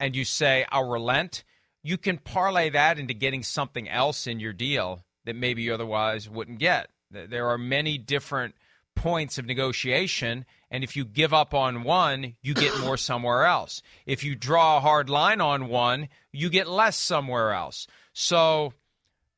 and 0.00 0.16
you 0.16 0.24
say, 0.24 0.64
I'll 0.70 0.88
relent, 0.88 1.44
you 1.82 1.98
can 1.98 2.18
parlay 2.18 2.70
that 2.70 2.98
into 2.98 3.14
getting 3.14 3.42
something 3.42 3.88
else 3.88 4.26
in 4.26 4.40
your 4.40 4.52
deal 4.52 5.04
that 5.26 5.36
maybe 5.36 5.62
you 5.62 5.74
otherwise 5.74 6.28
wouldn't 6.28 6.58
get. 6.58 6.88
There 7.10 7.48
are 7.48 7.58
many 7.58 7.98
different 7.98 8.54
points 8.94 9.38
of 9.38 9.46
negotiation, 9.46 10.46
and 10.70 10.82
if 10.82 10.96
you 10.96 11.04
give 11.04 11.32
up 11.32 11.54
on 11.54 11.84
one, 11.84 12.34
you 12.42 12.54
get 12.54 12.78
more 12.80 12.96
somewhere 12.96 13.44
else. 13.44 13.82
If 14.04 14.24
you 14.24 14.34
draw 14.34 14.76
a 14.78 14.80
hard 14.80 15.08
line 15.08 15.40
on 15.40 15.68
one, 15.68 16.08
you 16.32 16.50
get 16.50 16.68
less 16.68 16.96
somewhere 16.96 17.52
else. 17.52 17.86
So, 18.12 18.72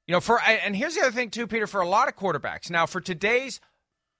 you 0.07 0.13
know, 0.13 0.21
for 0.21 0.41
and 0.41 0.75
here's 0.75 0.95
the 0.95 1.03
other 1.03 1.13
thing 1.13 1.31
too, 1.31 1.47
Peter, 1.47 1.67
for 1.67 1.81
a 1.81 1.89
lot 1.89 2.09
of 2.09 2.17
quarterbacks. 2.17 2.71
Now, 2.71 2.87
for 2.87 3.01
today's 3.01 3.61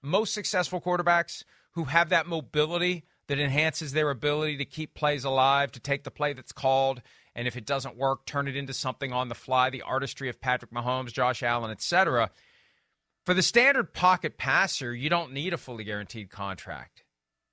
most 0.01 0.33
successful 0.33 0.79
quarterbacks 0.79 1.43
who 1.71 1.85
have 1.85 2.09
that 2.09 2.27
mobility 2.27 3.05
that 3.27 3.39
enhances 3.39 3.93
their 3.93 4.09
ability 4.09 4.57
to 4.57 4.65
keep 4.65 4.93
plays 4.93 5.23
alive, 5.23 5.71
to 5.71 5.79
take 5.79 6.03
the 6.03 6.11
play 6.11 6.33
that's 6.33 6.51
called, 6.51 7.01
and 7.35 7.47
if 7.47 7.55
it 7.55 7.65
doesn't 7.65 7.95
work, 7.95 8.25
turn 8.25 8.47
it 8.47 8.55
into 8.55 8.73
something 8.73 9.13
on 9.13 9.29
the 9.29 9.35
fly, 9.35 9.69
the 9.69 9.83
artistry 9.83 10.29
of 10.29 10.41
Patrick 10.41 10.71
Mahomes, 10.71 11.13
Josh 11.13 11.43
Allen, 11.43 11.71
etc. 11.71 12.31
For 13.29 13.35
the 13.35 13.43
standard 13.43 13.93
pocket 13.93 14.39
passer, 14.39 14.91
you 14.91 15.07
don't 15.07 15.33
need 15.33 15.53
a 15.53 15.57
fully 15.59 15.83
guaranteed 15.83 16.31
contract. 16.31 17.03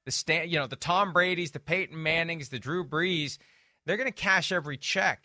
The 0.07 0.11
stand, 0.11 0.51
you 0.51 0.59
know, 0.59 0.66
the 0.66 0.74
Tom 0.74 1.12
Brady's, 1.12 1.51
the 1.51 1.61
Peyton 1.61 2.03
Mannings, 2.03 2.49
the 2.49 2.59
Drew 2.59 2.83
Brees, 2.83 3.37
they're 3.85 3.99
going 3.99 4.09
to 4.09 4.11
cash 4.11 4.51
every 4.51 4.79
check 4.79 5.22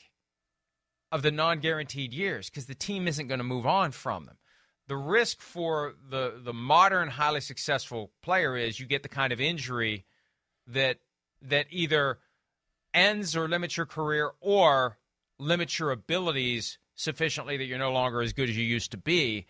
of 1.09 1.21
the 1.21 1.31
non-guaranteed 1.31 2.13
years 2.13 2.49
because 2.49 2.65
the 2.65 2.75
team 2.75 3.07
isn't 3.07 3.29
going 3.29 3.37
to 3.37 3.45
move 3.45 3.65
on 3.65 3.91
from 3.91 4.25
them. 4.25 4.39
The 4.89 4.97
risk 4.97 5.39
for 5.39 5.93
the 6.09 6.41
the 6.43 6.51
modern 6.51 7.07
highly 7.07 7.39
successful 7.39 8.11
player 8.21 8.57
is 8.57 8.77
you 8.77 8.87
get 8.87 9.03
the 9.03 9.07
kind 9.07 9.31
of 9.31 9.39
injury 9.39 10.03
that 10.67 10.97
that 11.43 11.67
either 11.69 12.19
ends 12.93 13.37
or 13.37 13.47
limits 13.47 13.77
your 13.77 13.85
career 13.85 14.31
or 14.41 14.97
limits 15.39 15.79
your 15.79 15.91
abilities 15.91 16.77
sufficiently 16.95 17.55
that 17.55 17.67
you're 17.67 17.79
no 17.79 17.93
longer 17.93 18.21
as 18.21 18.33
good 18.33 18.49
as 18.49 18.57
you 18.57 18.65
used 18.65 18.91
to 18.91 18.97
be. 18.97 19.45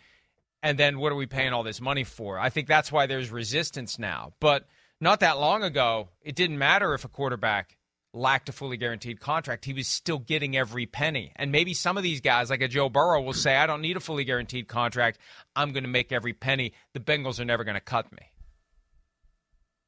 And 0.63 0.77
then 0.77 0.99
what 0.99 1.11
are 1.11 1.15
we 1.15 1.25
paying 1.25 1.53
all 1.53 1.63
this 1.63 1.81
money 1.81 2.03
for? 2.03 2.37
I 2.37 2.49
think 2.49 2.67
that's 2.67 2.91
why 2.91 3.07
there's 3.07 3.31
resistance 3.31 3.97
now. 3.97 4.33
But 4.39 4.67
not 4.99 5.21
that 5.21 5.39
long 5.39 5.63
ago, 5.63 6.09
it 6.21 6.35
didn't 6.35 6.59
matter 6.59 6.93
if 6.93 7.03
a 7.03 7.07
quarterback 7.07 7.77
lacked 8.13 8.49
a 8.49 8.51
fully 8.51 8.77
guaranteed 8.77 9.19
contract. 9.19 9.65
He 9.65 9.73
was 9.73 9.87
still 9.87 10.19
getting 10.19 10.55
every 10.55 10.85
penny. 10.85 11.31
And 11.35 11.51
maybe 11.51 11.73
some 11.73 11.97
of 11.97 12.03
these 12.03 12.21
guys, 12.21 12.49
like 12.49 12.61
a 12.61 12.67
Joe 12.67 12.89
Burrow, 12.89 13.21
will 13.21 13.33
say, 13.33 13.55
I 13.55 13.67
don't 13.67 13.81
need 13.81 13.97
a 13.97 14.01
fully 14.01 14.23
guaranteed 14.23 14.67
contract. 14.67 15.17
I'm 15.55 15.71
going 15.71 15.83
to 15.83 15.89
make 15.89 16.11
every 16.11 16.33
penny. 16.33 16.73
The 16.93 16.99
Bengals 16.99 17.39
are 17.39 17.45
never 17.45 17.63
going 17.63 17.75
to 17.75 17.81
cut 17.81 18.11
me. 18.11 18.27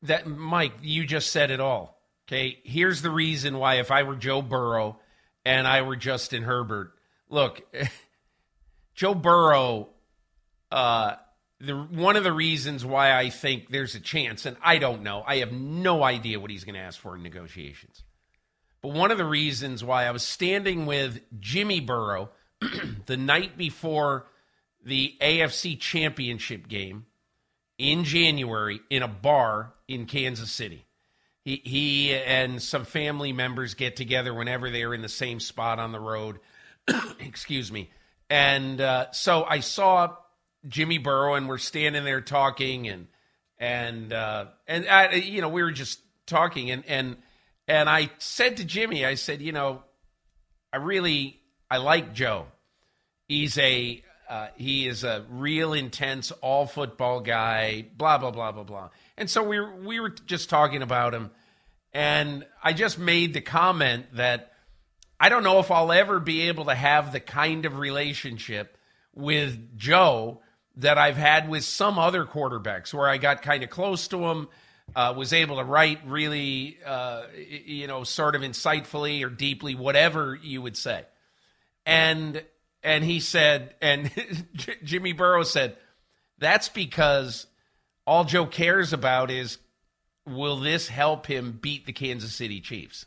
That 0.03 0.27
Mike, 0.27 0.73
you 0.81 1.05
just 1.05 1.31
said 1.31 1.51
it 1.51 1.59
all. 1.59 1.99
Okay, 2.27 2.59
here's 2.63 3.01
the 3.01 3.11
reason 3.11 3.57
why 3.57 3.75
if 3.75 3.91
I 3.91 4.03
were 4.03 4.15
Joe 4.15 4.41
Burrow 4.41 4.97
and 5.45 5.67
I 5.67 5.81
were 5.81 5.97
Justin 5.97 6.43
Herbert, 6.43 6.93
look, 7.29 7.61
Joe 8.95 9.13
Burrow, 9.13 9.89
uh, 10.73 11.17
the 11.59 11.75
one 11.75 12.15
of 12.15 12.23
the 12.23 12.33
reasons 12.33 12.83
why 12.83 13.13
I 13.15 13.29
think 13.29 13.69
there's 13.69 13.93
a 13.93 13.99
chance, 13.99 14.45
and 14.45 14.57
I 14.61 14.79
don't 14.79 15.03
know, 15.03 15.23
I 15.25 15.37
have 15.37 15.51
no 15.51 16.03
idea 16.03 16.39
what 16.39 16.49
he's 16.49 16.63
going 16.63 16.75
to 16.75 16.81
ask 16.81 16.99
for 16.99 17.15
in 17.15 17.21
negotiations. 17.21 18.03
But 18.81 18.93
one 18.93 19.11
of 19.11 19.17
the 19.19 19.25
reasons 19.25 19.83
why 19.83 20.05
I 20.05 20.11
was 20.11 20.23
standing 20.23 20.85
with 20.87 21.21
Jimmy 21.39 21.79
Burrow 21.79 22.31
the 23.05 23.17
night 23.17 23.55
before 23.55 24.25
the 24.83 25.15
AFC 25.21 25.79
Championship 25.79 26.67
game 26.67 27.05
in 27.77 28.03
January 28.03 28.81
in 28.89 29.03
a 29.03 29.07
bar 29.07 29.73
in 29.87 30.05
Kansas 30.05 30.51
City. 30.51 30.85
He, 31.45 31.61
he 31.63 32.15
and 32.15 32.61
some 32.61 32.83
family 32.83 33.31
members 33.31 33.75
get 33.75 33.95
together 33.95 34.33
whenever 34.33 34.69
they're 34.69 34.93
in 34.93 35.01
the 35.01 35.09
same 35.09 35.39
spot 35.39 35.79
on 35.79 35.91
the 35.91 35.99
road. 35.99 36.39
Excuse 37.19 37.71
me. 37.71 37.91
And 38.29 38.81
uh, 38.81 39.11
so 39.11 39.43
I 39.43 39.59
saw 39.59 40.15
Jimmy 40.67 40.97
Burrow, 40.97 41.35
and 41.35 41.47
we're 41.47 41.57
standing 41.57 42.03
there 42.03 42.21
talking, 42.21 42.87
and 42.87 43.07
and 43.57 44.13
uh, 44.13 44.45
and 44.67 44.87
I, 44.87 45.13
you 45.13 45.41
know 45.41 45.49
we 45.49 45.63
were 45.63 45.71
just 45.71 45.99
talking, 46.25 46.71
and 46.71 46.83
and 46.87 47.17
and 47.67 47.89
I 47.89 48.09
said 48.17 48.57
to 48.57 48.65
Jimmy, 48.65 49.05
I 49.05 49.15
said, 49.15 49.41
you 49.41 49.51
know, 49.51 49.83
I 50.71 50.77
really 50.77 51.39
I 51.69 51.77
like 51.77 52.13
Joe. 52.13 52.47
He's 53.27 53.57
a 53.57 54.03
uh, 54.29 54.47
he 54.55 54.87
is 54.87 55.03
a 55.03 55.25
real 55.29 55.73
intense 55.73 56.31
all 56.41 56.65
football 56.65 57.19
guy. 57.19 57.85
Blah 57.95 58.17
blah 58.17 58.31
blah 58.31 58.51
blah 58.51 58.63
blah. 58.63 58.89
And 59.17 59.29
so 59.29 59.43
we 59.43 59.59
were, 59.59 59.75
we 59.75 59.99
were 59.99 60.09
just 60.09 60.49
talking 60.49 60.81
about 60.81 61.13
him, 61.13 61.31
and 61.93 62.45
I 62.63 62.73
just 62.73 62.97
made 62.97 63.33
the 63.33 63.41
comment 63.41 64.05
that 64.13 64.53
I 65.19 65.29
don't 65.29 65.43
know 65.43 65.59
if 65.59 65.71
I'll 65.71 65.91
ever 65.91 66.19
be 66.19 66.49
able 66.49 66.65
to 66.65 66.75
have 66.75 67.11
the 67.11 67.19
kind 67.19 67.65
of 67.65 67.77
relationship 67.77 68.77
with 69.15 69.77
Joe 69.77 70.41
that 70.75 70.97
I've 70.97 71.17
had 71.17 71.49
with 71.49 71.63
some 71.63 71.99
other 71.99 72.25
quarterbacks, 72.25 72.93
where 72.93 73.07
I 73.07 73.17
got 73.17 73.41
kind 73.41 73.63
of 73.63 73.69
close 73.69 74.07
to 74.09 74.25
him, 74.25 74.47
uh, 74.95 75.13
was 75.15 75.33
able 75.33 75.57
to 75.57 75.63
write 75.63 75.99
really, 76.05 76.77
uh, 76.85 77.23
you 77.35 77.87
know, 77.87 78.03
sort 78.03 78.35
of 78.35 78.41
insightfully 78.41 79.23
or 79.25 79.29
deeply, 79.29 79.75
whatever 79.75 80.37
you 80.41 80.61
would 80.61 80.77
say, 80.77 81.05
and 81.85 82.43
and 82.83 83.03
he 83.03 83.19
said, 83.19 83.75
and 83.81 84.11
Jimmy 84.83 85.13
Burrow 85.13 85.43
said, 85.43 85.77
that's 86.37 86.67
because 86.69 87.47
all 88.05 88.25
Joe 88.25 88.45
cares 88.45 88.91
about 88.91 89.31
is 89.31 89.57
will 90.27 90.57
this 90.57 90.87
help 90.87 91.25
him 91.25 91.57
beat 91.61 91.85
the 91.85 91.93
Kansas 91.93 92.33
City 92.33 92.59
Chiefs? 92.59 93.05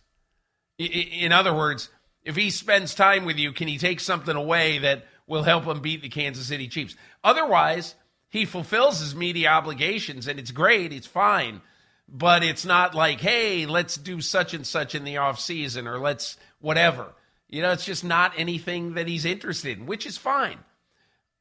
In 0.79 1.33
other 1.33 1.55
words, 1.55 1.91
if 2.23 2.37
he 2.37 2.51
spends 2.51 2.95
time 2.95 3.25
with 3.25 3.39
you, 3.39 3.53
can 3.53 3.69
he 3.69 3.79
take 3.79 4.01
something 4.01 4.37
away 4.37 4.79
that 4.79 5.07
will 5.27 5.43
help 5.43 5.64
him 5.64 5.81
beat 5.81 6.03
the 6.03 6.09
Kansas 6.09 6.47
City 6.47 6.68
Chiefs? 6.68 6.95
Otherwise, 7.24 7.95
he 8.29 8.45
fulfills 8.45 9.01
his 9.01 9.14
media 9.14 9.49
obligations 9.49 10.27
and 10.27 10.39
it's 10.39 10.51
great, 10.51 10.93
it's 10.93 11.07
fine. 11.07 11.61
But 12.09 12.45
it's 12.45 12.64
not 12.64 12.95
like, 12.95 13.20
hey, 13.20 13.66
let's 13.66 13.97
do 13.97 14.20
such 14.20 14.55
and 14.55 14.66
such 14.66 14.95
in 14.95 15.05
the 15.05 15.16
offseason 15.16 15.87
or 15.87 15.99
let's 15.99 16.37
whatever. 16.61 17.12
You 17.49 17.62
know, 17.62 17.72
it's 17.72 17.85
just 17.85 18.05
not 18.05 18.33
anything 18.37 18.95
that 18.95 19.09
he's 19.09 19.24
interested 19.24 19.79
in, 19.79 19.87
which 19.87 20.07
is 20.07 20.16
fine. 20.16 20.59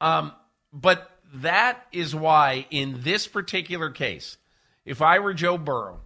Um, 0.01 0.33
but 0.73 1.11
that 1.36 1.86
is 1.91 2.15
why, 2.15 2.65
in 2.69 3.01
this 3.01 3.27
particular 3.27 3.89
case, 3.89 4.38
if 4.86 5.01
I 5.01 5.19
were 5.19 5.33
Joe 5.33 5.57
Burrow, 5.57 6.01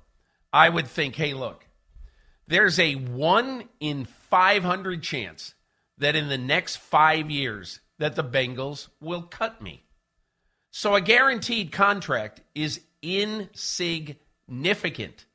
I 0.52 0.70
would 0.70 0.88
think, 0.88 1.16
hey, 1.16 1.34
look, 1.34 1.66
there's 2.48 2.80
a 2.80 2.94
one 2.96 3.66
in 3.80 4.06
500 4.06 5.04
chance 5.04 5.54
that 6.00 6.16
in 6.16 6.30
the 6.30 6.38
next 6.38 6.78
five 6.78 7.30
years 7.30 7.80
that 8.00 8.16
the 8.16 8.24
Bengals 8.24 8.88
will 9.00 9.22
cut 9.22 9.62
me. 9.62 9.84
So 10.72 10.96
a 10.96 11.02
guaranteed 11.02 11.72
contract 11.72 12.42
is 12.56 12.82
insignificant 13.02 15.26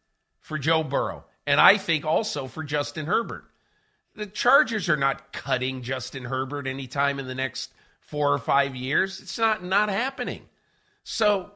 for 0.40 0.58
Joe 0.58 0.82
Burrow. 0.82 1.24
And 1.46 1.60
I 1.60 1.76
think 1.76 2.04
also 2.04 2.46
for 2.46 2.64
Justin 2.64 3.06
Herbert 3.06 3.44
the 4.14 4.26
Chargers 4.26 4.88
are 4.88 4.96
not 4.96 5.32
cutting 5.32 5.82
Justin 5.82 6.24
Herbert 6.24 6.66
anytime 6.66 7.18
in 7.18 7.26
the 7.26 7.34
next 7.34 7.72
four 8.00 8.32
or 8.32 8.38
five 8.38 8.76
years. 8.76 9.20
It's 9.20 9.38
not 9.38 9.64
not 9.64 9.88
happening. 9.88 10.42
So 11.02 11.50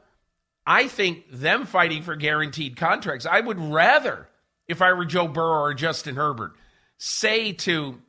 I 0.65 0.87
think 0.87 1.25
them 1.31 1.65
fighting 1.65 2.03
for 2.03 2.15
guaranteed 2.15 2.75
contracts. 2.75 3.25
I 3.25 3.39
would 3.39 3.59
rather, 3.59 4.27
if 4.67 4.81
I 4.81 4.93
were 4.93 5.05
Joe 5.05 5.27
Burrow 5.27 5.61
or 5.61 5.73
Justin 5.73 6.15
Herbert, 6.15 6.53
say 6.97 7.53
to, 7.53 8.01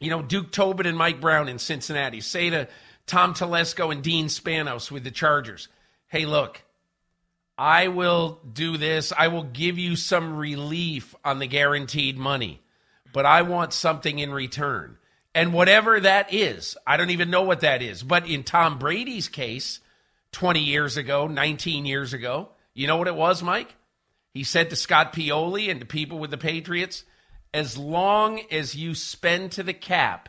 you 0.00 0.10
know, 0.10 0.22
Duke 0.22 0.52
Tobin 0.52 0.86
and 0.86 0.98
Mike 0.98 1.20
Brown 1.20 1.48
in 1.48 1.58
Cincinnati, 1.58 2.20
say 2.20 2.50
to 2.50 2.68
Tom 3.06 3.34
Telesco 3.34 3.92
and 3.92 4.02
Dean 4.02 4.26
Spanos 4.26 4.90
with 4.90 5.04
the 5.04 5.10
Chargers, 5.10 5.68
hey, 6.08 6.26
look, 6.26 6.62
I 7.58 7.88
will 7.88 8.40
do 8.52 8.76
this. 8.76 9.12
I 9.16 9.28
will 9.28 9.44
give 9.44 9.78
you 9.78 9.96
some 9.96 10.36
relief 10.36 11.14
on 11.24 11.38
the 11.38 11.46
guaranteed 11.46 12.18
money 12.18 12.62
but 13.16 13.24
I 13.24 13.40
want 13.40 13.72
something 13.72 14.18
in 14.18 14.30
return. 14.30 14.98
And 15.34 15.54
whatever 15.54 15.98
that 16.00 16.34
is, 16.34 16.76
I 16.86 16.98
don't 16.98 17.08
even 17.08 17.30
know 17.30 17.44
what 17.44 17.60
that 17.60 17.80
is. 17.80 18.02
But 18.02 18.28
in 18.28 18.44
Tom 18.44 18.78
Brady's 18.78 19.28
case, 19.28 19.80
20 20.32 20.60
years 20.60 20.98
ago, 20.98 21.26
19 21.26 21.86
years 21.86 22.12
ago, 22.12 22.50
you 22.74 22.86
know 22.86 22.98
what 22.98 23.08
it 23.08 23.16
was, 23.16 23.42
Mike? 23.42 23.74
He 24.34 24.44
said 24.44 24.68
to 24.68 24.76
Scott 24.76 25.14
Pioli 25.14 25.70
and 25.70 25.80
to 25.80 25.86
people 25.86 26.18
with 26.18 26.30
the 26.30 26.36
Patriots, 26.36 27.04
as 27.56 27.78
long 27.78 28.38
as 28.50 28.74
you 28.74 28.94
spend 28.94 29.50
to 29.52 29.62
the 29.62 29.72
cap 29.72 30.28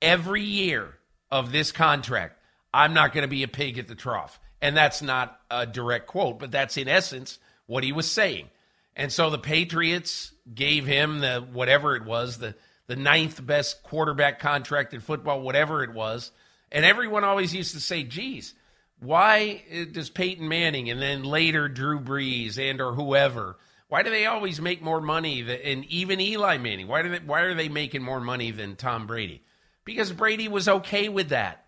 every 0.00 0.44
year 0.44 0.96
of 1.28 1.50
this 1.50 1.72
contract, 1.72 2.40
I'm 2.72 2.94
not 2.94 3.12
going 3.12 3.22
to 3.22 3.28
be 3.28 3.42
a 3.42 3.48
pig 3.48 3.78
at 3.78 3.88
the 3.88 3.96
trough. 3.96 4.38
And 4.62 4.76
that's 4.76 5.02
not 5.02 5.40
a 5.50 5.66
direct 5.66 6.06
quote, 6.06 6.38
but 6.38 6.52
that's 6.52 6.76
in 6.76 6.86
essence 6.86 7.40
what 7.66 7.82
he 7.82 7.90
was 7.90 8.08
saying. 8.08 8.48
And 8.94 9.12
so 9.12 9.28
the 9.28 9.38
Patriots 9.38 10.30
gave 10.54 10.86
him 10.86 11.18
the 11.18 11.44
whatever 11.52 11.96
it 11.96 12.04
was, 12.04 12.38
the 12.38 12.54
the 12.86 12.96
ninth 12.96 13.44
best 13.44 13.82
quarterback 13.82 14.38
contract 14.38 14.94
in 14.94 15.00
football, 15.00 15.40
whatever 15.42 15.82
it 15.82 15.92
was. 15.92 16.30
And 16.70 16.84
everyone 16.84 17.24
always 17.24 17.52
used 17.52 17.74
to 17.74 17.80
say, 17.80 18.04
geez, 18.04 18.54
why 19.00 19.64
uh, 19.72 19.84
does 19.90 20.10
Peyton 20.10 20.48
Manning 20.48 20.90
and 20.90 21.02
then 21.02 21.24
later 21.24 21.68
Drew 21.68 21.98
Brees 21.98 22.56
and 22.56 22.80
or 22.80 22.92
whoever, 22.92 23.56
why 23.88 24.02
do 24.02 24.10
they 24.10 24.26
always 24.26 24.60
make 24.60 24.82
more 24.82 25.00
money 25.00 25.42
than 25.42 25.58
and 25.64 25.84
even 25.86 26.20
Eli 26.20 26.58
Manning? 26.58 26.88
Why 26.88 27.02
do 27.02 27.08
they 27.08 27.18
why 27.18 27.40
are 27.40 27.54
they 27.54 27.68
making 27.68 28.02
more 28.02 28.20
money 28.20 28.50
than 28.50 28.76
Tom 28.76 29.06
Brady? 29.06 29.42
Because 29.84 30.12
Brady 30.12 30.48
was 30.48 30.68
okay 30.68 31.08
with 31.08 31.30
that. 31.30 31.64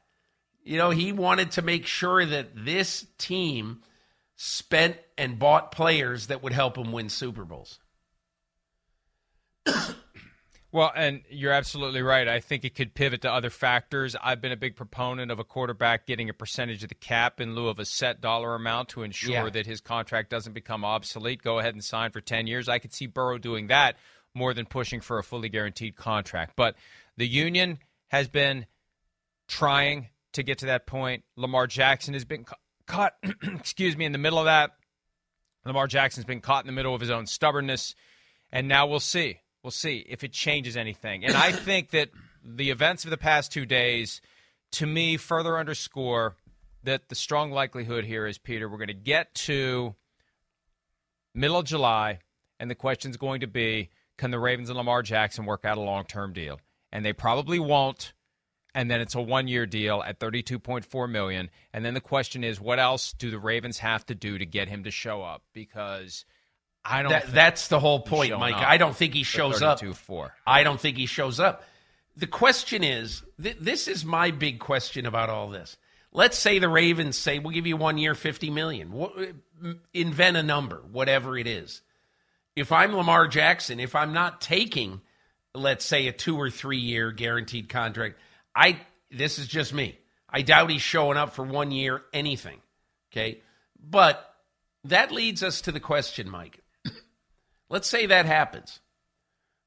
You 0.62 0.76
know, 0.76 0.90
he 0.90 1.12
wanted 1.12 1.52
to 1.52 1.62
make 1.62 1.86
sure 1.86 2.24
that 2.24 2.50
this 2.54 3.06
team 3.16 3.80
spent 4.36 4.96
and 5.16 5.38
bought 5.38 5.72
players 5.72 6.26
that 6.26 6.42
would 6.42 6.52
help 6.52 6.76
him 6.76 6.92
win 6.92 7.08
Super 7.08 7.44
Bowls. 7.44 7.78
Well, 10.72 10.92
and 10.94 11.22
you're 11.28 11.52
absolutely 11.52 12.02
right. 12.02 12.28
I 12.28 12.40
think 12.40 12.64
it 12.64 12.74
could 12.74 12.94
pivot 12.94 13.22
to 13.22 13.32
other 13.32 13.50
factors. 13.50 14.14
I've 14.22 14.40
been 14.40 14.52
a 14.52 14.56
big 14.56 14.76
proponent 14.76 15.32
of 15.32 15.38
a 15.40 15.44
quarterback 15.44 16.06
getting 16.06 16.28
a 16.28 16.34
percentage 16.34 16.82
of 16.82 16.88
the 16.88 16.94
cap 16.94 17.40
in 17.40 17.54
lieu 17.54 17.68
of 17.68 17.80
a 17.80 17.84
set 17.84 18.20
dollar 18.20 18.54
amount 18.54 18.90
to 18.90 19.02
ensure 19.02 19.32
yeah. 19.32 19.50
that 19.50 19.66
his 19.66 19.80
contract 19.80 20.30
doesn't 20.30 20.52
become 20.52 20.84
obsolete. 20.84 21.42
Go 21.42 21.58
ahead 21.58 21.74
and 21.74 21.84
sign 21.84 22.12
for 22.12 22.20
10 22.20 22.46
years. 22.46 22.68
I 22.68 22.78
could 22.78 22.92
see 22.92 23.06
Burrow 23.06 23.38
doing 23.38 23.66
that 23.66 23.96
more 24.32 24.54
than 24.54 24.64
pushing 24.64 25.00
for 25.00 25.18
a 25.18 25.24
fully 25.24 25.48
guaranteed 25.48 25.96
contract. 25.96 26.52
But 26.54 26.76
the 27.16 27.26
union 27.26 27.78
has 28.08 28.28
been 28.28 28.66
trying 29.48 30.08
to 30.34 30.44
get 30.44 30.58
to 30.58 30.66
that 30.66 30.86
point. 30.86 31.24
Lamar 31.36 31.66
Jackson 31.66 32.14
has 32.14 32.24
been 32.24 32.44
caught, 32.86 33.14
excuse 33.42 33.96
me, 33.96 34.04
in 34.04 34.12
the 34.12 34.18
middle 34.18 34.38
of 34.38 34.44
that. 34.44 34.70
Lamar 35.64 35.88
Jackson's 35.88 36.24
been 36.24 36.40
caught 36.40 36.64
in 36.64 36.68
the 36.68 36.72
middle 36.72 36.94
of 36.94 37.00
his 37.00 37.10
own 37.10 37.26
stubbornness, 37.26 37.94
and 38.52 38.68
now 38.68 38.86
we'll 38.86 39.00
see. 39.00 39.40
We'll 39.62 39.70
see 39.70 40.04
if 40.08 40.24
it 40.24 40.32
changes 40.32 40.76
anything. 40.76 41.24
And 41.24 41.34
I 41.34 41.52
think 41.66 41.90
that 41.90 42.10
the 42.44 42.70
events 42.70 43.04
of 43.04 43.10
the 43.10 43.18
past 43.18 43.52
two 43.52 43.66
days, 43.66 44.20
to 44.72 44.86
me, 44.86 45.16
further 45.16 45.58
underscore 45.58 46.36
that 46.84 47.08
the 47.08 47.14
strong 47.14 47.50
likelihood 47.50 48.04
here 48.04 48.26
is, 48.26 48.38
Peter, 48.38 48.68
we're 48.68 48.78
going 48.78 48.88
to 48.88 48.94
get 48.94 49.34
to 49.34 49.94
middle 51.34 51.58
of 51.58 51.66
July, 51.66 52.20
and 52.58 52.70
the 52.70 52.74
question's 52.74 53.16
going 53.16 53.40
to 53.40 53.46
be 53.46 53.90
can 54.16 54.30
the 54.30 54.38
Ravens 54.38 54.68
and 54.68 54.76
Lamar 54.76 55.02
Jackson 55.02 55.46
work 55.46 55.64
out 55.64 55.78
a 55.78 55.80
long 55.80 56.04
term 56.04 56.34
deal? 56.34 56.60
And 56.92 57.04
they 57.04 57.14
probably 57.14 57.58
won't. 57.58 58.12
and 58.74 58.90
then 58.90 59.00
it's 59.00 59.14
a 59.14 59.20
one-year 59.20 59.66
deal 59.66 60.02
at 60.06 60.20
32.4 60.20 61.10
million. 61.10 61.50
And 61.72 61.84
then 61.84 61.94
the 61.94 62.00
question 62.00 62.44
is, 62.44 62.60
what 62.60 62.78
else 62.78 63.12
do 63.14 63.30
the 63.30 63.38
Ravens 63.38 63.78
have 63.78 64.06
to 64.06 64.14
do 64.14 64.38
to 64.38 64.46
get 64.46 64.68
him 64.68 64.84
to 64.84 64.90
show 64.90 65.22
up? 65.22 65.42
Because 65.52 66.24
I 66.84 67.02
don't. 67.02 67.10
That, 67.10 67.32
that's 67.32 67.68
the 67.68 67.78
whole 67.80 68.00
point, 68.00 68.38
Mike. 68.38 68.54
I 68.54 68.76
don't 68.76 68.96
think 68.96 69.14
he 69.14 69.22
shows 69.22 69.62
up. 69.62 69.80
Four. 69.96 70.34
I 70.46 70.62
don't 70.62 70.80
think 70.80 70.96
he 70.96 71.06
shows 71.06 71.38
up. 71.38 71.64
The 72.16 72.26
question 72.26 72.82
is, 72.82 73.22
th- 73.42 73.58
this 73.60 73.88
is 73.88 74.04
my 74.04 74.30
big 74.30 74.58
question 74.58 75.06
about 75.06 75.30
all 75.30 75.48
this. 75.48 75.76
Let's 76.12 76.38
say 76.38 76.58
the 76.58 76.68
Ravens 76.68 77.16
say 77.16 77.38
we'll 77.38 77.54
give 77.54 77.66
you 77.66 77.76
one 77.76 77.98
year, 77.98 78.14
fifty 78.14 78.50
million. 78.50 78.92
invent 79.94 80.36
a 80.36 80.42
number, 80.42 80.82
whatever 80.90 81.36
it 81.38 81.46
is. 81.46 81.82
If 82.56 82.72
I'm 82.72 82.94
Lamar 82.94 83.28
Jackson, 83.28 83.78
if 83.78 83.94
I'm 83.94 84.12
not 84.12 84.40
taking, 84.40 85.00
let's 85.54 85.84
say, 85.84 86.08
a 86.08 86.12
two 86.12 86.36
or 86.36 86.50
three 86.50 86.78
year 86.78 87.12
guaranteed 87.12 87.68
contract, 87.68 88.18
I 88.54 88.80
this 89.10 89.38
is 89.38 89.46
just 89.46 89.72
me. 89.72 89.98
I 90.28 90.42
doubt 90.42 90.70
he's 90.70 90.82
showing 90.82 91.16
up 91.16 91.34
for 91.34 91.44
one 91.44 91.70
year 91.70 92.02
anything. 92.12 92.60
Okay, 93.12 93.40
but 93.78 94.34
that 94.84 95.12
leads 95.12 95.42
us 95.42 95.60
to 95.62 95.72
the 95.72 95.80
question, 95.80 96.28
Mike. 96.28 96.59
Let's 97.70 97.88
say 97.88 98.06
that 98.06 98.26
happens. 98.26 98.80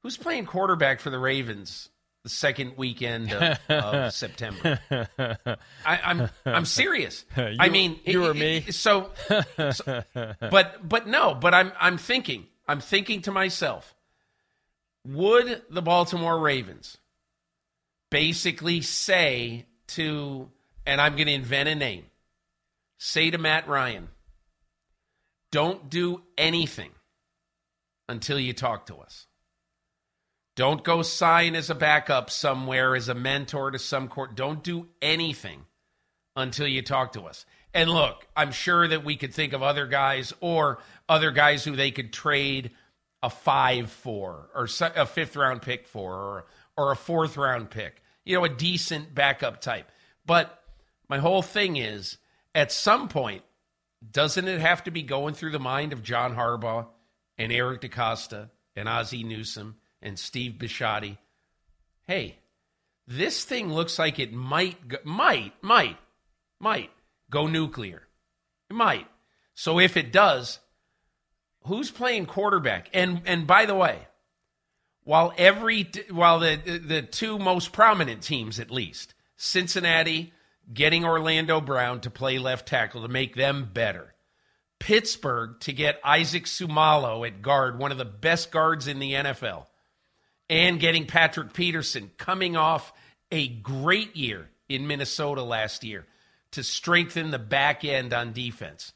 Who's 0.02 0.16
playing 0.16 0.46
quarterback 0.46 1.00
for 1.00 1.10
the 1.10 1.18
Ravens 1.18 1.88
the 2.22 2.28
second 2.30 2.76
weekend 2.76 3.32
of, 3.32 3.58
of 3.68 4.12
September. 4.14 4.80
I, 4.90 5.56
am 5.86 6.20
I'm, 6.20 6.30
I'm 6.44 6.64
serious. 6.64 7.24
you, 7.36 7.56
I 7.58 7.68
mean, 7.68 8.00
you 8.04 8.24
it, 8.24 8.28
or 8.30 8.34
me. 8.34 8.64
It, 8.66 8.74
so, 8.74 9.10
so, 9.72 10.04
but 10.40 10.88
but 10.88 11.06
no. 11.06 11.34
But 11.34 11.54
I'm 11.54 11.72
I'm 11.78 11.98
thinking. 11.98 12.46
I'm 12.66 12.80
thinking 12.80 13.22
to 13.22 13.30
myself. 13.30 13.94
Would 15.06 15.62
the 15.68 15.82
Baltimore 15.82 16.38
Ravens 16.38 16.96
basically 18.10 18.80
say 18.80 19.66
to, 19.88 20.48
and 20.86 20.98
I'm 20.98 21.14
going 21.16 21.26
to 21.26 21.32
invent 21.34 21.68
a 21.68 21.74
name, 21.74 22.06
say 22.96 23.30
to 23.30 23.36
Matt 23.36 23.68
Ryan, 23.68 24.08
don't 25.52 25.90
do 25.90 26.22
anything 26.38 26.90
until 28.08 28.38
you 28.38 28.52
talk 28.52 28.86
to 28.86 28.96
us. 28.96 29.26
Don't 30.56 30.84
go 30.84 31.02
sign 31.02 31.56
as 31.56 31.68
a 31.68 31.74
backup 31.74 32.30
somewhere 32.30 32.94
as 32.94 33.08
a 33.08 33.14
mentor 33.14 33.72
to 33.72 33.78
some 33.78 34.08
court. 34.08 34.36
Don't 34.36 34.62
do 34.62 34.86
anything 35.02 35.64
until 36.36 36.66
you 36.66 36.82
talk 36.82 37.12
to 37.14 37.22
us. 37.22 37.44
And 37.72 37.90
look, 37.90 38.26
I'm 38.36 38.52
sure 38.52 38.86
that 38.86 39.04
we 39.04 39.16
could 39.16 39.34
think 39.34 39.52
of 39.52 39.62
other 39.62 39.86
guys 39.86 40.32
or 40.40 40.78
other 41.08 41.32
guys 41.32 41.64
who 41.64 41.74
they 41.74 41.90
could 41.90 42.12
trade 42.12 42.70
a 43.20 43.30
five 43.30 43.90
for 43.90 44.48
or 44.54 44.68
a 44.94 45.06
fifth 45.06 45.34
round 45.34 45.62
pick 45.62 45.86
for 45.86 46.12
or, 46.12 46.46
or 46.76 46.92
a 46.92 46.96
fourth 46.96 47.36
round 47.36 47.70
pick, 47.70 48.00
you 48.24 48.36
know, 48.36 48.44
a 48.44 48.48
decent 48.48 49.12
backup 49.12 49.60
type. 49.60 49.90
But 50.24 50.62
my 51.08 51.18
whole 51.18 51.42
thing 51.42 51.76
is 51.76 52.18
at 52.54 52.70
some 52.70 53.08
point, 53.08 53.42
doesn't 54.08 54.46
it 54.46 54.60
have 54.60 54.84
to 54.84 54.92
be 54.92 55.02
going 55.02 55.34
through 55.34 55.50
the 55.50 55.58
mind 55.58 55.92
of 55.92 56.02
John 56.02 56.36
Harbaugh 56.36 56.86
and 57.38 57.52
Eric 57.52 57.82
DeCosta 57.82 58.50
and 58.76 58.88
Ozzie 58.88 59.24
Newsome 59.24 59.76
and 60.02 60.18
Steve 60.18 60.54
Bisciotti. 60.58 61.18
Hey, 62.06 62.38
this 63.06 63.44
thing 63.44 63.72
looks 63.72 63.98
like 63.98 64.18
it 64.18 64.32
might, 64.32 65.04
might, 65.04 65.52
might, 65.62 65.96
might 66.60 66.90
go 67.30 67.46
nuclear. 67.46 68.02
It 68.70 68.74
might. 68.74 69.06
So 69.54 69.78
if 69.78 69.96
it 69.96 70.12
does, 70.12 70.58
who's 71.66 71.90
playing 71.90 72.26
quarterback? 72.26 72.88
And 72.92 73.22
and 73.26 73.46
by 73.46 73.66
the 73.66 73.74
way, 73.74 73.98
while 75.04 75.32
every 75.36 75.88
while 76.10 76.40
the 76.40 76.56
the 76.56 77.02
two 77.02 77.38
most 77.38 77.72
prominent 77.72 78.22
teams 78.22 78.58
at 78.58 78.70
least, 78.70 79.14
Cincinnati 79.36 80.32
getting 80.72 81.04
Orlando 81.04 81.60
Brown 81.60 82.00
to 82.00 82.10
play 82.10 82.38
left 82.38 82.66
tackle 82.66 83.02
to 83.02 83.08
make 83.08 83.36
them 83.36 83.68
better. 83.72 84.13
Pittsburgh 84.84 85.58
to 85.60 85.72
get 85.72 85.98
Isaac 86.04 86.44
Seumalo 86.44 87.26
at 87.26 87.40
guard, 87.40 87.78
one 87.78 87.90
of 87.90 87.96
the 87.96 88.04
best 88.04 88.52
guards 88.52 88.86
in 88.86 88.98
the 88.98 89.14
NFL 89.14 89.64
and 90.50 90.78
getting 90.78 91.06
Patrick 91.06 91.54
Peterson 91.54 92.10
coming 92.18 92.54
off 92.54 92.92
a 93.32 93.48
great 93.48 94.14
year 94.14 94.50
in 94.68 94.86
Minnesota 94.86 95.42
last 95.42 95.84
year 95.84 96.04
to 96.50 96.62
strengthen 96.62 97.30
the 97.30 97.38
back 97.38 97.82
end 97.82 98.12
on 98.12 98.34
defense. 98.34 98.92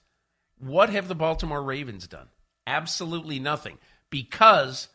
What 0.59 0.91
have 0.91 1.09
the 1.09 1.14
Baltimore 1.14 1.62
Ravens 1.62 2.07
done? 2.07 2.28
Absolutely 2.66 3.39
nothing 3.39 3.78
because 4.11 4.89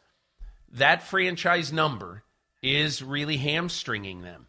that 0.73 1.01
franchise 1.01 1.73
number 1.73 2.21
is 2.61 3.01
really 3.01 3.37
hamstringing 3.37 4.21
them. 4.21 4.45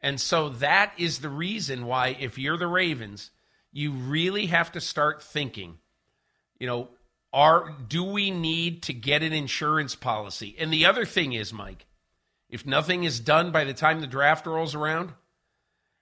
And 0.00 0.20
so 0.20 0.50
that 0.50 0.92
is 0.98 1.18
the 1.18 1.28
reason 1.28 1.84
why, 1.84 2.16
if 2.20 2.38
you're 2.38 2.56
the 2.56 2.68
Ravens, 2.68 3.32
you 3.72 3.92
really 3.92 4.46
have 4.46 4.72
to 4.72 4.80
start 4.80 5.22
thinking, 5.22 5.78
you 6.58 6.66
know, 6.66 6.88
are 7.32 7.74
do 7.88 8.02
we 8.04 8.30
need 8.30 8.82
to 8.84 8.92
get 8.92 9.22
an 9.22 9.32
insurance 9.32 9.94
policy? 9.94 10.56
And 10.58 10.72
the 10.72 10.86
other 10.86 11.04
thing 11.04 11.32
is, 11.32 11.52
Mike, 11.52 11.86
if 12.48 12.66
nothing 12.66 13.04
is 13.04 13.20
done 13.20 13.52
by 13.52 13.64
the 13.64 13.74
time 13.74 14.00
the 14.00 14.06
draft 14.06 14.46
rolls 14.46 14.74
around, 14.74 15.12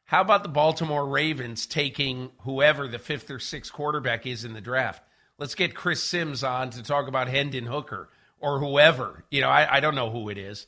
how 0.05 0.23
about 0.23 0.43
the 0.43 0.49
Baltimore 0.49 1.07
Ravens 1.07 1.67
taking 1.67 2.31
whoever 2.41 2.89
the 2.89 2.99
fifth 2.99 3.31
or 3.31 3.39
sixth 3.39 3.73
quarterback 3.73 4.27
is 4.27 4.45
in 4.45 4.55
the 4.55 4.61
draft? 4.61 5.03
Let's 5.37 5.55
get 5.55 5.75
Chris 5.75 6.03
Simms 6.03 6.43
on 6.43 6.71
to 6.71 6.83
talk 6.83 7.09
about 7.09 7.29
Hendon 7.29 7.67
Hooker 7.67 8.09
or 8.41 8.59
whoever. 8.59 9.25
You 9.31 9.43
know, 9.43 9.51
I, 9.51 9.77
I 9.77 9.81
don't 9.81 9.95
know 9.95 10.11
who 10.11 10.31
it 10.31 10.39
is. 10.39 10.67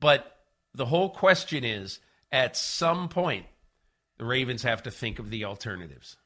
But 0.00 0.38
the 0.74 0.86
whole 0.86 1.10
question 1.10 1.64
is 1.64 2.00
at 2.32 2.56
some 2.56 3.08
point, 3.08 3.46
the 4.16 4.24
Ravens 4.24 4.62
have 4.62 4.82
to 4.84 4.90
think 4.90 5.18
of 5.18 5.30
the 5.30 5.44
alternatives. 5.44 6.16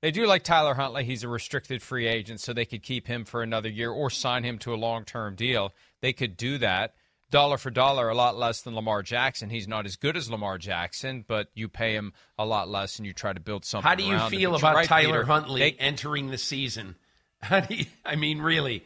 They 0.00 0.10
do 0.10 0.26
like 0.26 0.44
Tyler 0.44 0.74
Huntley. 0.74 1.04
He's 1.04 1.24
a 1.24 1.28
restricted 1.28 1.82
free 1.82 2.06
agent, 2.06 2.40
so 2.40 2.52
they 2.52 2.64
could 2.64 2.82
keep 2.82 3.06
him 3.06 3.24
for 3.24 3.42
another 3.42 3.68
year 3.68 3.90
or 3.90 4.10
sign 4.10 4.44
him 4.44 4.58
to 4.58 4.72
a 4.72 4.76
long 4.76 5.04
term 5.04 5.34
deal. 5.34 5.74
They 6.00 6.12
could 6.12 6.36
do 6.36 6.58
that. 6.58 6.94
Dollar 7.30 7.58
for 7.58 7.70
dollar, 7.70 8.08
a 8.08 8.14
lot 8.14 8.38
less 8.38 8.62
than 8.62 8.74
Lamar 8.74 9.02
Jackson. 9.02 9.50
He's 9.50 9.68
not 9.68 9.84
as 9.84 9.96
good 9.96 10.16
as 10.16 10.30
Lamar 10.30 10.56
Jackson, 10.56 11.24
but 11.28 11.48
you 11.52 11.68
pay 11.68 11.94
him 11.94 12.14
a 12.38 12.46
lot 12.46 12.70
less 12.70 12.98
and 12.98 13.04
you 13.04 13.12
try 13.12 13.34
to 13.34 13.40
build 13.40 13.66
something. 13.66 13.86
How 13.86 13.96
do 13.96 14.04
you 14.04 14.18
feel 14.30 14.54
about 14.54 14.76
right, 14.76 14.86
Tyler 14.86 15.20
Peter, 15.20 15.24
Huntley 15.24 15.60
they, 15.60 15.72
entering 15.72 16.30
the 16.30 16.38
season? 16.38 16.94
How 17.42 17.60
do 17.60 17.74
you, 17.74 17.84
I 18.02 18.16
mean, 18.16 18.40
really, 18.40 18.82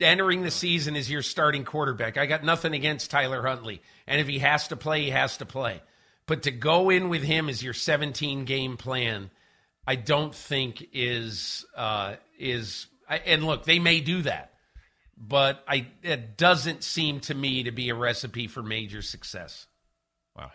entering 0.00 0.42
the 0.42 0.50
season 0.50 0.94
as 0.94 1.10
your 1.10 1.22
starting 1.22 1.64
quarterback. 1.64 2.18
I 2.18 2.26
got 2.26 2.44
nothing 2.44 2.74
against 2.74 3.10
Tyler 3.10 3.42
Huntley. 3.46 3.80
And 4.06 4.20
if 4.20 4.28
he 4.28 4.40
has 4.40 4.68
to 4.68 4.76
play, 4.76 5.04
he 5.04 5.10
has 5.10 5.38
to 5.38 5.46
play. 5.46 5.80
But 6.26 6.42
to 6.42 6.50
go 6.50 6.90
in 6.90 7.08
with 7.08 7.22
him 7.22 7.48
as 7.48 7.62
your 7.62 7.72
17 7.72 8.44
game 8.44 8.76
plan 8.76 9.30
I 9.86 9.94
don't 9.96 10.34
think 10.34 10.88
is 10.92 11.64
uh, 11.76 12.16
is 12.38 12.86
and 13.08 13.44
look, 13.44 13.64
they 13.64 13.78
may 13.78 14.00
do 14.00 14.22
that, 14.22 14.52
but 15.16 15.62
I 15.68 15.88
it 16.02 16.36
doesn't 16.36 16.82
seem 16.82 17.20
to 17.20 17.34
me 17.34 17.62
to 17.64 17.70
be 17.70 17.88
a 17.88 17.94
recipe 17.94 18.48
for 18.48 18.62
major 18.62 19.02
success. 19.02 19.66
Wow. 20.36 20.50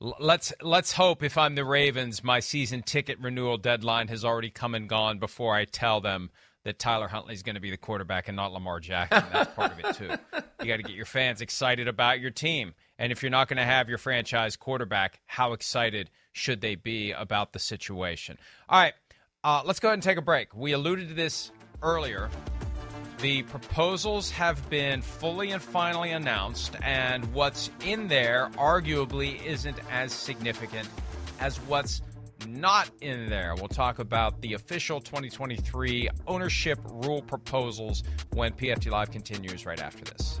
Let's 0.00 0.52
let's 0.60 0.92
hope 0.92 1.22
if 1.22 1.38
I'm 1.38 1.54
the 1.54 1.64
Ravens, 1.64 2.24
my 2.24 2.40
season 2.40 2.82
ticket 2.82 3.18
renewal 3.20 3.56
deadline 3.56 4.08
has 4.08 4.24
already 4.24 4.50
come 4.50 4.74
and 4.74 4.88
gone 4.88 5.18
before 5.18 5.54
I 5.54 5.64
tell 5.64 6.00
them 6.00 6.30
that 6.64 6.78
Tyler 6.78 7.08
Huntley 7.08 7.34
is 7.34 7.42
going 7.42 7.54
to 7.54 7.60
be 7.60 7.70
the 7.70 7.76
quarterback 7.76 8.26
and 8.26 8.36
not 8.36 8.52
Lamar 8.52 8.80
Jackson. 8.80 9.22
That's 9.32 9.54
part 9.54 9.72
of 9.72 9.78
it 9.78 9.94
too. 9.96 10.10
You 10.60 10.70
got 10.70 10.76
to 10.78 10.82
get 10.82 10.96
your 10.96 11.04
fans 11.04 11.42
excited 11.42 11.88
about 11.88 12.20
your 12.20 12.30
team, 12.30 12.72
and 12.98 13.12
if 13.12 13.22
you're 13.22 13.28
not 13.28 13.48
going 13.48 13.58
to 13.58 13.64
have 13.64 13.90
your 13.90 13.98
franchise 13.98 14.56
quarterback, 14.56 15.20
how 15.26 15.52
excited? 15.52 16.08
Should 16.34 16.60
they 16.60 16.74
be 16.74 17.12
about 17.12 17.52
the 17.52 17.58
situation. 17.58 18.36
All 18.68 18.78
right, 18.78 18.92
uh, 19.42 19.62
let's 19.64 19.80
go 19.80 19.88
ahead 19.88 19.94
and 19.94 20.02
take 20.02 20.18
a 20.18 20.22
break. 20.22 20.54
We 20.54 20.72
alluded 20.72 21.08
to 21.08 21.14
this 21.14 21.50
earlier. 21.80 22.28
The 23.20 23.44
proposals 23.44 24.30
have 24.32 24.68
been 24.68 25.00
fully 25.00 25.52
and 25.52 25.62
finally 25.62 26.10
announced, 26.10 26.76
and 26.82 27.24
what's 27.32 27.70
in 27.86 28.08
there 28.08 28.50
arguably 28.56 29.42
isn't 29.46 29.78
as 29.90 30.12
significant 30.12 30.88
as 31.40 31.56
what's 31.60 32.02
not 32.48 32.90
in 33.00 33.30
there. 33.30 33.54
We'll 33.54 33.68
talk 33.68 34.00
about 34.00 34.42
the 34.42 34.54
official 34.54 35.00
2023 35.00 36.08
ownership 36.26 36.80
rule 36.84 37.22
proposals 37.22 38.02
when 38.32 38.52
PFT 38.52 38.90
Live 38.90 39.10
continues 39.10 39.64
right 39.64 39.80
after 39.80 40.04
this. 40.04 40.40